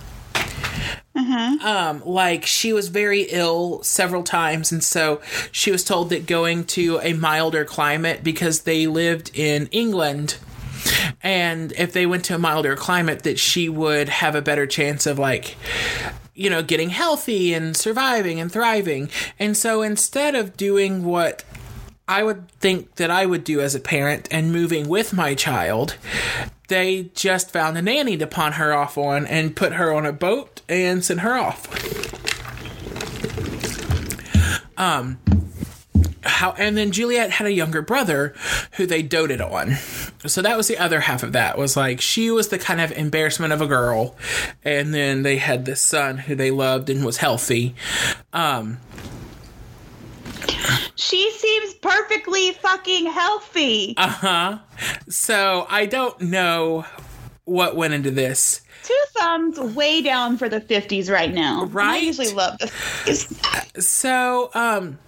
Um, 1.65 2.03
like 2.05 2.47
she 2.47 2.73
was 2.73 2.89
very 2.89 3.23
ill 3.23 3.83
several 3.83 4.23
times, 4.23 4.71
and 4.71 4.83
so 4.83 5.21
she 5.51 5.71
was 5.71 5.83
told 5.83 6.11
that 6.11 6.27
going 6.27 6.65
to 6.67 7.01
a 7.03 7.13
milder 7.13 7.65
climate 7.65 8.23
because 8.23 8.61
they 8.63 8.87
lived 8.87 9.31
in 9.35 9.67
England, 9.73 10.37
and 11.23 11.73
if 11.73 11.93
they 11.93 12.07
went 12.07 12.25
to 12.27 12.37
a 12.37 12.39
milder 12.39 12.77
climate, 12.77 13.25
that 13.25 13.39
she 13.39 13.69
would 13.69 14.09
have 14.09 14.35
a 14.37 14.43
better 14.43 14.67
chance 14.67 15.07
of 15.07 15.19
like 15.19 15.57
you 16.39 16.49
know, 16.49 16.63
getting 16.63 16.91
healthy 16.91 17.53
and 17.53 17.77
surviving 17.77 18.39
and 18.39 18.53
thriving. 18.53 19.11
And 19.41 19.57
so 19.57 19.83
instead 19.83 20.37
of 20.37 20.57
doing 20.57 21.05
what 21.05 21.43
I 22.09 22.23
would 22.23 22.51
think 22.53 22.95
that 22.97 23.11
I 23.11 23.27
would 23.27 23.45
do 23.45 23.61
as 23.61 23.75
a 23.75 23.81
parent 23.81 24.29
and 24.31 24.51
moving 24.51 24.89
with 24.89 25.13
my 25.13 25.35
child, 25.35 25.97
they 26.69 27.11
just 27.15 27.51
found 27.51 27.77
a 27.77 27.83
nanny 27.83 28.17
to 28.17 28.27
pawn 28.27 28.53
her 28.53 28.73
off 28.73 28.97
on 28.97 29.27
and 29.27 29.55
put 29.55 29.75
her 29.75 29.93
on 29.93 30.07
a 30.07 30.13
boat 30.13 30.63
and 30.69 31.05
sent 31.05 31.21
her 31.21 31.37
off. 31.37 31.69
Um 34.79 35.19
how 36.23 36.53
and 36.59 36.77
then 36.77 36.93
Juliet 36.93 37.31
had 37.31 37.47
a 37.47 37.53
younger 37.53 37.83
brother 37.83 38.35
who 38.73 38.87
they 38.87 39.03
doted 39.03 39.41
on. 39.41 39.75
So 40.27 40.43
that 40.43 40.57
was 40.57 40.69
the 40.69 40.79
other 40.79 41.01
half 41.01 41.23
of 41.23 41.33
that 41.33 41.59
was 41.59 41.77
like 41.77 42.01
she 42.01 42.31
was 42.31 42.49
the 42.49 42.59
kind 42.59 42.81
of 42.81 42.93
embarrassment 42.93 43.53
of 43.53 43.61
a 43.61 43.67
girl 43.67 44.17
and 44.65 44.95
then 44.95 45.23
they 45.23 45.37
had 45.37 45.65
this 45.65 45.81
son 45.81 46.19
who 46.19 46.35
they 46.35 46.51
loved 46.51 46.91
and 46.91 47.05
was 47.05 47.19
healthy. 47.19 47.75
Um 48.33 48.79
She 50.95 51.31
seems 51.31 51.58
perfectly 51.81 52.53
fucking 52.53 53.07
healthy. 53.07 53.95
Uh-huh. 53.97 54.59
So 55.09 55.67
I 55.69 55.87
don't 55.87 56.21
know 56.21 56.85
what 57.45 57.77
went 57.77 57.95
into 57.95 58.11
this. 58.11 58.63
Two 58.85 58.95
thumbs 59.17 59.59
way 59.59 60.03
down 60.03 60.39
for 60.39 60.49
the 60.49 60.61
50s 60.61 61.11
right 61.11 61.33
now. 61.33 61.65
Right. 61.65 61.95
I 61.95 61.99
usually 61.99 62.33
love 62.33 62.59
the 62.59 62.67
50s. 62.67 63.83
So, 63.83 64.51
um 64.55 64.99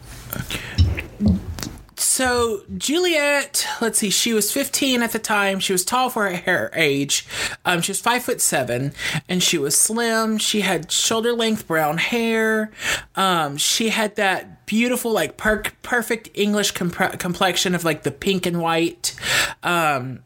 so 2.20 2.60
Juliet, 2.76 3.66
let's 3.80 3.98
see, 4.00 4.10
she 4.10 4.34
was 4.34 4.52
15 4.52 5.00
at 5.00 5.12
the 5.12 5.18
time. 5.18 5.58
She 5.58 5.72
was 5.72 5.86
tall 5.86 6.10
for 6.10 6.30
her 6.30 6.70
age. 6.74 7.26
Um, 7.64 7.80
she 7.80 7.92
was 7.92 8.00
five 8.00 8.22
foot 8.22 8.42
seven, 8.42 8.92
and 9.26 9.42
she 9.42 9.56
was 9.56 9.74
slim. 9.74 10.36
She 10.36 10.60
had 10.60 10.92
shoulder 10.92 11.32
length 11.32 11.66
brown 11.66 11.96
hair. 11.96 12.72
Um, 13.16 13.56
she 13.56 13.88
had 13.88 14.16
that 14.16 14.66
beautiful, 14.66 15.12
like 15.12 15.38
per- 15.38 15.62
perfect 15.80 16.28
English 16.34 16.74
compre- 16.74 17.18
complexion 17.18 17.74
of 17.74 17.84
like 17.84 18.02
the 18.02 18.10
pink 18.10 18.44
and 18.44 18.60
white. 18.60 19.14
Um, 19.62 20.20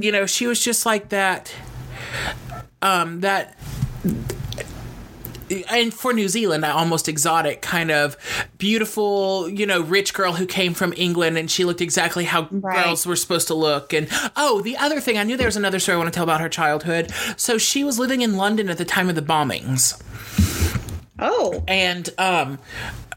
you 0.00 0.12
know, 0.12 0.26
she 0.26 0.46
was 0.46 0.62
just 0.62 0.86
like 0.86 1.08
that. 1.08 1.52
Um, 2.80 3.22
that 3.22 3.58
and 5.68 5.92
for 5.92 6.12
New 6.12 6.28
Zealand, 6.28 6.64
almost 6.64 7.08
exotic, 7.08 7.60
kind 7.62 7.90
of 7.90 8.16
beautiful, 8.58 9.48
you 9.48 9.66
know, 9.66 9.80
rich 9.80 10.14
girl 10.14 10.32
who 10.34 10.46
came 10.46 10.74
from 10.74 10.92
England 10.96 11.36
and 11.38 11.50
she 11.50 11.64
looked 11.64 11.80
exactly 11.80 12.24
how 12.24 12.48
Right. 12.50 12.84
girls 12.84 13.06
were 13.06 13.16
supposed 13.16 13.48
to 13.48 13.54
look. 13.54 13.92
And 13.92 14.08
oh, 14.36 14.60
the 14.62 14.76
other 14.76 15.00
thing, 15.00 15.18
I 15.18 15.24
knew 15.24 15.36
there 15.36 15.46
was 15.48 15.56
another 15.56 15.78
story 15.78 15.94
I 15.96 15.98
want 15.98 16.12
to 16.12 16.16
tell 16.16 16.24
about 16.24 16.40
her 16.40 16.48
childhood. 16.48 17.12
So 17.36 17.58
she 17.58 17.84
was 17.84 17.98
living 17.98 18.22
in 18.22 18.36
London 18.36 18.68
at 18.68 18.78
the 18.78 18.84
time 18.84 19.08
of 19.08 19.14
the 19.14 19.22
bombings 19.22 20.00
Oh. 21.18 21.62
and 21.68 22.08
um 22.18 22.58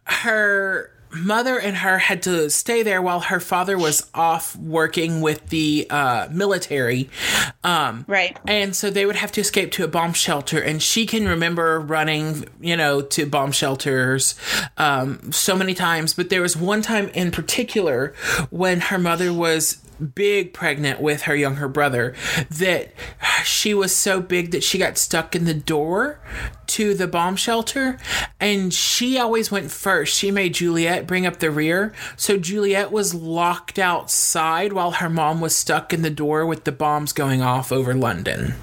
her 0.06 0.92
mother 1.16 1.60
and 1.60 1.78
her 1.78 1.98
had 2.00 2.22
to 2.24 2.50
stay 2.50 2.84
there 2.84 3.02
while 3.02 3.20
her 3.22 3.40
father 3.40 3.78
was 3.78 4.10
off 4.14 4.56
working 4.56 5.22
with 5.22 5.48
the 5.50 5.86
uh 5.90 6.28
military 6.32 7.10
um 7.64 8.06
Right. 8.08 8.38
and 8.48 8.76
so 8.76 8.90
they 8.90 9.06
would 9.06 9.16
have 9.16 9.32
to 9.34 9.42
escape 9.42 9.72
to 9.74 9.84
a 9.84 9.88
bomb 9.88 10.14
shelter 10.14 10.60
and 10.62 10.82
she 10.82 11.06
can 11.06 11.28
remember 11.28 11.80
running 11.80 12.46
you 12.60 12.76
know 12.78 13.02
to 13.02 13.26
bomb 13.26 13.52
shelters 13.52 14.36
um 14.78 15.32
so 15.32 15.56
many 15.56 15.74
times 15.74 16.14
but 16.14 16.30
there 16.30 16.42
was 16.42 16.58
one 16.58 16.82
time 16.82 17.10
in 17.10 17.32
particular 17.32 18.14
when 18.50 18.80
her 18.82 18.98
mother 18.98 19.32
was 19.34 19.78
big 19.94 20.54
pregnant 20.54 21.02
with 21.02 21.24
her 21.24 21.36
younger 21.36 21.68
brother 21.68 22.14
that 22.50 22.94
she 23.44 23.74
was 23.74 23.96
so 23.96 24.22
big 24.22 24.52
that 24.52 24.64
she 24.64 24.78
got 24.78 24.98
stuck 24.98 25.36
in 25.36 25.46
the 25.46 25.54
door 25.54 26.20
to 26.68 26.94
the 26.94 27.08
bomb 27.08 27.36
shelter. 27.36 27.98
And 28.40 28.74
she 28.74 29.18
always 29.18 29.52
went 29.52 29.72
first. 29.72 30.16
She 30.16 30.32
made 30.32 30.56
juliet 30.56 31.08
bring 31.08 31.26
up 31.26 31.40
the 31.40 31.52
rear. 31.52 31.94
So 32.16 32.38
juliet 32.38 32.92
was 32.92 33.14
locked 33.14 33.80
outside 33.80 34.74
while 34.74 34.92
her 34.92 35.10
mom 35.10 35.42
was 35.42 35.56
stuck 35.56 35.94
in 35.94 36.02
the 36.02 36.10
door 36.10 36.46
with 36.46 36.64
the 36.64 36.72
bombs 36.72 37.14
going 37.14 37.42
off 37.42 37.72
over 37.72 37.94
london. 37.94 38.56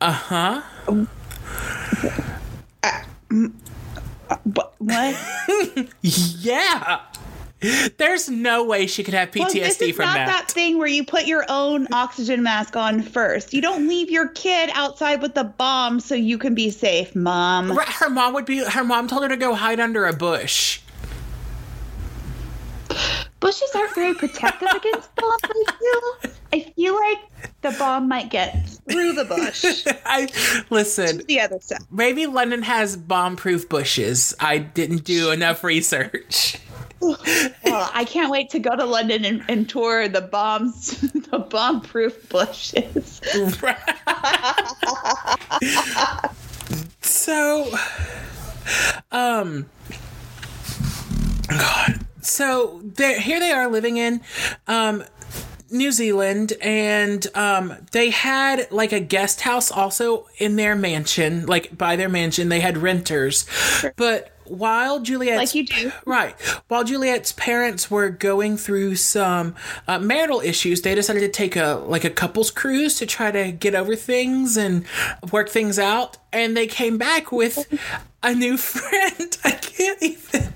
Uh-huh. 0.00 0.62
But 4.44 4.74
what? 4.78 5.16
yeah 6.02 7.00
there's 7.96 8.28
no 8.28 8.64
way 8.64 8.86
she 8.86 9.02
could 9.02 9.14
have 9.14 9.30
PTSD 9.30 9.38
Well, 9.40 9.48
this 9.50 9.80
is 9.80 9.96
from 9.96 10.04
not 10.06 10.14
that. 10.14 10.26
that 10.26 10.50
thing 10.50 10.78
where 10.78 10.86
you 10.88 11.04
put 11.04 11.26
your 11.26 11.44
own 11.48 11.88
oxygen 11.92 12.42
mask 12.42 12.76
on 12.76 13.00
first. 13.02 13.54
You 13.54 13.62
don't 13.62 13.88
leave 13.88 14.10
your 14.10 14.28
kid 14.28 14.70
outside 14.74 15.22
with 15.22 15.34
the 15.34 15.44
bomb 15.44 16.00
so 16.00 16.14
you 16.14 16.36
can 16.38 16.54
be 16.54 16.70
safe, 16.70 17.14
mom. 17.16 17.72
Right, 17.72 17.88
her 17.88 18.10
mom 18.10 18.34
would 18.34 18.44
be. 18.44 18.58
Her 18.64 18.84
mom 18.84 19.08
told 19.08 19.22
her 19.22 19.28
to 19.30 19.36
go 19.36 19.54
hide 19.54 19.80
under 19.80 20.04
a 20.06 20.12
bush. 20.12 20.80
Bushes 23.40 23.70
aren't 23.74 23.94
very 23.94 24.14
protective 24.14 24.68
against 24.68 25.14
bombs. 25.16 25.40
I 25.44 25.64
feel. 25.78 26.32
I 26.52 26.60
feel 26.74 26.94
like 26.94 27.18
the 27.62 27.76
bomb 27.78 28.08
might 28.08 28.30
get 28.30 28.68
through 28.88 29.12
the 29.12 29.24
bush. 29.24 29.84
I 30.06 30.28
listen. 30.70 31.22
the 31.26 31.40
other 31.40 31.60
side. 31.60 31.80
Maybe 31.90 32.26
London 32.26 32.62
has 32.62 32.96
bomb-proof 32.96 33.68
bushes. 33.68 34.34
I 34.40 34.58
didn't 34.58 35.04
do 35.04 35.30
enough 35.32 35.64
research. 35.64 36.56
Well, 37.64 37.90
I 37.92 38.04
can't 38.04 38.30
wait 38.30 38.50
to 38.50 38.58
go 38.58 38.74
to 38.74 38.84
London 38.84 39.24
and, 39.24 39.44
and 39.48 39.68
tour 39.68 40.08
the 40.08 40.20
bombs, 40.20 41.00
the 41.00 41.38
bomb-proof 41.38 42.28
bushes. 42.28 43.20
so, 47.00 47.76
um, 49.10 49.66
God. 51.48 52.06
So 52.22 52.80
there, 52.82 53.20
here 53.20 53.40
they 53.40 53.50
are 53.50 53.68
living 53.68 53.98
in, 53.98 54.22
um, 54.66 55.04
New 55.70 55.90
Zealand, 55.90 56.52
and 56.60 57.26
um, 57.34 57.74
they 57.90 58.10
had 58.10 58.70
like 58.70 58.92
a 58.92 59.00
guest 59.00 59.40
house 59.40 59.70
also 59.70 60.28
in 60.38 60.56
their 60.56 60.76
mansion, 60.76 61.46
like 61.46 61.76
by 61.76 61.96
their 61.96 62.08
mansion. 62.08 62.48
They 62.48 62.60
had 62.60 62.78
renters, 62.78 63.46
but 63.96 64.35
while 64.48 65.00
Juliet's 65.00 65.38
Like 65.38 65.54
you 65.54 65.66
do. 65.66 65.92
right, 66.04 66.34
while 66.68 66.84
Juliet's 66.84 67.32
parents 67.32 67.90
were 67.90 68.08
going 68.10 68.56
through 68.56 68.96
some 68.96 69.54
uh, 69.88 69.98
marital 69.98 70.40
issues, 70.40 70.82
they 70.82 70.94
decided 70.94 71.20
to 71.20 71.28
take 71.28 71.56
a 71.56 71.82
like 71.86 72.04
a 72.04 72.10
couples 72.10 72.50
cruise 72.50 72.96
to 72.96 73.06
try 73.06 73.30
to 73.30 73.52
get 73.52 73.74
over 73.74 73.96
things 73.96 74.56
and 74.56 74.84
work 75.32 75.48
things 75.48 75.78
out. 75.78 76.18
And 76.32 76.56
they 76.56 76.66
came 76.66 76.98
back 76.98 77.32
with 77.32 77.66
a 78.26 78.34
new 78.34 78.56
friend. 78.56 79.38
I 79.44 79.52
can't 79.52 80.02
even. 80.02 80.52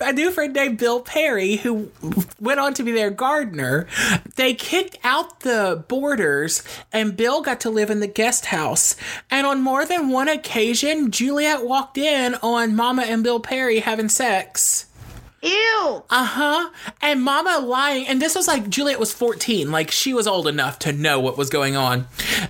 A 0.00 0.12
new 0.12 0.30
friend 0.30 0.52
named 0.54 0.78
Bill 0.78 1.00
Perry, 1.00 1.56
who 1.56 1.90
went 2.40 2.60
on 2.60 2.74
to 2.74 2.82
be 2.82 2.92
their 2.92 3.10
gardener. 3.10 3.86
They 4.36 4.54
kicked 4.54 4.98
out 5.04 5.40
the 5.40 5.84
boarders, 5.88 6.62
and 6.92 7.16
Bill 7.16 7.42
got 7.42 7.60
to 7.60 7.70
live 7.70 7.90
in 7.90 8.00
the 8.00 8.06
guest 8.06 8.46
house. 8.46 8.96
And 9.30 9.46
on 9.46 9.62
more 9.62 9.84
than 9.84 10.08
one 10.08 10.28
occasion, 10.28 11.10
Juliet 11.10 11.64
walked 11.64 11.98
in 11.98 12.34
on 12.36 12.74
Mama 12.74 13.02
and 13.02 13.22
Bill 13.22 13.40
Perry 13.40 13.80
having 13.80 14.08
sex. 14.08 14.86
Ew. 15.42 16.04
Uh 16.10 16.24
huh. 16.24 16.70
And 17.00 17.22
Mama 17.22 17.64
lying, 17.64 18.06
and 18.06 18.20
this 18.20 18.34
was 18.34 18.46
like 18.46 18.68
Juliet 18.68 19.00
was 19.00 19.10
14, 19.12 19.72
like 19.72 19.90
she 19.90 20.12
was 20.12 20.26
old 20.26 20.46
enough 20.46 20.78
to 20.80 20.92
know 20.92 21.18
what 21.18 21.38
was 21.38 21.48
going 21.48 21.76
on. 21.76 22.08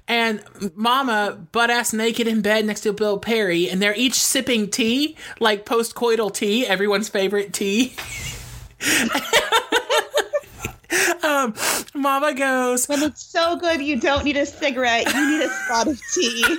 And 0.09 0.43
Mama 0.75 1.39
butt 1.53 1.71
ass 1.71 1.93
naked 1.93 2.27
in 2.27 2.43
bed 2.43 2.65
next 2.65 2.81
to 2.81 2.93
Bill 2.93 3.19
Perry, 3.19 3.71
and 3.71 3.81
they're 3.81 3.95
each 3.95 4.15
sipping 4.15 4.71
tea, 4.71 5.17
like 5.39 5.65
post 5.65 5.95
coital 5.95 6.35
tea, 6.35 6.67
everyone's 6.67 7.09
favorite 7.09 7.53
tea. 7.53 7.95
um, 11.23 11.55
Mama 11.95 12.35
goes, 12.35 12.89
When 12.89 13.05
it's 13.05 13.25
so 13.25 13.55
good, 13.57 13.81
you 13.81 14.01
don't 14.01 14.25
need 14.25 14.37
a 14.37 14.47
cigarette. 14.47 15.13
You 15.15 15.31
need 15.31 15.45
a 15.45 15.49
spot 15.49 15.87
of 15.87 16.01
tea. 16.13 16.59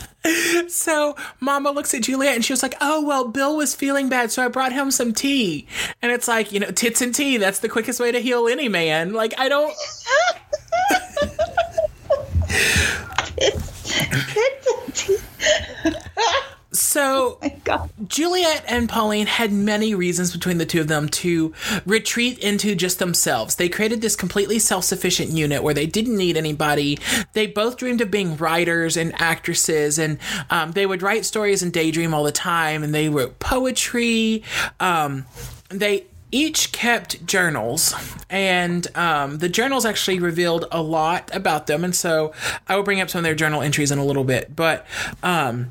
So 0.68 1.16
Mama 1.40 1.70
looks 1.70 1.94
at 1.94 2.02
Juliet 2.02 2.34
and 2.34 2.44
she 2.44 2.52
was 2.52 2.62
like, 2.62 2.74
Oh, 2.80 3.04
well, 3.04 3.28
Bill 3.28 3.56
was 3.56 3.74
feeling 3.74 4.08
bad, 4.08 4.30
so 4.30 4.44
I 4.44 4.48
brought 4.48 4.72
him 4.72 4.90
some 4.90 5.12
tea. 5.12 5.66
And 6.02 6.10
it's 6.10 6.28
like, 6.28 6.52
you 6.52 6.60
know, 6.60 6.70
tits 6.70 7.00
and 7.00 7.14
tea, 7.14 7.36
that's 7.36 7.60
the 7.60 7.68
quickest 7.68 8.00
way 8.00 8.12
to 8.12 8.20
heal 8.20 8.48
any 8.48 8.68
man. 8.68 9.12
Like, 9.12 9.38
I 9.38 9.48
don't. 9.48 9.74
So 16.74 17.38
God. 17.64 17.90
Juliet 18.06 18.64
and 18.66 18.88
Pauline 18.88 19.26
had 19.26 19.52
many 19.52 19.94
reasons 19.94 20.32
between 20.32 20.58
the 20.58 20.66
two 20.66 20.80
of 20.80 20.88
them 20.88 21.08
to 21.10 21.54
retreat 21.86 22.38
into 22.38 22.74
just 22.74 22.98
themselves. 22.98 23.56
They 23.56 23.68
created 23.68 24.00
this 24.00 24.16
completely 24.16 24.58
self 24.58 24.84
sufficient 24.84 25.30
unit 25.30 25.62
where 25.62 25.74
they 25.74 25.86
didn't 25.86 26.16
need 26.16 26.36
anybody. 26.36 26.98
They 27.32 27.46
both 27.46 27.76
dreamed 27.76 28.00
of 28.00 28.10
being 28.10 28.36
writers 28.36 28.96
and 28.96 29.14
actresses, 29.20 29.98
and 29.98 30.18
um, 30.50 30.72
they 30.72 30.86
would 30.86 31.02
write 31.02 31.24
stories 31.24 31.62
and 31.62 31.72
daydream 31.72 32.12
all 32.12 32.24
the 32.24 32.32
time, 32.32 32.82
and 32.82 32.94
they 32.94 33.08
wrote 33.08 33.38
poetry. 33.38 34.42
Um, 34.80 35.26
they 35.68 36.06
each 36.34 36.72
kept 36.72 37.24
journals, 37.26 37.94
and 38.28 38.88
um, 38.96 39.38
the 39.38 39.48
journals 39.48 39.84
actually 39.84 40.18
revealed 40.18 40.64
a 40.72 40.82
lot 40.82 41.30
about 41.32 41.68
them. 41.68 41.84
And 41.84 41.94
so 41.94 42.32
I 42.66 42.74
will 42.74 42.82
bring 42.82 43.00
up 43.00 43.08
some 43.08 43.20
of 43.20 43.22
their 43.22 43.36
journal 43.36 43.62
entries 43.62 43.92
in 43.92 43.98
a 43.98 44.04
little 44.04 44.24
bit. 44.24 44.56
But 44.56 44.84
um, 45.22 45.70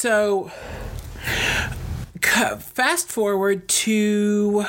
so 0.00 0.50
fast 2.58 3.08
forward 3.08 3.68
to 3.68 4.64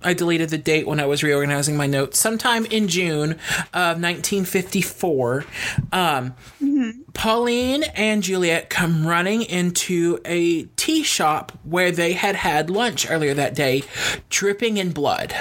I 0.00 0.14
deleted 0.14 0.50
the 0.50 0.58
date 0.58 0.86
when 0.86 1.00
I 1.00 1.06
was 1.06 1.24
reorganizing 1.24 1.76
my 1.76 1.88
notes. 1.88 2.20
Sometime 2.20 2.66
in 2.66 2.86
June 2.86 3.32
of 3.74 4.00
1954, 4.00 5.44
um, 5.90 6.34
Pauline 7.14 7.82
and 7.82 8.22
Juliet 8.22 8.70
come 8.70 9.04
running 9.04 9.42
into 9.42 10.20
a 10.24 10.62
tea 10.76 11.02
shop 11.02 11.50
where 11.64 11.90
they 11.90 12.12
had 12.12 12.36
had 12.36 12.70
lunch 12.70 13.10
earlier 13.10 13.34
that 13.34 13.56
day, 13.56 13.82
dripping 14.30 14.76
in 14.76 14.92
blood. 14.92 15.34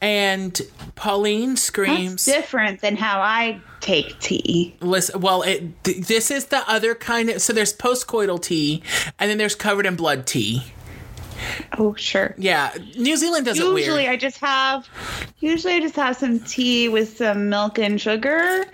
And 0.00 0.60
Pauline 0.94 1.50
That's 1.50 1.62
screams. 1.62 2.24
different 2.24 2.80
than 2.82 2.94
how 2.94 3.20
I 3.20 3.60
take 3.82 4.18
tea. 4.20 4.74
Listen, 4.80 5.20
well, 5.20 5.42
it 5.42 5.84
th- 5.84 6.06
this 6.06 6.30
is 6.30 6.46
the 6.46 6.66
other 6.68 6.94
kind 6.94 7.28
of. 7.28 7.42
So 7.42 7.52
there's 7.52 7.74
postcoital 7.74 8.40
tea, 8.40 8.82
and 9.18 9.30
then 9.30 9.36
there's 9.36 9.54
covered 9.54 9.84
in 9.84 9.96
blood 9.96 10.26
tea. 10.26 10.62
Oh, 11.76 11.94
sure. 11.94 12.34
Yeah, 12.38 12.72
New 12.96 13.16
Zealand 13.16 13.46
does 13.46 13.58
it 13.58 13.64
Usually. 13.64 14.08
I 14.08 14.16
just 14.16 14.38
have. 14.38 14.88
Usually, 15.40 15.74
I 15.74 15.80
just 15.80 15.96
have 15.96 16.16
some 16.16 16.40
tea 16.40 16.88
with 16.88 17.18
some 17.18 17.48
milk 17.50 17.78
and 17.78 18.00
sugar 18.00 18.64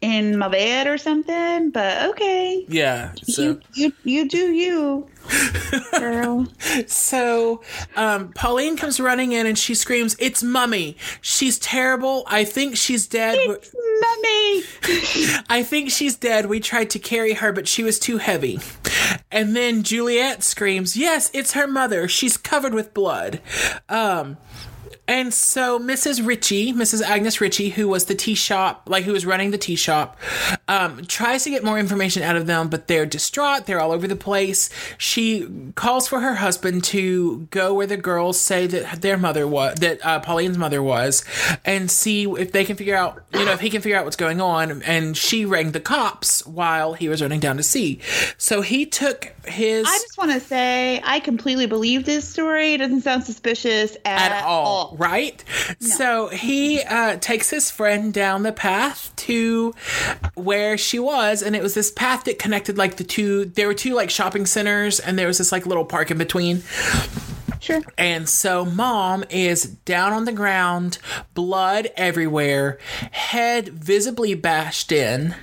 in 0.00 0.38
my 0.38 0.48
bed 0.48 0.86
or 0.86 0.98
something. 0.98 1.70
But 1.70 2.10
okay, 2.10 2.64
yeah. 2.68 3.12
So 3.24 3.42
you 3.42 3.60
you 3.74 3.92
you 4.04 4.28
do 4.28 4.52
you, 4.52 5.08
girl. 5.98 6.46
so 6.86 7.62
um, 7.96 8.32
Pauline 8.32 8.76
comes 8.76 9.00
running 9.00 9.32
in 9.32 9.46
and 9.46 9.58
she 9.58 9.74
screams, 9.74 10.16
"It's 10.18 10.42
Mummy! 10.42 10.96
She's 11.20 11.58
terrible. 11.58 12.24
I 12.26 12.44
think 12.44 12.76
she's 12.76 13.06
dead. 13.06 13.38
It's 13.40 13.74
mummy. 14.00 15.42
I 15.50 15.62
think 15.62 15.90
she's 15.90 16.16
dead. 16.16 16.46
We 16.46 16.60
tried 16.60 16.90
to 16.90 16.98
carry 16.98 17.34
her, 17.34 17.52
but 17.52 17.66
she 17.68 17.82
was 17.82 17.98
too 17.98 18.18
heavy." 18.18 18.60
And 19.30 19.54
then 19.56 19.82
Juliet 19.82 20.42
screams, 20.42 20.96
"Yes, 20.96 21.30
it's 21.34 21.52
her 21.52 21.66
mother. 21.66 22.08
She's 22.08 22.36
covered 22.36 22.74
with 22.74 22.94
blood." 22.94 23.40
Um, 23.88 24.36
and 25.08 25.32
so 25.32 25.78
Mrs. 25.78 26.24
Ritchie, 26.24 26.74
Mrs. 26.74 27.00
Agnes 27.00 27.40
Ritchie, 27.40 27.70
who 27.70 27.88
was 27.88 28.04
the 28.04 28.14
tea 28.14 28.34
shop, 28.34 28.82
like 28.86 29.04
who 29.04 29.12
was 29.12 29.24
running 29.24 29.50
the 29.52 29.58
tea 29.58 29.74
shop, 29.74 30.18
um, 30.68 31.02
tries 31.06 31.44
to 31.44 31.50
get 31.50 31.64
more 31.64 31.78
information 31.78 32.22
out 32.22 32.36
of 32.36 32.46
them, 32.46 32.68
but 32.68 32.88
they're 32.88 33.06
distraught. 33.06 33.64
They're 33.64 33.80
all 33.80 33.90
over 33.90 34.06
the 34.06 34.16
place. 34.16 34.68
She 34.98 35.48
calls 35.76 36.06
for 36.06 36.20
her 36.20 36.34
husband 36.34 36.84
to 36.84 37.48
go 37.50 37.72
where 37.72 37.86
the 37.86 37.96
girls 37.96 38.38
say 38.38 38.66
that 38.66 39.00
their 39.00 39.16
mother 39.16 39.48
was, 39.48 39.76
that 39.76 40.04
uh, 40.04 40.20
Pauline's 40.20 40.58
mother 40.58 40.82
was, 40.82 41.24
and 41.64 41.90
see 41.90 42.24
if 42.24 42.52
they 42.52 42.66
can 42.66 42.76
figure 42.76 42.94
out, 42.94 43.24
you 43.32 43.46
know, 43.46 43.52
if 43.52 43.60
he 43.60 43.70
can 43.70 43.80
figure 43.80 43.96
out 43.96 44.04
what's 44.04 44.16
going 44.16 44.42
on. 44.42 44.82
And 44.82 45.16
she 45.16 45.46
rang 45.46 45.72
the 45.72 45.80
cops 45.80 46.46
while 46.46 46.92
he 46.92 47.08
was 47.08 47.22
running 47.22 47.40
down 47.40 47.56
to 47.56 47.62
see. 47.62 48.00
So 48.36 48.60
he 48.60 48.84
took 48.84 49.32
his 49.46 49.86
I 49.88 49.98
just 49.98 50.18
want 50.18 50.32
to 50.32 50.40
say 50.40 51.00
I 51.02 51.20
completely 51.20 51.66
believe 51.66 52.04
this 52.04 52.28
story. 52.28 52.74
It 52.74 52.78
doesn't 52.78 53.00
sound 53.00 53.24
suspicious 53.24 53.96
at, 54.04 54.32
at 54.32 54.44
all, 54.44 54.97
right? 54.98 55.42
So 55.80 56.28
he 56.28 56.82
uh, 56.82 57.16
takes 57.16 57.50
his 57.50 57.70
friend 57.70 58.12
down 58.12 58.42
the 58.42 58.52
path 58.52 59.12
to 59.16 59.74
where 60.34 60.76
she 60.76 60.98
was, 60.98 61.42
and 61.42 61.56
it 61.56 61.62
was 61.62 61.74
this 61.74 61.90
path 61.90 62.24
that 62.24 62.38
connected 62.38 62.76
like 62.76 62.96
the 62.96 63.04
two. 63.04 63.46
There 63.46 63.66
were 63.66 63.74
two 63.74 63.94
like 63.94 64.10
shopping 64.10 64.46
centers, 64.46 65.00
and 65.00 65.18
there 65.18 65.26
was 65.26 65.38
this 65.38 65.52
like 65.52 65.66
little 65.66 65.84
park 65.84 66.10
in 66.10 66.18
between. 66.18 66.62
Sure. 67.60 67.82
And 67.96 68.28
so 68.28 68.64
mom 68.64 69.24
is 69.30 69.64
down 69.64 70.12
on 70.12 70.24
the 70.24 70.32
ground, 70.32 70.98
blood 71.34 71.88
everywhere, 71.96 72.78
head 73.10 73.68
visibly 73.68 74.34
bashed 74.34 74.92
in, 74.92 75.34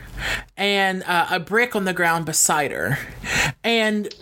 and 0.55 1.03
uh, 1.03 1.27
a 1.31 1.39
brick 1.39 1.75
on 1.75 1.85
the 1.85 1.93
ground 1.93 2.25
beside 2.25 2.71
her. 2.71 2.97
And 3.63 4.13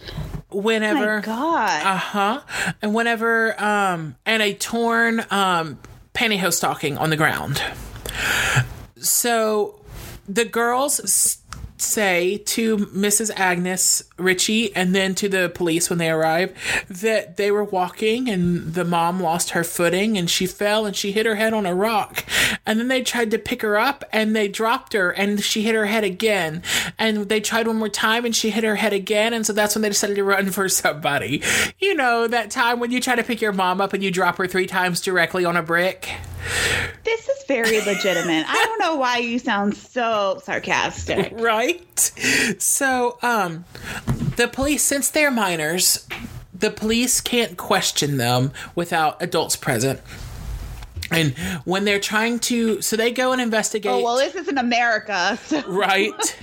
whenever 0.53 1.17
My 1.17 1.21
God. 1.21 1.85
uh 1.85 1.97
huh. 1.97 2.41
And 2.81 2.93
whenever, 2.93 3.61
um, 3.61 4.15
and 4.25 4.41
a 4.41 4.53
torn, 4.53 5.25
um, 5.31 5.79
pantyhose 6.13 6.53
stocking 6.53 6.97
on 6.97 7.09
the 7.09 7.17
ground. 7.17 7.61
So 8.97 9.79
the 10.27 10.45
girls 10.45 11.42
say 11.83 12.37
to 12.37 12.77
Mrs. 12.77 13.31
Agnes 13.35 14.03
Ritchie 14.17 14.75
and 14.75 14.95
then 14.95 15.15
to 15.15 15.29
the 15.29 15.51
police 15.53 15.89
when 15.89 15.99
they 15.99 16.09
arrive 16.09 16.55
that 16.89 17.37
they 17.37 17.51
were 17.51 17.63
walking 17.63 18.29
and 18.29 18.73
the 18.73 18.85
mom 18.85 19.21
lost 19.21 19.51
her 19.51 19.63
footing 19.63 20.17
and 20.17 20.29
she 20.29 20.45
fell 20.45 20.85
and 20.85 20.95
she 20.95 21.11
hit 21.11 21.25
her 21.25 21.35
head 21.35 21.53
on 21.53 21.65
a 21.65 21.75
rock. 21.75 22.25
And 22.65 22.79
then 22.79 22.87
they 22.87 23.01
tried 23.01 23.31
to 23.31 23.39
pick 23.39 23.61
her 23.61 23.77
up 23.77 24.03
and 24.11 24.35
they 24.35 24.47
dropped 24.47 24.93
her 24.93 25.11
and 25.11 25.43
she 25.43 25.61
hit 25.63 25.75
her 25.75 25.85
head 25.85 26.03
again. 26.03 26.63
And 26.97 27.29
they 27.29 27.39
tried 27.39 27.67
one 27.67 27.77
more 27.77 27.89
time 27.89 28.25
and 28.25 28.35
she 28.35 28.49
hit 28.49 28.63
her 28.63 28.75
head 28.75 28.93
again. 28.93 29.33
And 29.33 29.45
so 29.45 29.53
that's 29.53 29.75
when 29.75 29.81
they 29.81 29.89
decided 29.89 30.15
to 30.15 30.23
run 30.23 30.49
for 30.51 30.69
somebody. 30.69 31.41
You 31.79 31.93
know, 31.93 32.27
that 32.27 32.51
time 32.51 32.79
when 32.79 32.91
you 32.91 32.99
try 32.99 33.15
to 33.15 33.23
pick 33.23 33.41
your 33.41 33.53
mom 33.53 33.81
up 33.81 33.93
and 33.93 34.03
you 34.03 34.11
drop 34.11 34.37
her 34.37 34.47
three 34.47 34.67
times 34.67 35.01
directly 35.01 35.45
on 35.45 35.57
a 35.57 35.63
brick. 35.63 36.09
This 37.03 37.27
is 37.29 37.43
very 37.47 37.81
legitimate. 37.81 38.45
I 38.47 38.65
don't 38.65 38.79
know 38.79 38.95
why 38.95 39.17
you 39.17 39.39
sound 39.39 39.75
so 39.75 40.41
sarcastic. 40.43 41.33
right 41.35 41.99
so 42.59 43.17
um 43.21 43.65
the 44.37 44.47
police 44.47 44.83
since 44.83 45.09
they're 45.09 45.31
minors 45.31 46.07
the 46.53 46.71
police 46.71 47.21
can't 47.21 47.57
question 47.57 48.17
them 48.17 48.51
without 48.75 49.21
adults 49.21 49.55
present 49.55 49.99
and 51.11 51.37
when 51.65 51.85
they're 51.85 51.99
trying 51.99 52.39
to 52.39 52.81
so 52.81 52.95
they 52.95 53.11
go 53.11 53.31
and 53.31 53.41
investigate 53.41 53.91
Oh, 53.91 54.01
well, 54.03 54.17
this 54.17 54.35
isn't 54.35 54.57
America. 54.57 55.37
So. 55.47 55.61
right 55.67 56.37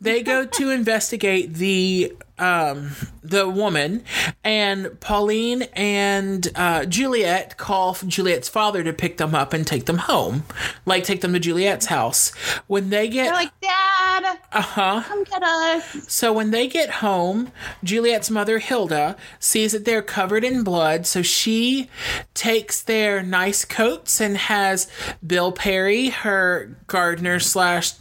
they 0.00 0.22
go 0.22 0.46
to 0.46 0.70
investigate 0.70 1.54
the 1.54 2.12
um 2.40 2.90
the 3.22 3.48
woman 3.48 4.02
and 4.42 4.98
pauline 5.00 5.62
and 5.74 6.48
uh 6.54 6.84
juliet 6.86 7.56
call 7.56 7.94
juliet's 8.06 8.48
father 8.48 8.82
to 8.82 8.92
pick 8.92 9.18
them 9.18 9.34
up 9.34 9.52
and 9.52 9.66
take 9.66 9.86
them 9.86 9.98
home 9.98 10.44
like 10.86 11.04
take 11.04 11.20
them 11.20 11.32
to 11.32 11.38
juliet's 11.38 11.86
house 11.86 12.30
when 12.66 12.90
they 12.90 13.08
get 13.08 13.24
They're 13.24 13.34
like, 13.34 13.60
Dad, 13.60 14.38
uh-huh 14.52 15.02
come 15.06 15.24
get 15.24 15.42
us. 15.42 16.08
so 16.12 16.32
when 16.32 16.50
they 16.50 16.66
get 16.68 16.90
home, 16.90 17.50
Juliet's 17.82 18.30
mother, 18.30 18.58
Hilda, 18.58 19.16
sees 19.38 19.72
that 19.72 19.84
they're 19.84 20.02
covered 20.02 20.44
in 20.44 20.62
blood. 20.62 21.06
So 21.06 21.22
she 21.22 21.88
takes 22.34 22.82
their 22.82 23.22
nice 23.22 23.64
coats 23.64 24.20
and 24.20 24.36
has 24.36 24.88
Bill 25.26 25.52
Perry, 25.52 26.08
her 26.10 26.76
gardener 26.86 27.40
slash 27.40 27.92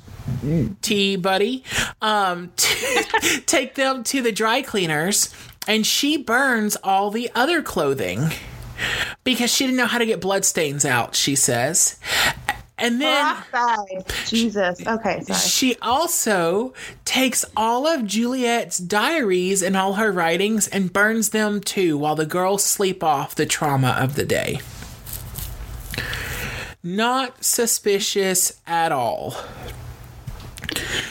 tea 0.82 1.16
buddy, 1.16 1.64
um, 2.02 2.52
take 3.46 3.76
them 3.76 4.04
to 4.06 4.22
the 4.22 4.32
dry 4.32 4.62
cleaners, 4.62 5.34
and 5.68 5.86
she 5.86 6.18
burns 6.18 6.76
all 6.84 7.12
the 7.12 7.30
other 7.36 7.62
clothing 7.62 8.30
because 9.24 9.54
she 9.54 9.66
didn't 9.66 9.78
know 9.78 9.88
how 9.88 9.98
to 9.98 10.06
get 10.06 10.22
blood 10.22 10.46
stains 10.46 10.86
out. 10.86 11.16
She 11.16 11.36
says, 11.36 12.00
and 12.80 13.02
then. 13.02 13.38
Jesus. 14.26 14.86
Okay, 14.86 15.22
sorry. 15.22 15.40
She 15.40 15.76
also 15.82 16.74
takes 17.06 17.46
all 17.56 17.88
of 17.88 18.06
Juliet's 18.06 18.78
diaries 18.78 19.62
and 19.62 19.76
all 19.76 19.94
her 19.96 20.12
writings 20.12 20.68
and 20.68 20.92
burns 20.92 21.30
them 21.30 21.62
too 21.62 21.98
while 21.98 22.16
the 22.16 22.26
girls 22.26 22.64
sleep 22.64 23.04
off 23.04 23.36
the 23.36 23.46
trauma 23.46 23.98
of 24.00 24.16
the 24.16 24.26
day. 24.26 24.62
Not 26.82 27.44
suspicious 27.44 28.62
at 28.66 28.94
all, 28.94 29.36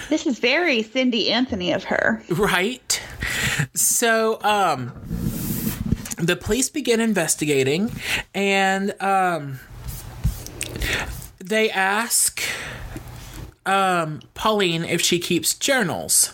This 0.09 0.27
is 0.27 0.39
very 0.39 0.83
Cindy 0.83 1.31
Anthony 1.31 1.73
of 1.73 1.85
her. 1.85 2.23
right? 2.31 3.03
So, 3.75 4.41
um, 4.43 4.93
the 6.17 6.37
police 6.37 6.71
begin 6.71 7.01
investigating 7.01 7.93
and, 8.35 9.01
um, 9.03 9.61
they 11.41 11.71
ask 11.71 12.43
um, 13.69 14.21
Pauline 14.35 14.85
if 14.85 15.01
she 15.01 15.19
keeps 15.19 15.55
journals, 15.55 16.33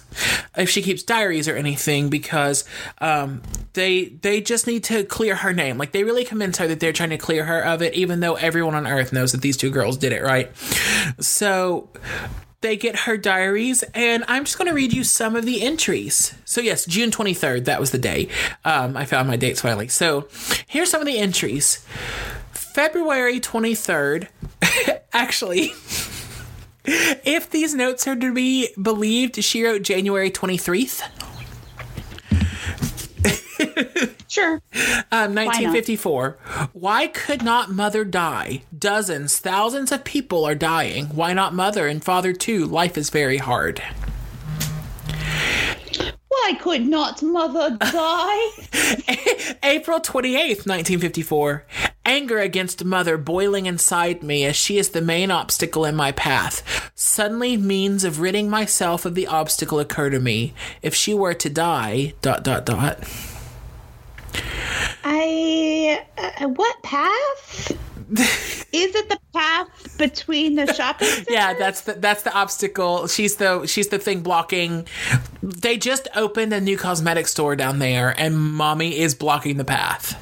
if 0.57 0.70
she 0.70 0.83
keeps 0.83 1.03
diaries 1.03 1.49
or 1.49 1.57
anything, 1.57 2.09
because 2.09 2.64
um, 2.99 3.43
they 3.72 4.05
they 4.22 4.41
just 4.41 4.66
need 4.66 4.85
to 4.85 5.05
clear 5.05 5.35
her 5.35 5.53
name. 5.53 5.77
Like 5.77 5.93
they 5.93 6.05
really 6.05 6.25
convince 6.25 6.59
her 6.59 6.68
that 6.68 6.81
they're 6.81 6.93
trying 6.93 7.11
to 7.11 7.18
clear 7.18 7.45
her 7.45 7.61
of 7.64 7.83
it, 7.83 7.95
even 7.95 8.20
though 8.20 8.35
everyone 8.35 8.75
on 8.75 8.87
Earth 8.87 9.12
knows 9.12 9.33
that 9.33 9.41
these 9.41 9.57
two 9.57 9.70
girls 9.70 9.97
did 9.97 10.12
it, 10.12 10.22
right? 10.22 10.57
So 11.20 11.89
they 12.64 12.76
get 12.78 13.00
her 13.00 13.18
diaries, 13.18 13.82
and 13.92 14.24
I'm 14.26 14.44
just 14.44 14.56
going 14.56 14.68
to 14.68 14.74
read 14.74 14.94
you 14.94 15.04
some 15.04 15.36
of 15.36 15.44
the 15.44 15.60
entries. 15.60 16.34
So, 16.46 16.62
yes, 16.62 16.86
June 16.86 17.10
23rd, 17.10 17.66
that 17.66 17.78
was 17.78 17.90
the 17.90 17.98
day. 17.98 18.28
Um, 18.64 18.96
I 18.96 19.04
found 19.04 19.28
my 19.28 19.36
dates 19.36 19.60
finally. 19.60 19.88
So, 19.88 20.28
here's 20.66 20.90
some 20.90 21.02
of 21.02 21.06
the 21.06 21.18
entries. 21.18 21.84
February 22.52 23.38
23rd, 23.38 24.28
actually, 25.12 25.74
if 26.86 27.50
these 27.50 27.74
notes 27.74 28.08
are 28.08 28.16
to 28.16 28.32
be 28.32 28.70
believed, 28.80 29.44
she 29.44 29.62
wrote 29.62 29.82
January 29.82 30.30
23rd. 30.30 31.24
Sure. 34.35 34.55
Um, 35.12 35.32
1954. 35.37 36.37
Why 36.72 37.07
could 37.07 37.45
not 37.45 37.70
mother 37.70 38.05
die? 38.05 38.64
Dozens, 38.76 39.39
thousands 39.39 39.93
of 39.93 40.03
people 40.03 40.45
are 40.45 40.57
dying. 40.57 41.07
Why 41.07 41.32
not 41.35 41.55
mother 41.55 41.87
and 41.87 42.03
father 42.03 42.32
too? 42.32 42.64
Life 42.64 42.99
is 42.99 43.11
very 43.11 43.37
hard. 43.37 43.80
Why 46.26 46.55
could 46.61 46.85
not 46.85 47.22
mother 47.22 47.76
die? 47.78 48.49
April 49.62 50.01
28th, 50.01 50.66
1954. 50.66 51.64
Anger 52.05 52.41
against 52.41 52.85
mother 52.85 53.16
boiling 53.16 53.66
inside 53.66 54.24
me 54.24 54.45
as 54.45 54.57
she 54.57 54.78
is 54.78 54.89
the 54.89 55.01
main 55.01 55.30
obstacle 55.30 55.85
in 55.85 55.95
my 55.95 56.11
path. 56.11 56.91
Suddenly, 56.97 57.57
means 57.57 58.03
of 58.03 58.18
ridding 58.18 58.51
myself 58.51 59.05
of 59.05 59.14
the 59.14 59.28
obstacle 59.28 59.78
occur 59.78 60.11
to 60.11 60.18
me. 60.18 60.55
If 60.82 60.93
she 60.93 61.14
were 61.14 61.35
to 61.35 61.49
die, 61.49 62.14
dot, 62.20 62.43
dot, 62.43 62.66
dot. 62.66 63.05
I. 65.05 66.05
Uh, 66.16 66.49
what 66.49 66.82
path? 66.82 67.72
Is 68.11 68.95
it 68.95 69.09
the 69.09 69.18
path 69.32 69.99
between 69.99 70.57
the 70.57 70.72
shopping 70.74 71.09
centers? 71.11 71.26
Yeah, 71.30 71.55
that's 71.55 71.82
the 71.82 71.95
that's 71.95 72.22
the 72.22 72.35
obstacle. 72.35 73.07
She's 73.07 73.37
the 73.37 73.66
she's 73.66 73.89
the 73.89 73.99
thing 73.99 74.20
blocking. 74.22 74.87
They 75.43 75.76
just 75.76 76.09
opened 76.14 76.53
a 76.53 76.61
new 76.61 76.76
cosmetic 76.76 77.28
store 77.28 77.57
down 77.57 77.78
there, 77.78 78.14
and 78.18 78.39
mommy 78.39 78.99
is 78.99 79.14
blocking 79.14 79.57
the 79.57 79.64
path. 79.64 80.20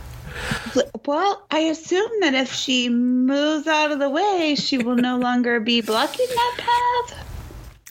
Well, 1.04 1.44
I 1.50 1.60
assume 1.60 2.10
that 2.20 2.34
if 2.34 2.52
she 2.52 2.88
moves 2.88 3.66
out 3.66 3.90
of 3.90 3.98
the 3.98 4.08
way, 4.10 4.54
she 4.56 4.78
will 4.78 4.96
no 4.96 5.18
longer 5.18 5.60
be 5.60 5.80
blocking 5.80 6.26
that 6.28 6.54
path. 6.58 7.31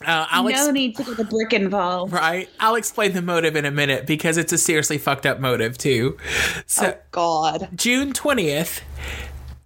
Uh, 0.06 0.26
I'll 0.30 0.48
ex- 0.48 0.58
no 0.58 0.70
need 0.70 0.96
to 0.96 1.04
get 1.04 1.16
the 1.16 1.24
brick 1.24 1.52
involved. 1.52 2.12
right. 2.12 2.48
I'll 2.60 2.74
explain 2.76 3.12
the 3.12 3.22
motive 3.22 3.56
in 3.56 3.64
a 3.64 3.70
minute 3.70 4.06
because 4.06 4.36
it's 4.36 4.52
a 4.52 4.58
seriously 4.58 4.98
fucked 4.98 5.26
up 5.26 5.40
motive 5.40 5.76
too. 5.78 6.16
So 6.66 6.96
God. 7.10 7.68
June 7.74 8.12
twentieth. 8.12 8.82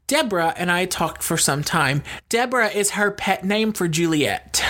Deborah 0.07 0.55
and 0.57 0.71
I 0.71 0.85
talked 0.85 1.23
for 1.23 1.37
some 1.37 1.65
time. 1.65 2.03
Deborah 2.29 2.69
is 2.69 2.91
her 2.93 3.11
pet 3.11 3.45
name 3.45 3.73
for 3.73 3.89
Juliet. 3.89 4.63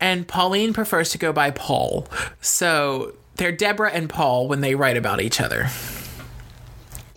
And 0.00 0.26
Pauline 0.26 0.72
prefers 0.72 1.10
to 1.10 1.18
go 1.18 1.32
by 1.32 1.50
Paul. 1.50 2.08
So 2.40 3.14
they're 3.36 3.52
Deborah 3.52 3.90
and 3.90 4.08
Paul 4.08 4.48
when 4.48 4.62
they 4.62 4.74
write 4.74 4.96
about 4.96 5.20
each 5.20 5.40
other. 5.40 5.68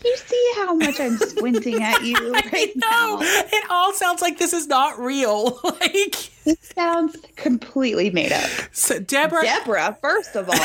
You 0.04 0.16
see 0.18 0.52
how 0.56 0.76
much 0.76 1.00
I'm 1.00 1.18
squinting 1.18 1.82
at 1.82 2.04
you 2.04 2.16
right 2.34 2.72
No, 2.76 2.88
now? 2.90 3.18
it 3.22 3.64
all 3.72 3.92
sounds 3.94 4.22
like 4.22 4.38
this 4.38 4.54
is 4.54 4.68
not 4.68 5.00
real. 5.00 5.60
like 5.82 6.30
This 6.46 6.60
sounds 6.76 7.18
completely 7.36 8.10
made 8.12 8.32
up. 8.32 8.50
so 8.72 9.00
Deborah 9.00 9.42
Deborah, 9.44 9.98
first 10.02 10.36
of 10.36 10.48
all, 10.50 10.56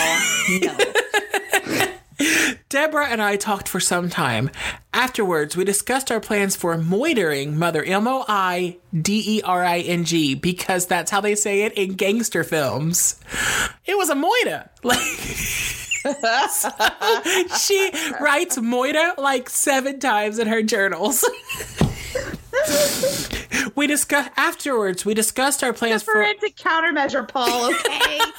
no. 0.60 0.76
Deborah 2.68 3.06
and 3.08 3.22
I 3.22 3.36
talked 3.36 3.66
for 3.66 3.80
some 3.80 4.10
time. 4.10 4.50
Afterwards, 4.92 5.56
we 5.56 5.64
discussed 5.64 6.12
our 6.12 6.20
plans 6.20 6.54
for 6.54 6.76
moitering 6.76 7.54
mother 7.54 7.82
M 7.82 8.06
O 8.06 8.26
I 8.28 8.76
D 8.94 9.38
E 9.38 9.42
R 9.42 9.64
I 9.64 9.78
N 9.78 10.04
G 10.04 10.34
because 10.34 10.86
that's 10.86 11.10
how 11.10 11.22
they 11.22 11.34
say 11.34 11.62
it 11.62 11.72
in 11.72 11.94
gangster 11.94 12.44
films. 12.44 13.18
It 13.86 13.96
was 13.96 14.10
a 14.10 14.14
moita. 14.14 14.68
Like 14.82 14.98
she 17.58 17.90
writes 18.18 18.56
moita 18.56 19.18
like 19.18 19.50
seven 19.50 20.00
times 20.00 20.38
in 20.38 20.46
her 20.48 20.62
journals. 20.62 21.22
We 23.74 23.86
discussed 23.86 24.30
afterwards. 24.36 25.04
We 25.04 25.14
discussed 25.14 25.62
our 25.62 25.72
plans 25.72 26.02
for 26.02 26.12
Forensic 26.12 26.56
countermeasure, 26.56 27.26
Paul, 27.28 27.72
okay? 27.74 28.20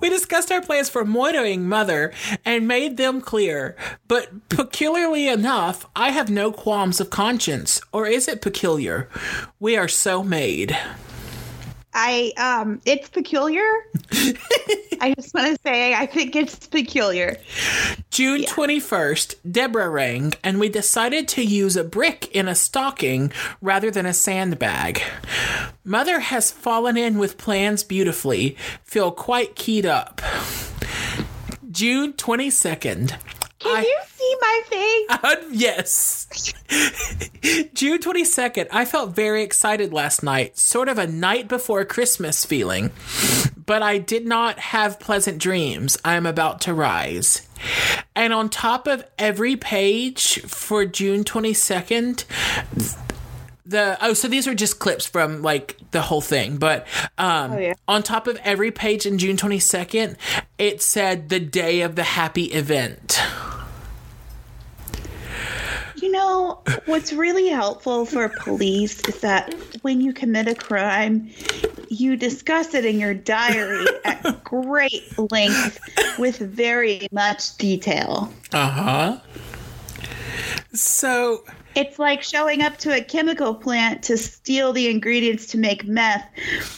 We 0.00 0.08
discussed 0.08 0.50
our 0.52 0.62
plans 0.62 0.88
for 0.88 1.04
moitoring 1.04 1.68
mother 1.68 2.12
and 2.44 2.68
made 2.68 2.96
them 2.96 3.20
clear. 3.20 3.76
But 4.06 4.48
peculiarly 4.48 5.28
enough, 5.28 5.86
I 5.94 6.10
have 6.10 6.30
no 6.30 6.52
qualms 6.52 7.00
of 7.00 7.10
conscience. 7.10 7.80
Or 7.92 8.06
is 8.06 8.28
it 8.28 8.40
peculiar? 8.40 9.08
We 9.58 9.76
are 9.76 9.88
so 9.88 10.22
made. 10.22 10.76
I 11.94 12.32
um 12.36 12.80
it's 12.84 13.08
peculiar. 13.08 13.62
I 15.00 15.14
just 15.14 15.34
want 15.34 15.46
to 15.54 15.58
say 15.62 15.94
I 15.94 16.06
think 16.06 16.36
it's 16.36 16.66
peculiar. 16.66 17.36
June 18.10 18.42
21st, 18.42 19.36
Deborah 19.50 19.88
rang, 19.88 20.32
and 20.42 20.58
we 20.58 20.68
decided 20.68 21.28
to 21.28 21.44
use 21.44 21.76
a 21.76 21.84
brick 21.84 22.34
in 22.34 22.48
a 22.48 22.54
stocking 22.54 23.32
rather 23.60 23.90
than 23.90 24.06
a 24.06 24.14
sandbag. 24.14 25.02
Mother 25.84 26.20
has 26.20 26.50
fallen 26.50 26.96
in 26.96 27.18
with 27.18 27.38
plans 27.38 27.84
beautifully, 27.84 28.56
feel 28.82 29.12
quite 29.12 29.54
keyed 29.54 29.86
up. 29.86 30.20
June 31.70 32.12
22nd. 32.14 33.16
Can 33.58 33.76
I- 33.76 33.80
you 33.80 33.98
see 34.06 34.36
my 34.40 34.62
face? 34.68 34.84
Uh, 35.20 35.34
yes. 35.50 36.26
June 37.74 37.98
22nd, 37.98 38.68
I 38.70 38.84
felt 38.84 39.14
very 39.14 39.42
excited 39.42 39.92
last 39.92 40.22
night, 40.22 40.58
sort 40.58 40.88
of 40.88 40.98
a 40.98 41.06
night 41.06 41.48
before 41.48 41.84
Christmas 41.84 42.44
feeling. 42.44 42.90
But 43.66 43.82
I 43.82 43.98
did 43.98 44.26
not 44.26 44.58
have 44.58 45.00
pleasant 45.00 45.38
dreams. 45.38 45.98
I 46.04 46.14
am 46.14 46.24
about 46.24 46.60
to 46.62 46.74
rise. 46.74 47.46
And 48.14 48.32
on 48.32 48.48
top 48.48 48.86
of 48.86 49.04
every 49.18 49.56
page 49.56 50.40
for 50.42 50.84
June 50.84 51.24
22nd, 51.24 52.24
the 53.66 53.98
oh 54.00 54.14
so 54.14 54.28
these 54.28 54.48
are 54.48 54.54
just 54.54 54.78
clips 54.78 55.04
from 55.06 55.42
like 55.42 55.76
the 55.90 56.00
whole 56.00 56.22
thing 56.22 56.56
but 56.56 56.86
um 57.18 57.58
yeah. 57.58 57.74
on 57.86 58.02
top 58.02 58.26
of 58.26 58.38
every 58.42 58.70
page 58.70 59.04
in 59.04 59.18
June 59.18 59.36
22nd 59.36 60.16
it 60.56 60.80
said 60.80 61.28
the 61.28 61.38
day 61.38 61.82
of 61.82 61.94
the 61.94 62.02
happy 62.02 62.44
event 62.44 63.20
You 66.00 66.12
know, 66.12 66.60
what's 66.86 67.12
really 67.12 67.48
helpful 67.48 68.04
for 68.06 68.28
police 68.28 69.00
is 69.08 69.20
that 69.20 69.54
when 69.82 70.00
you 70.00 70.12
commit 70.12 70.48
a 70.48 70.54
crime, 70.54 71.30
you 71.88 72.16
discuss 72.16 72.74
it 72.74 72.84
in 72.84 73.00
your 73.00 73.14
diary 73.14 73.86
at 74.04 74.44
great 74.44 75.18
length 75.32 75.80
with 76.18 76.38
very 76.38 77.08
much 77.10 77.56
detail. 77.56 78.32
uh-huh 78.52 79.18
so 80.74 81.44
It's 81.74 81.98
like 81.98 82.22
showing 82.22 82.62
up 82.62 82.76
to 82.78 82.94
a 82.94 83.02
chemical 83.02 83.54
plant 83.54 84.02
to 84.04 84.16
steal 84.16 84.72
the 84.72 84.88
ingredients 84.88 85.46
to 85.46 85.58
make 85.58 85.86
meth 85.86 86.28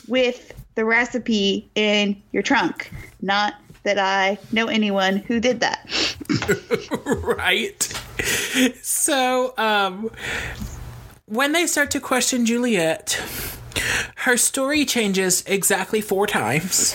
with 0.09 0.53
the 0.75 0.85
recipe 0.85 1.71
in 1.75 2.21
your 2.33 2.43
trunk. 2.43 2.91
Not 3.21 3.55
that 3.83 3.99
I 3.99 4.39
know 4.53 4.67
anyone 4.67 5.17
who 5.17 5.41
did 5.41 5.61
that. 5.61 5.89
right? 7.05 7.83
So, 8.83 9.55
um, 9.57 10.11
when 11.27 11.53
they 11.53 11.67
start 11.67 11.91
to 11.93 12.01
question 12.01 12.45
Juliet, 12.45 13.21
her 14.17 14.37
story 14.37 14.85
changes 14.85 15.43
exactly 15.47 16.01
four 16.01 16.27
times. 16.27 16.95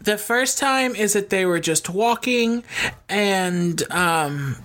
The 0.00 0.18
first 0.18 0.58
time 0.58 0.96
is 0.96 1.12
that 1.12 1.30
they 1.30 1.46
were 1.46 1.60
just 1.60 1.88
walking 1.88 2.64
and 3.08 3.82
um, 3.92 4.56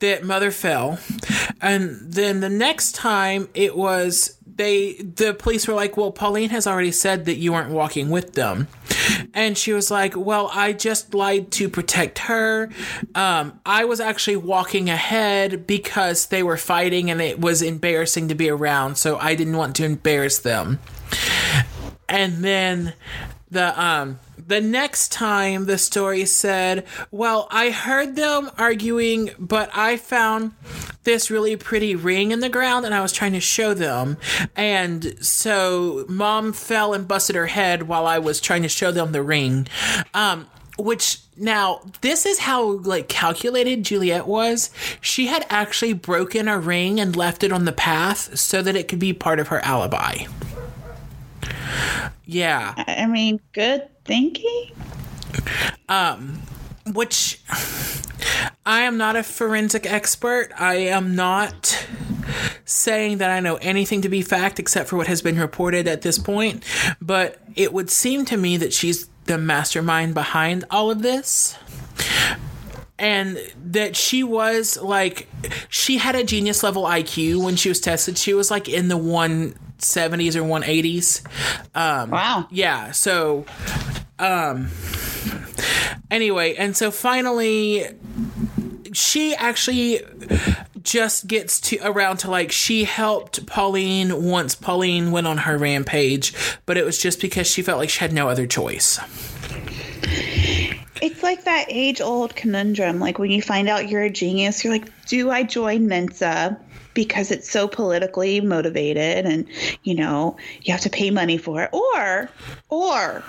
that 0.00 0.24
mother 0.24 0.50
fell. 0.50 0.98
And 1.60 2.00
then 2.00 2.40
the 2.40 2.48
next 2.48 2.94
time 2.96 3.48
it 3.54 3.76
was 3.76 4.36
they 4.56 4.94
the 4.94 5.34
police 5.34 5.66
were 5.66 5.74
like, 5.74 5.96
"Well, 5.96 6.12
Pauline 6.12 6.50
has 6.50 6.66
already 6.66 6.92
said 6.92 7.24
that 7.26 7.36
you 7.36 7.52
weren't 7.52 7.70
walking 7.70 8.10
with 8.10 8.34
them." 8.34 8.68
And 9.34 9.56
she 9.56 9.72
was 9.72 9.90
like, 9.90 10.14
"Well, 10.16 10.50
I 10.52 10.72
just 10.72 11.14
lied 11.14 11.50
to 11.52 11.68
protect 11.68 12.20
her. 12.20 12.70
Um, 13.14 13.60
I 13.64 13.84
was 13.84 14.00
actually 14.00 14.36
walking 14.36 14.90
ahead 14.90 15.66
because 15.66 16.26
they 16.26 16.42
were 16.42 16.56
fighting 16.56 17.10
and 17.10 17.20
it 17.20 17.40
was 17.40 17.62
embarrassing 17.62 18.28
to 18.28 18.34
be 18.34 18.48
around, 18.48 18.96
so 18.96 19.18
I 19.18 19.34
didn't 19.34 19.56
want 19.56 19.76
to 19.76 19.84
embarrass 19.84 20.38
them." 20.38 20.78
And 22.08 22.44
then 22.44 22.94
the 23.50 23.80
um 23.82 24.18
the 24.52 24.60
next 24.60 25.10
time 25.10 25.64
the 25.64 25.78
story 25.78 26.26
said, 26.26 26.84
Well, 27.10 27.48
I 27.50 27.70
heard 27.70 28.16
them 28.16 28.50
arguing, 28.58 29.30
but 29.38 29.70
I 29.72 29.96
found 29.96 30.52
this 31.04 31.30
really 31.30 31.56
pretty 31.56 31.94
ring 31.94 32.32
in 32.32 32.40
the 32.40 32.50
ground 32.50 32.84
and 32.84 32.94
I 32.94 33.00
was 33.00 33.14
trying 33.14 33.32
to 33.32 33.40
show 33.40 33.72
them. 33.72 34.18
And 34.54 35.16
so 35.24 36.04
mom 36.06 36.52
fell 36.52 36.92
and 36.92 37.08
busted 37.08 37.34
her 37.34 37.46
head 37.46 37.84
while 37.84 38.06
I 38.06 38.18
was 38.18 38.42
trying 38.42 38.60
to 38.60 38.68
show 38.68 38.92
them 38.92 39.12
the 39.12 39.22
ring. 39.22 39.68
Um, 40.12 40.46
which 40.78 41.20
now 41.38 41.80
this 42.02 42.26
is 42.26 42.40
how 42.40 42.72
like 42.72 43.08
calculated 43.08 43.86
Juliet 43.86 44.26
was. 44.26 44.68
She 45.00 45.28
had 45.28 45.46
actually 45.48 45.94
broken 45.94 46.46
a 46.46 46.58
ring 46.58 47.00
and 47.00 47.16
left 47.16 47.42
it 47.42 47.52
on 47.52 47.64
the 47.64 47.72
path 47.72 48.38
so 48.38 48.60
that 48.60 48.76
it 48.76 48.86
could 48.86 48.98
be 48.98 49.14
part 49.14 49.40
of 49.40 49.48
her 49.48 49.60
alibi. 49.60 50.26
Yeah. 52.26 52.74
I 52.76 53.06
mean, 53.06 53.40
good 53.52 53.88
thinking. 54.04 54.70
Um, 55.88 56.42
which 56.92 57.40
I 58.66 58.82
am 58.82 58.96
not 58.96 59.16
a 59.16 59.22
forensic 59.22 59.86
expert. 59.86 60.50
I 60.58 60.74
am 60.74 61.14
not 61.14 61.86
saying 62.64 63.18
that 63.18 63.30
I 63.30 63.40
know 63.40 63.56
anything 63.56 64.02
to 64.02 64.08
be 64.08 64.22
fact 64.22 64.58
except 64.58 64.88
for 64.88 64.96
what 64.96 65.06
has 65.06 65.22
been 65.22 65.38
reported 65.38 65.88
at 65.88 66.02
this 66.02 66.18
point, 66.18 66.64
but 67.00 67.38
it 67.54 67.72
would 67.72 67.90
seem 67.90 68.24
to 68.26 68.36
me 68.36 68.56
that 68.56 68.72
she's 68.72 69.08
the 69.24 69.38
mastermind 69.38 70.14
behind 70.14 70.64
all 70.70 70.90
of 70.90 71.02
this. 71.02 71.56
And 73.02 73.36
that 73.72 73.96
she 73.96 74.22
was 74.22 74.80
like, 74.80 75.28
she 75.68 75.98
had 75.98 76.14
a 76.14 76.22
genius 76.22 76.62
level 76.62 76.84
IQ 76.84 77.42
when 77.44 77.56
she 77.56 77.68
was 77.68 77.80
tested. 77.80 78.16
She 78.16 78.32
was 78.32 78.48
like 78.48 78.68
in 78.68 78.86
the 78.86 78.96
170s 78.96 80.36
or 80.36 80.42
180s. 80.42 81.26
Um, 81.76 82.10
Wow. 82.10 82.46
yeah, 82.52 82.92
so 82.92 83.44
um 84.20 84.70
anyway, 86.12 86.54
and 86.54 86.76
so 86.76 86.92
finally 86.92 87.86
she 88.92 89.34
actually 89.34 90.00
just 90.82 91.26
gets 91.26 91.60
to 91.60 91.78
around 91.82 92.18
to 92.18 92.30
like 92.30 92.52
she 92.52 92.84
helped 92.84 93.46
Pauline 93.46 94.22
once 94.24 94.54
Pauline 94.54 95.10
went 95.10 95.26
on 95.26 95.38
her 95.38 95.58
rampage, 95.58 96.34
but 96.66 96.76
it 96.76 96.84
was 96.84 96.98
just 96.98 97.20
because 97.20 97.48
she 97.48 97.62
felt 97.62 97.78
like 97.78 97.88
she 97.90 97.98
had 98.00 98.12
no 98.12 98.28
other 98.28 98.46
choice. 98.46 99.00
It's 101.00 101.22
like 101.22 101.44
that 101.44 101.66
age 101.68 102.00
old 102.00 102.36
conundrum. 102.36 103.00
Like 103.00 103.18
when 103.18 103.30
you 103.30 103.42
find 103.42 103.68
out 103.68 103.88
you're 103.88 104.02
a 104.02 104.10
genius, 104.10 104.62
you're 104.62 104.72
like, 104.72 104.90
do 105.06 105.30
I 105.30 105.42
join 105.42 105.88
Mensa? 105.88 106.58
Because 106.94 107.30
it's 107.30 107.50
so 107.50 107.66
politically 107.66 108.40
motivated 108.40 109.24
and, 109.24 109.46
you 109.82 109.94
know, 109.94 110.36
you 110.60 110.72
have 110.72 110.82
to 110.82 110.90
pay 110.90 111.10
money 111.10 111.38
for 111.38 111.62
it. 111.62 111.70
Or, 111.72 112.28
or, 112.68 113.24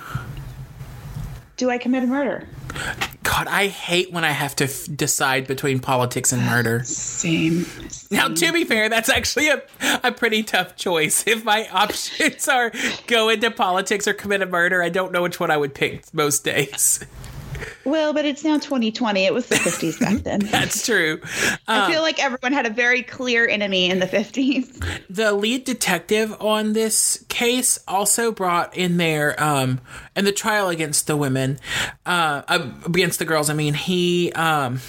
do 1.55 1.69
I 1.69 1.77
commit 1.77 2.03
a 2.03 2.07
murder? 2.07 2.47
God, 3.23 3.47
I 3.47 3.67
hate 3.67 4.11
when 4.11 4.25
I 4.25 4.31
have 4.31 4.55
to 4.57 4.65
f- 4.65 4.87
decide 4.93 5.47
between 5.47 5.79
politics 5.79 6.33
and 6.33 6.43
murder. 6.43 6.83
Same. 6.83 7.65
Now, 8.11 8.27
to 8.27 8.51
be 8.51 8.63
fair, 8.65 8.89
that's 8.89 9.09
actually 9.09 9.49
a, 9.49 9.61
a 10.03 10.11
pretty 10.11 10.43
tough 10.43 10.75
choice. 10.75 11.23
If 11.33 11.43
my 11.43 11.67
options 11.69 12.47
are 12.47 12.71
go 13.07 13.29
into 13.29 13.49
politics 13.49 14.07
or 14.07 14.13
commit 14.13 14.41
a 14.41 14.45
murder, 14.45 14.83
I 14.83 14.89
don't 14.89 15.11
know 15.11 15.23
which 15.23 15.39
one 15.39 15.49
I 15.49 15.57
would 15.57 15.73
pick 15.73 16.13
most 16.13 16.43
days. 16.43 17.03
Well, 17.85 18.13
but 18.13 18.25
it's 18.25 18.43
now 18.43 18.57
2020. 18.57 19.25
It 19.25 19.33
was 19.33 19.47
the 19.47 19.55
50s 19.55 19.99
back 19.99 20.23
then. 20.23 20.39
That's 20.51 20.85
true. 20.85 21.21
I 21.67 21.91
feel 21.91 22.01
like 22.01 22.23
everyone 22.23 22.53
had 22.53 22.65
a 22.65 22.69
very 22.69 23.03
clear 23.03 23.47
enemy 23.47 23.89
in 23.89 23.99
the 23.99 24.05
50s. 24.05 24.83
the 25.09 25.33
lead 25.33 25.63
detective 25.65 26.35
on 26.41 26.73
this 26.73 27.23
case 27.29 27.79
also 27.87 28.31
brought 28.31 28.75
in 28.75 28.97
their 28.97 29.41
um 29.41 29.81
in 30.15 30.25
the 30.25 30.31
trial 30.31 30.69
against 30.69 31.07
the 31.07 31.17
women 31.17 31.59
uh 32.05 32.41
uh, 32.47 32.71
against 32.85 33.19
the 33.19 33.25
girls 33.25 33.49
i 33.49 33.53
mean 33.53 33.73
he 33.73 34.31
um 34.33 34.79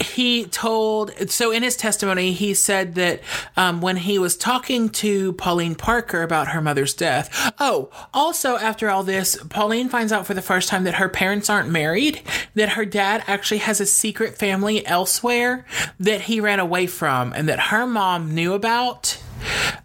he 0.00 0.44
told 0.46 1.12
so 1.30 1.50
in 1.50 1.62
his 1.62 1.76
testimony 1.76 2.32
he 2.32 2.54
said 2.54 2.94
that 2.94 3.20
um, 3.56 3.80
when 3.80 3.96
he 3.96 4.18
was 4.18 4.36
talking 4.36 4.88
to 4.88 5.32
pauline 5.34 5.74
parker 5.74 6.22
about 6.22 6.48
her 6.48 6.60
mother's 6.60 6.94
death 6.94 7.52
oh 7.58 7.90
also 8.14 8.56
after 8.56 8.88
all 8.88 9.02
this 9.02 9.36
pauline 9.50 9.88
finds 9.88 10.12
out 10.12 10.26
for 10.26 10.34
the 10.34 10.42
first 10.42 10.68
time 10.68 10.84
that 10.84 10.94
her 10.94 11.08
parents 11.08 11.50
aren't 11.50 11.68
married 11.68 12.20
that 12.54 12.70
her 12.70 12.84
dad 12.84 13.22
actually 13.26 13.58
has 13.58 13.80
a 13.80 13.86
secret 13.86 14.36
family 14.36 14.84
elsewhere 14.86 15.64
that 15.98 16.22
he 16.22 16.40
ran 16.40 16.60
away 16.60 16.86
from 16.86 17.32
and 17.32 17.48
that 17.48 17.60
her 17.60 17.86
mom 17.86 18.34
knew 18.34 18.52
about 18.52 19.18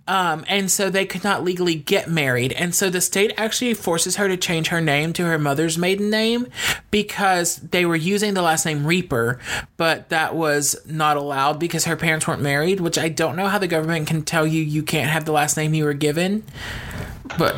um, 0.08 0.46
and 0.48 0.70
so 0.70 0.90
they 0.90 1.06
could 1.06 1.24
not 1.24 1.44
legally 1.44 1.76
get 1.76 2.10
married. 2.10 2.54
And 2.54 2.74
so 2.76 2.90
the 2.90 3.02
state 3.02 3.34
actually 3.38 3.74
forces 3.74 4.18
her 4.18 4.28
to 4.28 4.38
change 4.38 4.68
her 4.68 4.82
name 4.82 5.14
to 5.14 5.24
her 5.26 5.40
mother's 5.40 5.78
maiden 5.78 6.10
name 6.10 6.48
because 6.92 7.58
they 7.58 7.86
were 7.86 7.96
using 7.96 8.34
the 8.34 8.42
last 8.42 8.66
name 8.66 8.84
Rieper, 8.84 9.40
but 9.78 10.10
that 10.10 10.36
was 10.36 10.76
not 10.86 11.18
allowed 11.18 11.60
because 11.60 11.86
her 11.86 11.96
parents 11.96 12.28
weren't 12.28 12.42
married, 12.42 12.80
which 12.80 12.98
I 12.98 13.10
don't 13.10 13.36
know 13.36 13.48
how 13.48 13.58
the 13.58 13.68
government 13.68 14.08
can 14.08 14.24
tell 14.24 14.46
you 14.46 14.62
you 14.62 14.84
can't 14.84 15.10
have 15.10 15.26
the 15.26 15.32
last 15.32 15.58
name 15.58 15.74
you 15.74 15.86
were 15.86 15.94
given. 15.94 16.44
But 17.38 17.56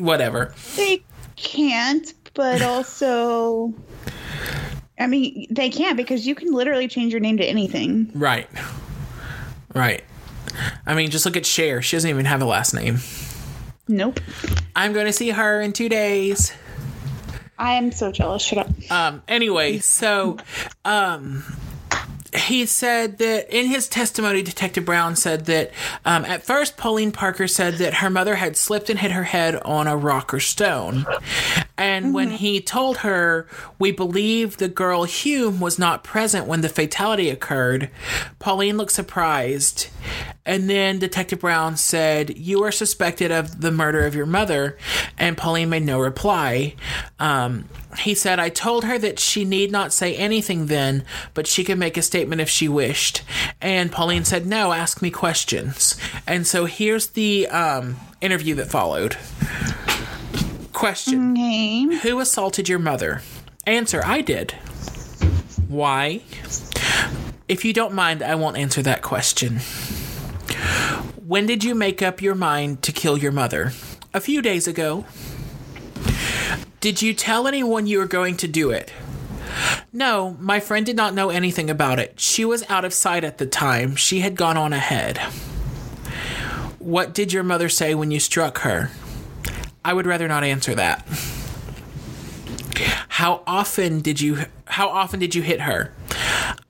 whatever. 0.00 0.54
They 0.76 1.02
can't, 1.36 2.12
but 2.34 2.62
also. 2.62 3.74
I 4.98 5.06
mean, 5.06 5.46
they 5.50 5.70
can't 5.70 5.96
because 5.96 6.26
you 6.26 6.34
can 6.34 6.52
literally 6.52 6.88
change 6.88 7.12
your 7.12 7.20
name 7.20 7.36
to 7.36 7.44
anything. 7.44 8.10
Right. 8.14 8.48
Right. 9.74 10.02
I 10.86 10.94
mean, 10.94 11.10
just 11.10 11.24
look 11.24 11.36
at 11.36 11.46
Cher. 11.46 11.82
She 11.82 11.96
doesn't 11.96 12.08
even 12.08 12.24
have 12.24 12.42
a 12.42 12.46
last 12.46 12.74
name. 12.74 12.98
Nope. 13.88 14.20
I'm 14.76 14.92
going 14.92 15.06
to 15.06 15.12
see 15.12 15.30
her 15.30 15.60
in 15.60 15.72
two 15.72 15.88
days. 15.88 16.52
I 17.58 17.74
am 17.74 17.90
so 17.90 18.12
jealous. 18.12 18.42
Shut 18.42 18.58
up. 18.58 18.68
Um, 18.90 19.22
anyway, 19.26 19.78
so 19.78 20.36
um, 20.84 21.42
he 22.34 22.66
said 22.66 23.18
that 23.18 23.48
in 23.54 23.66
his 23.66 23.88
testimony, 23.88 24.42
Detective 24.42 24.84
Brown 24.84 25.16
said 25.16 25.46
that 25.46 25.70
um, 26.04 26.24
at 26.24 26.44
first 26.44 26.76
Pauline 26.76 27.12
Parker 27.12 27.48
said 27.48 27.74
that 27.74 27.94
her 27.94 28.10
mother 28.10 28.36
had 28.36 28.56
slipped 28.56 28.90
and 28.90 28.98
hit 28.98 29.12
her 29.12 29.24
head 29.24 29.56
on 29.62 29.86
a 29.86 29.96
rock 29.96 30.34
or 30.34 30.40
stone. 30.40 31.06
And 31.76 32.12
when 32.12 32.30
he 32.30 32.60
told 32.60 32.98
her, 32.98 33.46
we 33.78 33.92
believe 33.92 34.56
the 34.56 34.68
girl 34.68 35.06
Hulme 35.06 35.60
was 35.60 35.78
not 35.78 36.02
present 36.02 36.46
when 36.46 36.60
the 36.60 36.68
fatality 36.68 37.30
occurred, 37.30 37.90
Pauline 38.38 38.76
looked 38.76 38.92
surprised. 38.92 39.88
And 40.44 40.68
then 40.68 40.98
Detective 40.98 41.40
Brown 41.40 41.76
said, 41.76 42.36
You 42.36 42.64
are 42.64 42.72
suspected 42.72 43.30
of 43.30 43.60
the 43.60 43.70
murder 43.70 44.06
of 44.06 44.14
your 44.14 44.26
mother. 44.26 44.76
And 45.18 45.36
Pauline 45.36 45.68
made 45.68 45.84
no 45.84 46.00
reply. 46.00 46.74
Um, 47.20 47.68
he 47.96 48.14
said, 48.14 48.38
I 48.38 48.48
told 48.48 48.84
her 48.84 48.98
that 48.98 49.18
she 49.18 49.44
need 49.44 49.72
not 49.72 49.92
say 49.92 50.14
anything 50.14 50.66
then, 50.66 51.04
but 51.34 51.46
she 51.46 51.64
could 51.64 51.78
make 51.78 51.96
a 51.96 52.02
statement 52.02 52.40
if 52.40 52.48
she 52.48 52.68
wished. 52.68 53.22
And 53.60 53.90
Pauline 53.90 54.24
said, 54.24 54.46
No, 54.46 54.72
ask 54.72 55.00
me 55.00 55.10
questions. 55.10 55.96
And 56.26 56.46
so 56.46 56.66
here's 56.66 57.08
the 57.08 57.46
um, 57.48 57.96
interview 58.20 58.54
that 58.56 58.70
followed. 58.70 59.16
Question. 60.72 61.34
Who 62.02 62.20
assaulted 62.20 62.68
your 62.68 62.78
mother? 62.78 63.22
Answer 63.66 64.02
I 64.04 64.20
did. 64.20 64.52
Why? 65.68 66.22
If 67.48 67.64
you 67.64 67.72
don't 67.72 67.94
mind, 67.94 68.22
I 68.22 68.34
won't 68.34 68.58
answer 68.58 68.82
that 68.82 69.02
question. 69.02 69.58
When 71.26 71.46
did 71.46 71.64
you 71.64 71.74
make 71.74 72.00
up 72.00 72.22
your 72.22 72.34
mind 72.34 72.82
to 72.82 72.92
kill 72.92 73.18
your 73.18 73.32
mother? 73.32 73.72
A 74.14 74.20
few 74.20 74.40
days 74.40 74.66
ago. 74.66 75.04
Did 76.80 77.02
you 77.02 77.12
tell 77.12 77.48
anyone 77.48 77.86
you 77.86 77.98
were 77.98 78.06
going 78.06 78.36
to 78.36 78.46
do 78.46 78.70
it? 78.70 78.92
No, 79.92 80.36
my 80.38 80.60
friend 80.60 80.86
did 80.86 80.96
not 80.96 81.14
know 81.14 81.30
anything 81.30 81.68
about 81.70 81.98
it. 81.98 82.20
She 82.20 82.44
was 82.44 82.68
out 82.70 82.84
of 82.84 82.94
sight 82.94 83.24
at 83.24 83.38
the 83.38 83.46
time. 83.46 83.96
She 83.96 84.20
had 84.20 84.36
gone 84.36 84.56
on 84.56 84.72
ahead. 84.72 85.18
What 86.78 87.14
did 87.14 87.32
your 87.32 87.42
mother 87.42 87.68
say 87.68 87.94
when 87.94 88.10
you 88.12 88.20
struck 88.20 88.58
her? 88.58 88.90
I 89.84 89.92
would 89.92 90.06
rather 90.06 90.28
not 90.28 90.44
answer 90.44 90.74
that. 90.76 91.04
How 93.08 93.42
often 93.46 94.00
did 94.00 94.20
you 94.20 94.44
how 94.66 94.88
often 94.88 95.18
did 95.18 95.34
you 95.34 95.42
hit 95.42 95.62
her? 95.62 95.92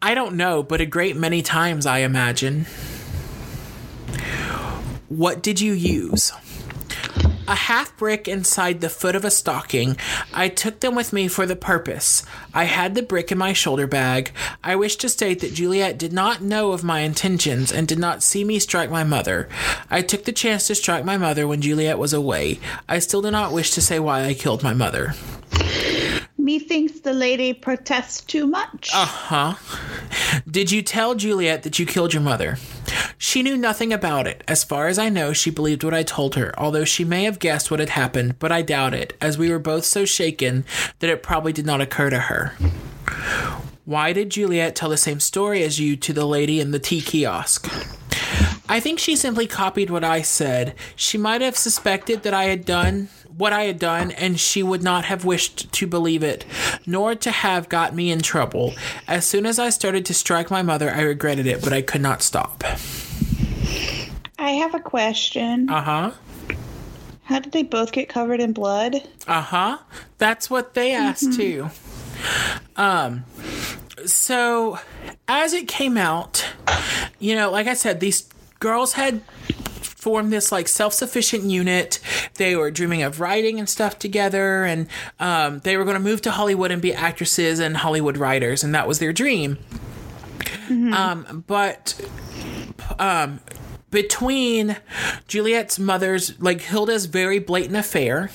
I 0.01 0.15
don't 0.15 0.37
know, 0.37 0.63
but 0.63 0.81
a 0.81 0.87
great 0.87 1.17
many 1.17 1.43
times, 1.43 1.85
I 1.85 1.99
imagine. 1.99 2.65
What 5.09 5.43
did 5.43 5.61
you 5.61 5.73
use? 5.75 6.33
A 7.49 7.55
half 7.55 7.97
brick 7.97 8.29
inside 8.29 8.83
the 8.83 8.91
foot 8.91 9.17
of 9.17 9.25
a 9.25 9.31
stocking. 9.31 9.97
I 10.35 10.51
took 10.51 10.81
them 10.81 10.95
with 10.95 11.15
me 11.15 11.29
for 11.29 11.47
the 11.47 11.57
purpose. 11.57 12.23
I 12.53 12.65
had 12.65 12.95
the 12.95 13.01
brick 13.03 13.33
in 13.33 13.39
my 13.39 13.55
shoulder 13.55 13.87
bag. 13.87 14.33
I 14.63 14.77
wish 14.77 14.97
to 14.97 15.09
state 15.09 15.41
that 15.41 15.55
Juliet 15.55 15.97
did 15.97 16.13
not 16.13 16.43
know 16.43 16.73
of 16.73 16.85
my 16.85 17.01
intentions 17.01 17.73
and 17.73 17.89
did 17.89 17.99
not 17.99 18.23
see 18.23 18.45
me 18.45 18.59
strike 18.59 18.91
my 18.91 19.03
mother. 19.03 19.49
I 19.89 20.03
took 20.03 20.27
the 20.27 20.33
chance 20.33 20.67
to 20.67 20.75
strike 20.75 21.07
my 21.07 21.17
mother 21.17 21.49
when 21.49 21.63
Juliet 21.63 21.99
was 21.99 22.13
away. 22.13 22.61
I 22.87 22.99
still 22.99 23.23
do 23.23 23.31
not 23.31 23.55
wish 23.55 23.71
to 23.71 23.81
say 23.81 23.99
why 23.99 24.25
I 24.25 24.35
killed 24.35 24.63
my 24.63 24.75
mother. 24.75 25.15
Methinks 26.49 27.01
the 27.01 27.13
lady 27.13 27.53
protests 27.53 28.23
too 28.23 28.47
much. 28.47 28.89
Uh 28.95 29.05
huh. 29.05 29.55
Did 30.51 30.73
you 30.73 30.81
tell 30.81 31.15
Juliet 31.15 31.63
that 31.65 31.79
you 31.79 31.85
killed 31.85 32.15
your 32.15 32.23
mother? 32.23 32.57
She 33.19 33.43
knew 33.43 33.55
nothing 33.55 33.93
about 33.93 34.27
it. 34.27 34.45
As 34.49 34.65
far 34.65 34.89
as 34.89 34.99
I 34.99 35.11
know, 35.11 35.35
she 35.35 35.51
believed 35.51 35.85
what 35.85 35.93
I 35.93 36.03
told 36.03 36.37
her, 36.37 36.59
although 36.59 36.87
she 36.87 37.05
may 37.05 37.25
have 37.25 37.39
guessed 37.39 37.71
what 37.71 37.81
had 37.81 37.91
happened, 37.91 38.39
but 38.39 38.51
I 38.51 38.63
doubt 38.63 38.95
it, 38.95 39.13
as 39.21 39.37
we 39.37 39.51
were 39.51 39.59
both 39.59 39.85
so 39.85 40.07
shaken 40.07 40.65
that 41.01 41.11
it 41.11 41.23
probably 41.23 41.53
did 41.53 41.67
not 41.67 41.83
occur 41.83 42.09
to 42.09 42.19
her. 42.19 42.55
Why 43.85 44.15
did 44.15 44.31
Juliet 44.31 44.75
tell 44.75 44.89
the 44.89 44.97
same 44.97 45.21
story 45.21 45.63
as 45.65 45.79
you 45.79 45.97
to 45.99 46.15
the 46.15 46.25
lady 46.25 46.61
in 46.61 46.71
the 46.71 46.79
tea 46.79 47.03
kiosk? 47.03 47.71
I 48.69 48.81
think 48.81 48.99
she 48.99 49.17
simply 49.17 49.47
copied 49.47 49.91
what 49.91 50.05
I 50.05 50.23
said. 50.23 50.75
She 50.95 51.19
might 51.19 51.41
have 51.41 51.57
suspected 51.57 52.23
that 52.23 52.35
I 52.35 52.45
had 52.45 52.65
done 52.65 53.09
what 53.37 53.53
I 53.53 53.65
had 53.65 53.79
done, 53.79 54.11
and 54.11 54.39
she 54.39 54.63
would 54.63 54.83
not 54.83 55.05
have 55.05 55.25
wished 55.25 55.71
to 55.73 55.87
believe 55.87 56.23
it, 56.23 56.45
nor 56.87 57.15
to 57.15 57.31
have 57.31 57.69
got 57.69 57.95
me 57.95 58.11
in 58.11 58.21
trouble. 58.21 58.75
As 59.07 59.27
soon 59.27 59.47
as 59.47 59.59
I 59.59 59.71
started 59.71 60.05
to 60.07 60.15
strike 60.15 60.51
my 60.51 60.63
mother, 60.63 60.91
I 60.91 61.03
regretted 61.03 61.47
it, 61.47 61.63
but 61.63 61.73
I 61.73 61.81
could 61.83 62.01
not 62.01 62.21
stop. 62.21 62.65
I 64.39 64.51
have 64.53 64.75
a 64.75 64.81
question. 64.81 65.71
Uh 65.71 65.83
huh. 65.83 66.11
How 67.23 67.39
did 67.39 67.53
they 67.53 67.63
both 67.63 67.93
get 67.93 68.09
covered 68.09 68.41
in 68.41 68.53
blood? 68.53 68.97
Uh 69.27 69.43
huh. 69.43 69.79
That's 70.19 70.49
what 70.51 70.75
they 70.75 70.93
asked 70.93 71.35
too. 71.35 71.71
Um, 72.77 73.25
so 74.07 74.79
as 75.27 75.53
it 75.53 75.69
came 75.69 75.97
out, 75.97 76.47
you 77.19 77.35
know, 77.35 77.51
like 77.51 77.67
I 77.67 77.75
said, 77.75 78.01
these 78.01 78.29
girls 78.61 78.95
had 78.95 79.23
formed 79.83 80.33
this 80.33 80.53
like 80.53 80.69
self-sufficient 80.69 81.45
unit. 81.45 82.01
They 82.35 82.57
were 82.57 82.71
dreaming 82.71 83.03
of 83.03 83.21
writing 83.21 83.59
and 83.59 83.69
stuff 83.69 83.99
together, 83.99 84.65
and 84.65 84.87
um, 85.19 85.59
they 85.61 85.77
were 85.77 85.85
going 85.85 85.97
to 85.97 86.03
move 86.03 86.23
to 86.23 86.31
Hollywood 86.31 86.71
and 86.71 86.81
be 86.81 86.95
actresses 86.95 87.59
and 87.59 87.77
Hollywood 87.77 88.17
writers, 88.17 88.63
and 88.65 88.75
that 88.75 88.87
was 88.87 88.99
their 89.01 89.13
dream. 89.13 89.59
Um, 90.95 91.45
but 91.47 92.01
um, 92.99 93.41
between 93.91 94.77
Juliet's 95.27 95.79
mother's, 95.79 96.39
like 96.41 96.61
Hilda's 96.61 97.07
very 97.07 97.39
blatant 97.39 97.77
affair, 97.77 98.31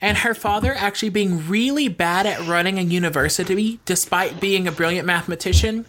and 0.00 0.18
her 0.18 0.34
father 0.34 0.74
actually 0.74 1.08
being 1.10 1.48
really 1.48 1.88
bad 1.88 2.26
at 2.26 2.46
running 2.46 2.78
a 2.78 2.82
university 2.82 3.80
despite 3.84 4.40
being 4.40 4.66
a 4.68 4.72
brilliant 4.72 5.06
mathematician, 5.06 5.86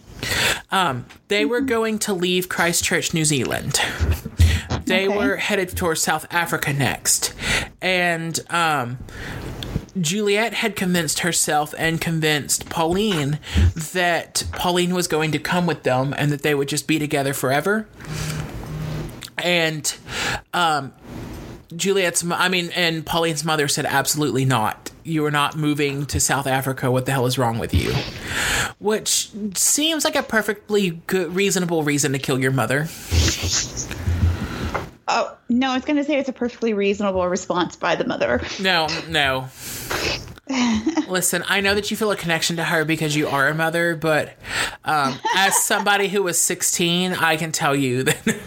um, 0.70 1.04
they 1.28 1.44
were 1.44 1.60
going 1.60 1.98
to 2.00 2.14
leave 2.14 2.48
Christchurch, 2.48 3.12
New 3.12 3.24
Zealand. 3.24 3.80
They 4.86 5.06
Okay. 5.08 5.16
were 5.16 5.36
headed 5.36 5.76
towards 5.76 6.00
South 6.02 6.26
Africa 6.30 6.72
next. 6.72 7.34
And 7.82 8.38
um, 8.50 8.98
Juliet 10.00 10.54
had 10.54 10.76
convinced 10.76 11.20
herself 11.20 11.74
and 11.78 12.00
convinced 12.00 12.68
Pauline 12.70 13.38
that 13.92 14.44
Pauline 14.52 14.94
was 14.94 15.06
going 15.08 15.32
to 15.32 15.38
come 15.38 15.66
with 15.66 15.82
them 15.82 16.14
and 16.16 16.30
that 16.32 16.42
they 16.42 16.54
would 16.54 16.68
just 16.68 16.86
be 16.86 16.98
together 16.98 17.32
forever. 17.34 17.86
And 19.44 19.94
um, 20.54 20.94
Juliet's, 21.76 22.24
I 22.28 22.48
mean, 22.48 22.70
and 22.74 23.04
Pauline's 23.04 23.44
mother 23.44 23.68
said, 23.68 23.84
absolutely 23.84 24.46
not. 24.46 24.90
You 25.04 25.22
are 25.26 25.30
not 25.30 25.54
moving 25.54 26.06
to 26.06 26.18
South 26.18 26.46
Africa. 26.46 26.90
What 26.90 27.04
the 27.04 27.12
hell 27.12 27.26
is 27.26 27.36
wrong 27.36 27.58
with 27.58 27.74
you? 27.74 27.92
Which 28.78 29.30
seems 29.54 30.02
like 30.02 30.16
a 30.16 30.22
perfectly 30.22 31.02
good, 31.06 31.34
reasonable 31.34 31.82
reason 31.82 32.12
to 32.12 32.18
kill 32.18 32.40
your 32.40 32.52
mother. 32.52 32.88
Oh, 35.08 35.36
no, 35.50 35.70
I 35.70 35.74
was 35.74 35.84
going 35.84 35.96
to 35.96 36.04
say 36.04 36.18
it's 36.18 36.30
a 36.30 36.32
perfectly 36.32 36.72
reasonable 36.72 37.28
response 37.28 37.76
by 37.76 37.96
the 37.96 38.06
mother. 38.06 38.40
No, 38.62 38.88
no. 39.10 39.48
Listen, 41.06 41.44
I 41.48 41.60
know 41.60 41.74
that 41.74 41.90
you 41.90 41.98
feel 41.98 42.10
a 42.10 42.16
connection 42.16 42.56
to 42.56 42.64
her 42.64 42.86
because 42.86 43.14
you 43.14 43.28
are 43.28 43.48
a 43.48 43.54
mother, 43.54 43.94
but 43.94 44.38
um, 44.86 45.18
as 45.36 45.62
somebody 45.62 46.08
who 46.08 46.22
was 46.22 46.40
16, 46.40 47.12
I 47.12 47.36
can 47.36 47.52
tell 47.52 47.76
you 47.76 48.04
that. 48.04 48.36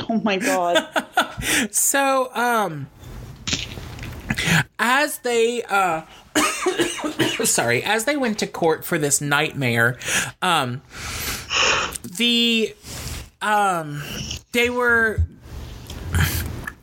Oh 0.08 0.20
my 0.22 0.36
god. 0.36 0.86
so, 1.70 2.30
um, 2.34 2.88
as 4.78 5.18
they, 5.18 5.62
uh, 5.62 6.02
sorry, 7.44 7.82
as 7.82 8.04
they 8.04 8.16
went 8.16 8.38
to 8.40 8.46
court 8.46 8.84
for 8.84 8.98
this 8.98 9.20
nightmare, 9.20 9.98
um, 10.42 10.82
the, 12.16 12.74
um, 13.40 14.02
they 14.52 14.70
were 14.70 15.20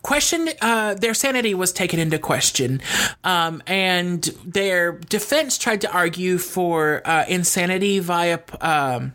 question 0.01 0.49
uh, 0.61 0.95
their 0.95 1.13
sanity 1.13 1.53
was 1.53 1.71
taken 1.71 1.99
into 1.99 2.17
question 2.17 2.81
um, 3.23 3.61
and 3.67 4.23
their 4.43 4.93
defense 4.93 5.57
tried 5.57 5.79
to 5.79 5.91
argue 5.91 6.37
for 6.37 7.01
uh, 7.05 7.23
insanity 7.27 7.99
via 7.99 8.39
um, 8.61 9.13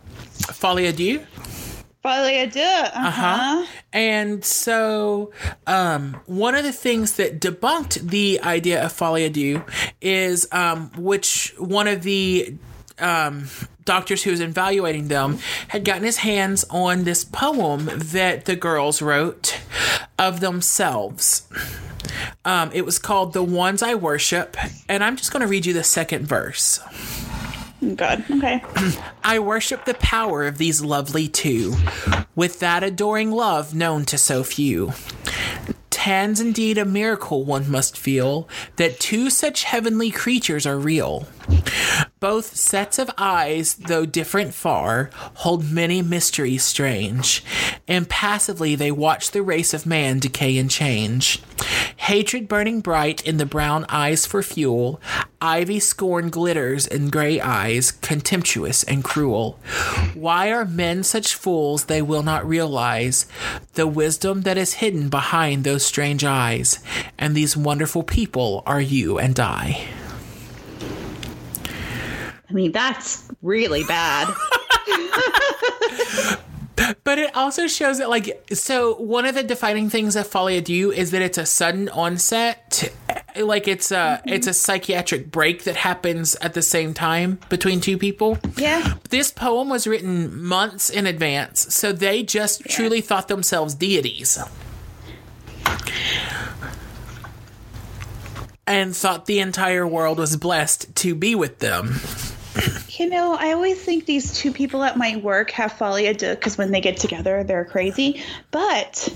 folie 0.53 0.87
à 0.87 0.93
deux 2.07 2.23
Folie 2.23 2.39
à 2.39 2.53
deux. 2.53 2.61
Uh-huh. 2.95 3.67
and 3.93 4.45
so, 4.45 5.33
um, 5.67 6.17
one 6.27 6.55
of 6.55 6.65
the 6.65 6.73
things 6.73 7.15
that 7.15 7.41
debunked 7.41 8.11
the 8.11 8.41
idea 8.43 8.85
of 8.85 8.93
folie 8.93 9.29
à 9.29 9.65
is 10.01 10.47
um, 10.53 10.91
which 10.97 11.55
one 11.59 11.89
of 11.89 12.03
the 12.03 12.55
um, 12.99 13.49
doctors 13.85 14.23
who 14.23 14.31
was 14.31 14.41
evaluating 14.41 15.09
them 15.09 15.39
had 15.69 15.85
gotten 15.85 16.05
his 16.05 16.19
hands 16.19 16.65
on 16.71 17.05
this 17.05 17.25
poem 17.25 17.89
that 17.93 18.45
the 18.45 18.57
girls 18.57 19.01
wrote 19.01 19.61
of 20.19 20.41
themselves. 20.41 21.49
Um, 22.45 22.71
it 22.73 22.85
was 22.85 22.99
called 22.99 23.33
The 23.33 23.43
Ones 23.43 23.83
I 23.83 23.95
Worship, 23.95 24.57
and 24.89 25.03
I'm 25.03 25.17
just 25.17 25.33
going 25.33 25.41
to 25.41 25.49
read 25.49 25.67
you 25.67 25.73
the 25.73 25.85
second 25.85 26.27
verse. 26.27 26.81
God. 27.95 28.25
Okay. 28.31 28.63
I 29.25 29.39
worship 29.39 29.85
the 29.85 29.95
power 29.95 30.47
of 30.47 30.59
these 30.59 30.81
lovely 30.81 31.29
two, 31.29 31.75
with 32.35 32.61
that 32.61 32.83
adoring 32.83 33.31
love 33.31 33.75
known 33.75 34.05
to 34.07 34.19
so 34.19 34.43
few. 34.43 34.93
Tans 35.91 36.41
indeed 36.41 36.79
a 36.79 36.85
miracle 36.85 37.45
one 37.45 37.71
must 37.71 37.99
feel 37.99 38.49
that 38.77 39.01
two 39.01 39.29
such 39.29 39.65
heavenly 39.65 40.11
creatures 40.11 40.67
are 40.67 40.79
real. 40.79 41.27
Both 42.19 42.57
sets 42.57 42.99
of 42.99 43.11
eyes, 43.19 43.75
though 43.75 44.07
different 44.07 44.55
far, 44.55 45.11
hold 45.15 45.71
many 45.71 46.03
mysteries 46.03 46.65
strange. 46.65 47.45
Impassively 47.87 48.75
they 48.75 48.91
watch 48.91 49.31
the 49.31 49.43
race 49.43 49.75
of 49.75 49.87
man 49.87 50.19
decay 50.19 50.57
and 50.59 50.71
change. 50.71 51.43
Hatred 51.97 52.49
burning 52.49 52.81
bright 52.81 53.27
in 53.27 53.37
the 53.37 53.47
brown 53.47 53.85
eyes 53.89 54.27
for 54.27 54.43
fuel, 54.43 55.01
ivy 55.41 55.81
scorn 55.81 56.31
glitters 56.31 56.87
in 56.87 57.11
gray 57.11 57.41
eyes, 57.41 57.91
contemptuous 57.91 58.83
and 58.85 59.03
cruel. 59.05 59.59
Why 60.15 60.53
are 60.53 60.65
men 60.65 61.03
such 61.03 61.35
fools 61.35 61.85
they 61.85 62.03
will 62.03 62.23
not 62.23 62.47
realize 62.47 63.27
the 63.75 63.87
wisdom 63.87 64.43
that 64.43 64.59
is 64.59 64.75
hidden 64.75 65.09
behind 65.09 65.65
those 65.65 65.85
strange 65.85 66.25
eyes? 66.25 66.79
And 67.19 67.35
these 67.35 67.57
wonderful 67.57 68.03
people 68.03 68.63
are 68.67 68.81
you 68.81 69.19
and 69.19 69.39
I. 69.39 69.89
I 72.49 72.53
mean, 72.53 72.73
that's 72.73 73.29
really 73.43 73.85
bad. 73.85 74.33
But 77.05 77.19
it 77.19 77.35
also 77.35 77.69
shows 77.69 77.99
that, 77.99 78.11
like, 78.11 78.53
so 78.53 78.97
one 78.97 79.25
of 79.25 79.35
the 79.35 79.43
defining 79.43 79.89
things 79.89 80.15
of 80.15 80.27
Folie 80.27 80.61
à 80.61 80.65
Deux 80.65 80.93
is 80.93 81.11
that 81.13 81.23
it's 81.23 81.39
a 81.39 81.47
sudden 81.47 81.89
onset, 81.89 82.93
like 83.37 83.67
it's 83.67 83.91
a 83.91 84.21
mm-hmm. 84.21 84.29
it's 84.29 84.47
a 84.47 84.53
psychiatric 84.53 85.31
break 85.31 85.65
that 85.65 85.77
happens 85.77 86.35
at 86.37 86.55
the 86.55 86.63
same 86.63 86.95
time 86.95 87.39
between 87.49 87.81
two 87.81 87.97
people. 87.97 88.39
yeah. 88.57 88.95
This 89.09 89.31
poem 89.31 89.69
was 89.69 89.87
written 89.87 90.43
months 90.43 90.91
in 90.91 91.07
advance, 91.07 91.75
so 91.75 91.93
they 91.93 92.23
just 92.23 92.65
truly 92.69 93.01
thought 93.01 93.29
themselves 93.29 93.75
deities. 93.75 94.39
And 98.67 98.97
thought 98.97 99.27
the 99.27 99.39
entire 99.39 99.87
world 99.87 100.19
was 100.19 100.37
blessed 100.37 100.95
to 100.97 101.15
be 101.15 101.35
with 101.35 101.61
them. 101.61 102.01
You 102.99 103.11
know, 103.11 103.37
I 103.39 103.53
always 103.53 103.79
think 103.79 104.07
these 104.07 104.33
two 104.33 104.53
people 104.53 104.83
at 104.83 104.97
my 104.97 105.17
work 105.17 105.51
have 105.51 105.73
folie 105.73 106.05
à 106.05 106.19
because 106.31 106.57
when 106.57 106.71
they 106.71 106.81
get 106.81 106.97
together, 106.97 107.45
they're 107.45 107.67
crazy. 107.67 108.23
But 108.51 109.13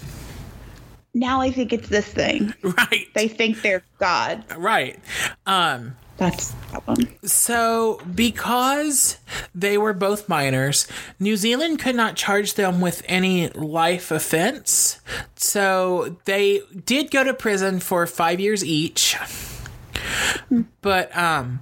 now 1.14 1.41
I 1.41 1.51
think 1.51 1.72
it's 1.72 1.88
this 1.88 2.07
thing. 2.07 2.53
Right. 2.62 3.07
They 3.14 3.28
think 3.28 3.62
they're 3.62 3.82
God. 3.99 4.45
Right. 4.55 4.99
Um 5.47 5.97
That's 6.18 6.51
that 6.72 6.86
one. 6.86 7.09
So, 7.24 8.03
because 8.14 9.16
they 9.55 9.78
were 9.78 9.95
both 9.95 10.28
minors, 10.28 10.86
New 11.18 11.36
Zealand 11.38 11.78
could 11.78 11.97
not 11.97 12.14
charge 12.16 12.55
them 12.55 12.82
with 12.82 13.03
any 13.09 13.49
life 13.49 14.11
offense. 14.11 15.01
So, 15.36 16.18
they 16.26 16.61
did 16.84 17.11
go 17.11 17.24
to 17.24 17.32
prison 17.32 17.80
for 17.80 18.07
five 18.07 18.38
years 18.38 18.62
each. 18.62 19.16
But, 20.82 21.16
um, 21.16 21.61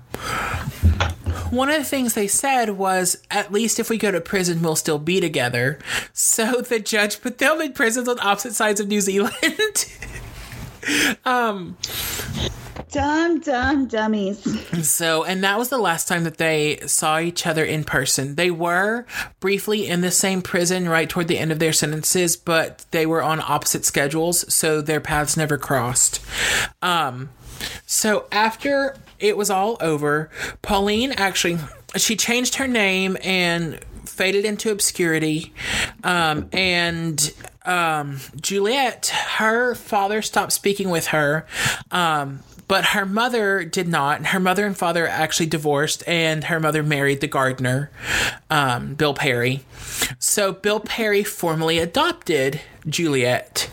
one 1.51 1.69
of 1.69 1.77
the 1.77 1.85
things 1.85 2.15
they 2.15 2.27
said 2.27 2.71
was, 2.71 3.23
at 3.31 3.53
least 3.53 3.79
if 3.79 3.91
we 3.91 3.99
go 3.99 4.11
to 4.11 4.21
prison, 4.21 4.63
we'll 4.63 4.77
still 4.77 4.99
be 4.99 5.21
together. 5.21 5.79
So 6.13 6.61
the 6.61 6.81
judge 6.81 7.21
put 7.21 7.39
them 7.39 7.61
in 7.61 7.73
prisons 7.73 8.09
on 8.09 8.19
opposite 8.21 8.55
sides 8.55 8.81
of 8.81 8.89
New 8.89 9.01
Zealand. 9.01 9.35
Um, 11.25 11.77
dumb, 12.91 13.41
dumb 13.41 13.87
dummies. 13.87 14.89
So, 14.89 15.25
and 15.25 15.45
that 15.45 15.59
was 15.59 15.69
the 15.69 15.79
last 15.79 16.09
time 16.09 16.25
that 16.25 16.39
they 16.39 16.79
saw 16.87 17.19
each 17.19 17.47
other 17.47 17.65
in 17.65 17.85
person. 17.85 18.37
They 18.37 18.51
were 18.51 19.05
briefly 19.41 19.87
in 19.87 20.01
the 20.01 20.11
same 20.11 20.43
prison 20.43 20.89
right 20.89 21.09
toward 21.09 21.29
the 21.29 21.39
end 21.39 21.53
of 21.53 21.59
their 21.59 21.73
sentences, 21.73 22.37
but 22.37 22.87
they 22.91 23.07
were 23.07 23.23
on 23.23 23.41
opposite 23.41 23.85
schedules, 23.85 24.53
so 24.53 24.81
their 24.81 25.01
paths 25.01 25.37
never 25.37 25.59
crossed. 25.59 26.21
Um, 26.81 27.31
so 27.87 28.27
after 28.33 28.97
it 29.19 29.37
was 29.37 29.51
all 29.51 29.77
over, 29.81 30.31
Pauline 30.63 31.13
actually 31.13 31.59
she 31.97 32.17
changed 32.17 32.57
her 32.57 32.67
name 32.67 33.17
and 33.23 33.81
faded 34.05 34.45
into 34.45 34.71
obscurity. 34.71 35.53
Um, 36.05 36.49
and 36.53 37.33
um, 37.65 38.21
Juliet, 38.41 39.07
her 39.37 39.75
father 39.75 40.23
stopped 40.23 40.53
speaking 40.53 40.91
with 40.91 41.09
her. 41.09 41.47
Um, 41.91 42.41
but 42.69 42.87
her 42.87 43.07
mother 43.07 43.65
did 43.65 43.89
not. 43.89 44.27
Her 44.27 44.39
mother 44.39 44.67
and 44.67 44.77
father 44.77 45.09
actually 45.09 45.47
divorced, 45.47 46.05
and 46.07 46.45
her 46.45 46.61
mother 46.61 46.83
married 46.83 47.21
the 47.21 47.27
gardener, 47.27 47.91
um, 48.51 48.95
Bill 48.95 49.15
Perry. 49.15 49.65
So 50.19 50.53
Bill 50.53 50.81
Perry 50.81 51.25
formally 51.25 51.79
adopted 51.79 52.61
Juliet, 52.87 53.69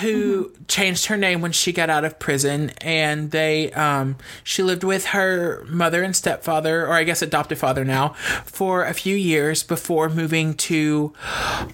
who 0.00 0.52
changed 0.68 1.06
her 1.06 1.16
name 1.16 1.40
when 1.40 1.52
she 1.52 1.72
got 1.72 1.88
out 1.88 2.04
of 2.04 2.18
prison, 2.18 2.70
and 2.80 3.30
they 3.30 3.72
um, 3.72 4.16
she 4.42 4.62
lived 4.62 4.84
with 4.84 5.06
her 5.06 5.64
mother 5.68 6.02
and 6.02 6.14
stepfather, 6.14 6.86
or 6.86 6.94
I 6.94 7.04
guess 7.04 7.22
adopted 7.22 7.58
father 7.58 7.84
now, 7.84 8.10
for 8.44 8.84
a 8.84 8.94
few 8.94 9.16
years 9.16 9.62
before 9.62 10.08
moving 10.08 10.54
to 10.54 11.12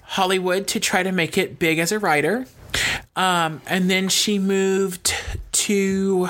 Hollywood 0.03 0.67
to 0.67 0.79
try 0.79 1.03
to 1.03 1.11
make 1.11 1.37
it 1.37 1.59
big 1.59 1.79
as 1.79 1.91
a 1.91 1.99
writer. 1.99 2.45
Um, 3.19 3.61
and 3.67 3.89
then 3.89 4.07
she 4.07 4.39
moved 4.39 5.13
to 5.51 6.29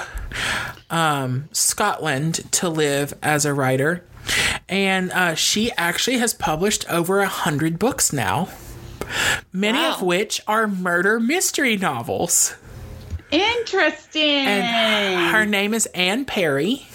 um, 0.89 1.47
Scotland 1.51 2.51
to 2.53 2.67
live 2.67 3.13
as 3.21 3.45
a 3.45 3.53
writer. 3.53 4.03
And 4.67 5.11
uh, 5.11 5.35
she 5.35 5.71
actually 5.73 6.17
has 6.17 6.33
published 6.33 6.89
over 6.89 7.19
a 7.19 7.27
hundred 7.27 7.77
books 7.77 8.11
now, 8.11 8.49
many 9.53 9.85
of 9.85 10.01
which 10.01 10.41
are 10.47 10.67
murder 10.67 11.19
mystery 11.19 11.77
novels. 11.77 12.55
Interesting. 13.29 14.47
And 14.47 15.31
her 15.31 15.45
name 15.45 15.75
is 15.75 15.85
Anne 15.87 16.25
Perry. 16.25 16.87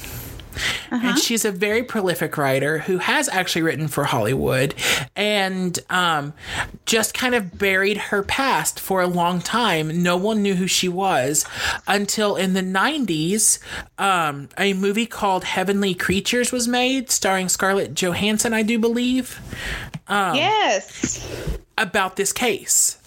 And 0.91 1.19
she's 1.19 1.45
a 1.45 1.53
very 1.53 1.83
prolific 1.83 2.37
writer 2.37 2.79
who 2.79 2.99
has 2.99 3.29
actually 3.29 3.63
written 3.63 3.89
for 3.89 4.05
Hollywood 4.05 4.75
and 5.17 5.79
um, 5.91 6.33
just 6.87 7.15
kind 7.15 7.35
of 7.35 7.59
buried 7.59 7.97
her 7.97 8.23
past 8.23 8.79
for 8.81 9.01
a 9.01 9.07
long 9.07 9.41
time. 9.41 10.03
No 10.03 10.17
one 10.17 10.43
knew 10.43 10.55
who 10.55 10.67
she 10.67 10.89
was 10.89 11.45
until 11.87 12.37
in 12.37 12.53
the 12.53 12.63
90s, 12.63 13.59
um, 13.99 14.49
a 14.59 14.73
movie 14.75 15.07
called 15.07 15.45
Heavenly 15.45 15.95
Creatures 15.95 16.53
was 16.53 16.69
made, 16.69 17.11
starring 17.11 17.49
Scarlett 17.49 17.95
Johansson, 17.95 18.53
I 18.53 18.63
do 18.63 18.79
believe, 18.79 19.41
yes. 20.09 21.59
about 21.79 22.17
this 22.17 22.33
case. 22.33 22.99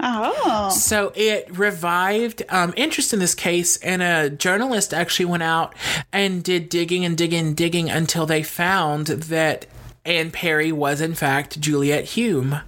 Oh. 0.00 0.70
So 0.70 1.12
it 1.14 1.56
revived 1.56 2.42
um, 2.48 2.74
interest 2.76 3.12
in 3.12 3.20
this 3.20 3.34
case, 3.34 3.76
and 3.78 4.02
a 4.02 4.30
journalist 4.30 4.92
actually 4.92 5.26
went 5.26 5.42
out 5.42 5.74
and 6.12 6.42
did 6.42 6.68
digging 6.68 7.04
and 7.04 7.16
digging 7.16 7.46
and 7.46 7.56
digging 7.56 7.90
until 7.90 8.26
they 8.26 8.42
found 8.42 9.06
that 9.06 9.66
Anne 10.04 10.30
Perry 10.30 10.72
was, 10.72 11.00
in 11.00 11.14
fact, 11.14 11.60
Juliet 11.60 12.04
Hulme. 12.04 12.62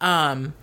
Um, 0.00 0.54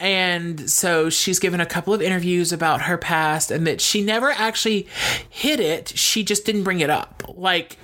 and 0.00 0.68
so 0.68 1.08
she's 1.08 1.38
given 1.38 1.60
a 1.60 1.66
couple 1.66 1.94
of 1.94 2.02
interviews 2.02 2.52
about 2.52 2.82
her 2.82 2.98
past 2.98 3.50
and 3.50 3.66
that 3.66 3.80
she 3.80 4.02
never 4.02 4.30
actually 4.30 4.88
hid 5.28 5.60
it. 5.60 5.90
She 5.90 6.24
just 6.24 6.44
didn't 6.44 6.64
bring 6.64 6.80
it 6.80 6.90
up. 6.90 7.22
Like, 7.28 7.78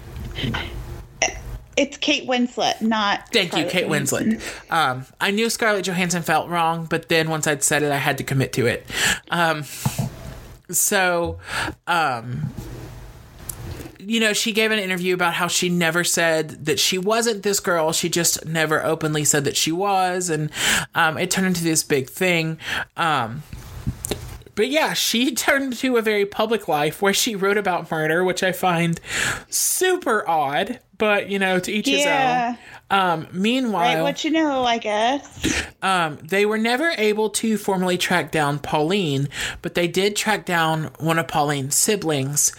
It's 1.80 1.96
Kate 1.96 2.28
Winslet, 2.28 2.82
not. 2.82 3.32
Thank 3.32 3.56
you, 3.56 3.64
Kate. 3.64 3.86
Winslet. 3.86 4.38
Um, 4.70 5.06
I 5.18 5.30
knew 5.30 5.48
Scarlett 5.48 5.86
Johansson 5.86 6.20
felt 6.20 6.50
wrong, 6.50 6.84
but 6.84 7.08
then 7.08 7.30
once 7.30 7.46
I'd 7.46 7.62
said 7.62 7.82
it, 7.82 7.90
I 7.90 7.96
had 7.96 8.18
to 8.18 8.24
commit 8.24 8.52
to 8.52 8.66
it. 8.66 8.86
Um, 9.30 9.64
so, 10.68 11.38
um, 11.86 12.52
you 13.98 14.20
know, 14.20 14.34
she 14.34 14.52
gave 14.52 14.72
an 14.72 14.78
interview 14.78 15.14
about 15.14 15.32
how 15.32 15.46
she 15.46 15.70
never 15.70 16.04
said 16.04 16.66
that 16.66 16.78
she 16.78 16.98
wasn't 16.98 17.44
this 17.44 17.60
girl. 17.60 17.92
She 17.92 18.10
just 18.10 18.44
never 18.44 18.84
openly 18.84 19.24
said 19.24 19.44
that 19.44 19.56
she 19.56 19.72
was, 19.72 20.28
and 20.28 20.50
um, 20.94 21.16
it 21.16 21.30
turned 21.30 21.46
into 21.46 21.64
this 21.64 21.82
big 21.82 22.10
thing. 22.10 22.58
Um, 22.98 23.42
but 24.54 24.68
yeah, 24.68 24.92
she 24.92 25.34
turned 25.34 25.76
to 25.78 25.96
a 25.96 26.02
very 26.02 26.26
public 26.26 26.68
life 26.68 27.00
where 27.02 27.14
she 27.14 27.34
wrote 27.36 27.56
about 27.58 27.90
murder, 27.90 28.24
which 28.24 28.42
I 28.42 28.52
find 28.52 29.00
super 29.48 30.28
odd. 30.28 30.80
But 30.98 31.30
you 31.30 31.38
know, 31.38 31.58
to 31.58 31.72
each 31.72 31.86
his 31.86 32.06
own. 32.50 32.58
Um, 32.90 33.28
meanwhile, 33.32 33.94
Right, 33.96 34.02
what 34.02 34.24
you 34.24 34.30
know, 34.32 34.64
I 34.64 34.78
guess. 34.78 35.64
um, 35.80 36.18
they 36.22 36.44
were 36.44 36.58
never 36.58 36.90
able 36.98 37.30
to 37.30 37.56
formally 37.56 37.96
track 37.96 38.32
down 38.32 38.58
Pauline, 38.58 39.28
but 39.62 39.74
they 39.74 39.86
did 39.86 40.16
track 40.16 40.44
down 40.44 40.90
one 40.98 41.18
of 41.18 41.28
Pauline's 41.28 41.76
siblings 41.76 42.52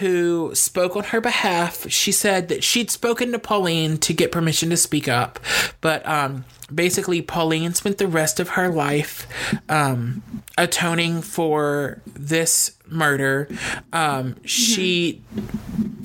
who 0.00 0.50
spoke 0.54 0.96
on 0.96 1.04
her 1.04 1.20
behalf. 1.20 1.88
She 1.88 2.10
said 2.10 2.48
that 2.48 2.64
she'd 2.64 2.90
spoken 2.90 3.30
to 3.32 3.38
Pauline 3.38 3.96
to 3.98 4.12
get 4.12 4.32
permission 4.32 4.70
to 4.70 4.76
speak 4.76 5.06
up, 5.06 5.38
but 5.80 6.06
um, 6.06 6.44
basically, 6.74 7.22
Pauline 7.22 7.72
spent 7.74 7.98
the 7.98 8.08
rest 8.08 8.40
of 8.40 8.50
her 8.50 8.68
life 8.68 9.26
um, 9.68 10.22
atoning 10.58 11.22
for 11.22 12.02
this 12.06 12.72
murder. 12.88 13.48
Um, 13.92 14.36
She 14.44 15.22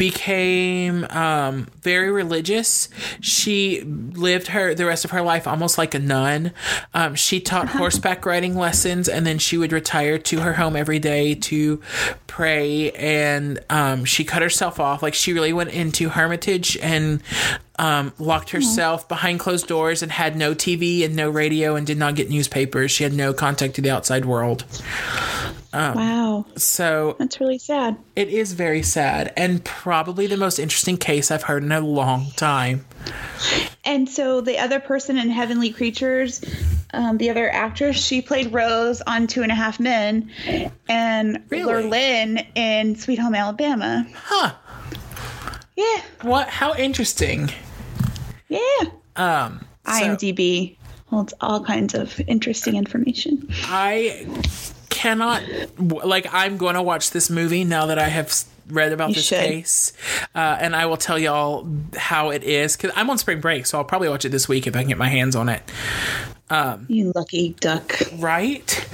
became 0.01 1.05
um, 1.11 1.67
very 1.83 2.09
religious. 2.09 2.89
She 3.19 3.81
lived 3.81 4.47
her 4.47 4.73
the 4.73 4.87
rest 4.87 5.05
of 5.05 5.11
her 5.11 5.21
life 5.21 5.45
almost 5.45 5.77
like 5.77 5.93
a 5.93 5.99
nun. 5.99 6.53
Um, 6.95 7.13
she 7.13 7.39
taught 7.39 7.69
horseback 7.69 8.25
riding 8.25 8.55
lessons, 8.55 9.07
and 9.07 9.27
then 9.27 9.37
she 9.37 9.59
would 9.59 9.71
retire 9.71 10.17
to 10.17 10.39
her 10.39 10.53
home 10.53 10.75
every 10.75 10.97
day 10.97 11.35
to 11.35 11.81
pray. 12.25 12.89
And 12.93 13.63
um, 13.69 14.03
she 14.03 14.23
cut 14.23 14.41
herself 14.41 14.79
off. 14.79 15.03
Like 15.03 15.13
she 15.13 15.33
really 15.33 15.53
went 15.53 15.69
into 15.69 16.09
hermitage 16.09 16.77
and 16.77 17.21
um, 17.81 18.13
locked 18.19 18.51
herself 18.51 19.07
behind 19.09 19.39
closed 19.39 19.67
doors 19.67 20.03
and 20.03 20.11
had 20.11 20.35
no 20.37 20.53
TV 20.53 21.03
and 21.03 21.15
no 21.15 21.29
radio 21.29 21.75
and 21.75 21.85
did 21.87 21.97
not 21.97 22.13
get 22.15 22.29
newspapers. 22.29 22.91
She 22.91 23.03
had 23.03 23.11
no 23.13 23.33
contact 23.33 23.73
to 23.75 23.81
the 23.81 23.89
outside 23.89 24.23
world. 24.25 24.63
wow. 25.73 26.45
So 26.57 27.15
That's 27.17 27.39
really 27.39 27.57
sad. 27.57 27.97
it 28.15 28.27
is 28.29 28.53
very 28.53 28.83
sad 28.83 29.33
and 29.35 29.63
probably 29.65 30.27
the 30.27 30.37
most 30.37 30.59
interesting 30.59 30.97
case 30.97 31.31
I've 31.31 31.43
heard 31.43 31.63
in 31.63 31.71
a 31.71 31.79
long 31.79 32.27
time. 32.35 32.85
And 33.83 34.07
so 34.07 34.41
the 34.41 34.59
other 34.59 34.79
person 34.79 35.17
in 35.17 35.29
Heavenly 35.31 35.71
Creatures, 35.71 36.43
um, 36.93 37.17
the 37.17 37.29
other 37.31 37.49
actress, 37.51 37.97
she 37.97 38.21
played 38.21 38.53
Rose 38.53 39.01
on 39.01 39.25
Two 39.27 39.41
and 39.43 39.51
a 39.51 39.55
Half 39.55 39.79
Men, 39.79 40.29
and 40.87 41.43
Really? 41.49 41.73
Lurlyn 41.83 42.45
in 42.53 42.95
Sweet 42.95 43.17
Home 43.17 43.33
Alabama. 43.33 44.05
Huh. 44.13 44.53
Yeah, 45.75 46.01
What? 46.21 46.47
How 46.49 46.75
interesting. 46.75 47.49
Yeah. 48.51 48.89
Um, 49.15 49.65
so 49.85 49.91
IMDb 49.91 50.77
holds 51.07 51.33
all 51.41 51.63
kinds 51.63 51.93
of 51.93 52.19
interesting 52.27 52.75
information. 52.75 53.47
I 53.63 54.27
cannot, 54.89 55.43
like, 55.79 56.27
I'm 56.31 56.57
going 56.57 56.75
to 56.75 56.83
watch 56.83 57.11
this 57.11 57.29
movie 57.29 57.63
now 57.63 57.87
that 57.87 57.97
I 57.99 58.07
have 58.07 58.33
read 58.67 58.93
about 58.93 59.09
You 59.09 59.15
this 59.15 59.25
should. 59.25 59.39
case. 59.39 59.93
Uh, 60.33 60.57
and 60.59 60.75
I 60.75 60.85
will 60.85 60.97
tell 60.97 61.17
y'all 61.19 61.67
how 61.97 62.29
it 62.29 62.43
is 62.43 62.77
because 62.77 62.91
I'm 62.95 63.09
on 63.09 63.17
spring 63.17 63.41
break, 63.41 63.65
so 63.65 63.77
I'll 63.77 63.83
probably 63.83 64.09
watch 64.09 64.23
it 64.23 64.29
this 64.29 64.47
week 64.47 64.67
if 64.67 64.75
I 64.75 64.79
can 64.79 64.89
get 64.89 64.97
my 64.97 65.09
hands 65.09 65.35
on 65.35 65.49
it. 65.49 65.63
You 66.87 67.13
lucky 67.15 67.55
duck. 67.59 68.01
Right? 68.17 68.85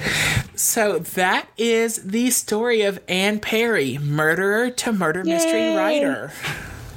So 0.54 0.98
that 1.00 1.48
is 1.56 1.96
the 1.96 2.30
story 2.30 2.82
of 2.82 3.00
Anne 3.08 3.40
Perry, 3.40 3.98
murderer 3.98 4.70
to 4.70 4.92
murder 4.92 5.24
mystery 5.24 5.76
writer. 5.76 6.32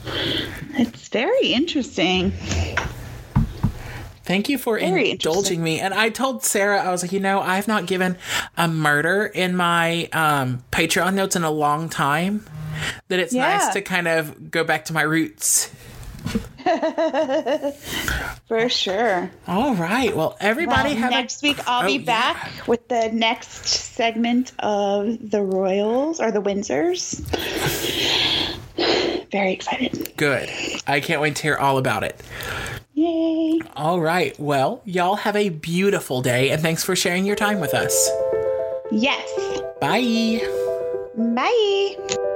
It's 0.05 1.07
very 1.09 1.47
interesting. 1.53 2.31
Thank 4.23 4.49
you 4.49 4.57
for 4.57 4.79
Very 4.79 5.11
indulging 5.11 5.61
me. 5.63 5.79
And 5.79 5.93
I 5.93 6.09
told 6.09 6.43
Sarah, 6.43 6.79
I 6.81 6.89
was 6.91 7.01
like, 7.01 7.11
you 7.11 7.19
know, 7.19 7.41
I've 7.41 7.67
not 7.67 7.85
given 7.87 8.17
a 8.55 8.67
murder 8.67 9.25
in 9.25 9.55
my 9.55 10.05
um, 10.13 10.63
Patreon 10.71 11.15
notes 11.15 11.35
in 11.35 11.43
a 11.43 11.51
long 11.51 11.89
time. 11.89 12.45
that 13.09 13.19
it's 13.19 13.33
Yeah. 13.33 13.57
nice 13.57 13.73
to 13.73 13.81
kind 13.81 14.07
of 14.07 14.49
go 14.49 14.63
back 14.63 14.85
to 14.85 14.93
my 14.93 15.01
roots. 15.01 15.69
For 18.47 18.69
sure. 18.69 19.29
All 19.47 19.75
right. 19.75 20.15
Well, 20.15 20.37
everybody 20.39 20.89
Well, 20.91 20.99
have 20.99 21.11
next 21.11 21.43
a, 21.43 21.47
week 21.47 21.57
I'll 21.67 21.83
Oh, 21.83 21.87
be 21.87 21.93
yeah. 21.97 22.05
back 22.05 22.67
with 22.67 22.87
the 22.87 23.09
next 23.11 23.65
segment 23.67 24.51
of 24.59 25.17
the 25.31 25.41
Royals 25.41 26.19
or 26.21 26.31
the 26.31 26.41
Windsors. 26.41 27.19
Very 29.31 29.53
excited. 29.53 30.13
Good. 30.17 30.49
I 30.87 30.99
can't 30.99 31.21
wait 31.21 31.35
to 31.37 31.41
hear 31.43 31.55
all 31.55 31.77
about 31.77 32.03
it. 32.03 32.19
Yay. 32.93 33.59
All 33.75 34.01
right. 34.01 34.37
Well, 34.39 34.81
y'all 34.85 35.15
have 35.15 35.35
a 35.35 35.49
beautiful 35.49 36.21
day 36.21 36.49
and 36.49 36.61
thanks 36.61 36.83
for 36.83 36.95
sharing 36.95 37.25
your 37.25 37.35
time 37.35 37.59
with 37.59 37.73
us. 37.73 38.09
Yes. 38.91 39.31
Bye. 39.79 40.41
Bye. 41.17 42.27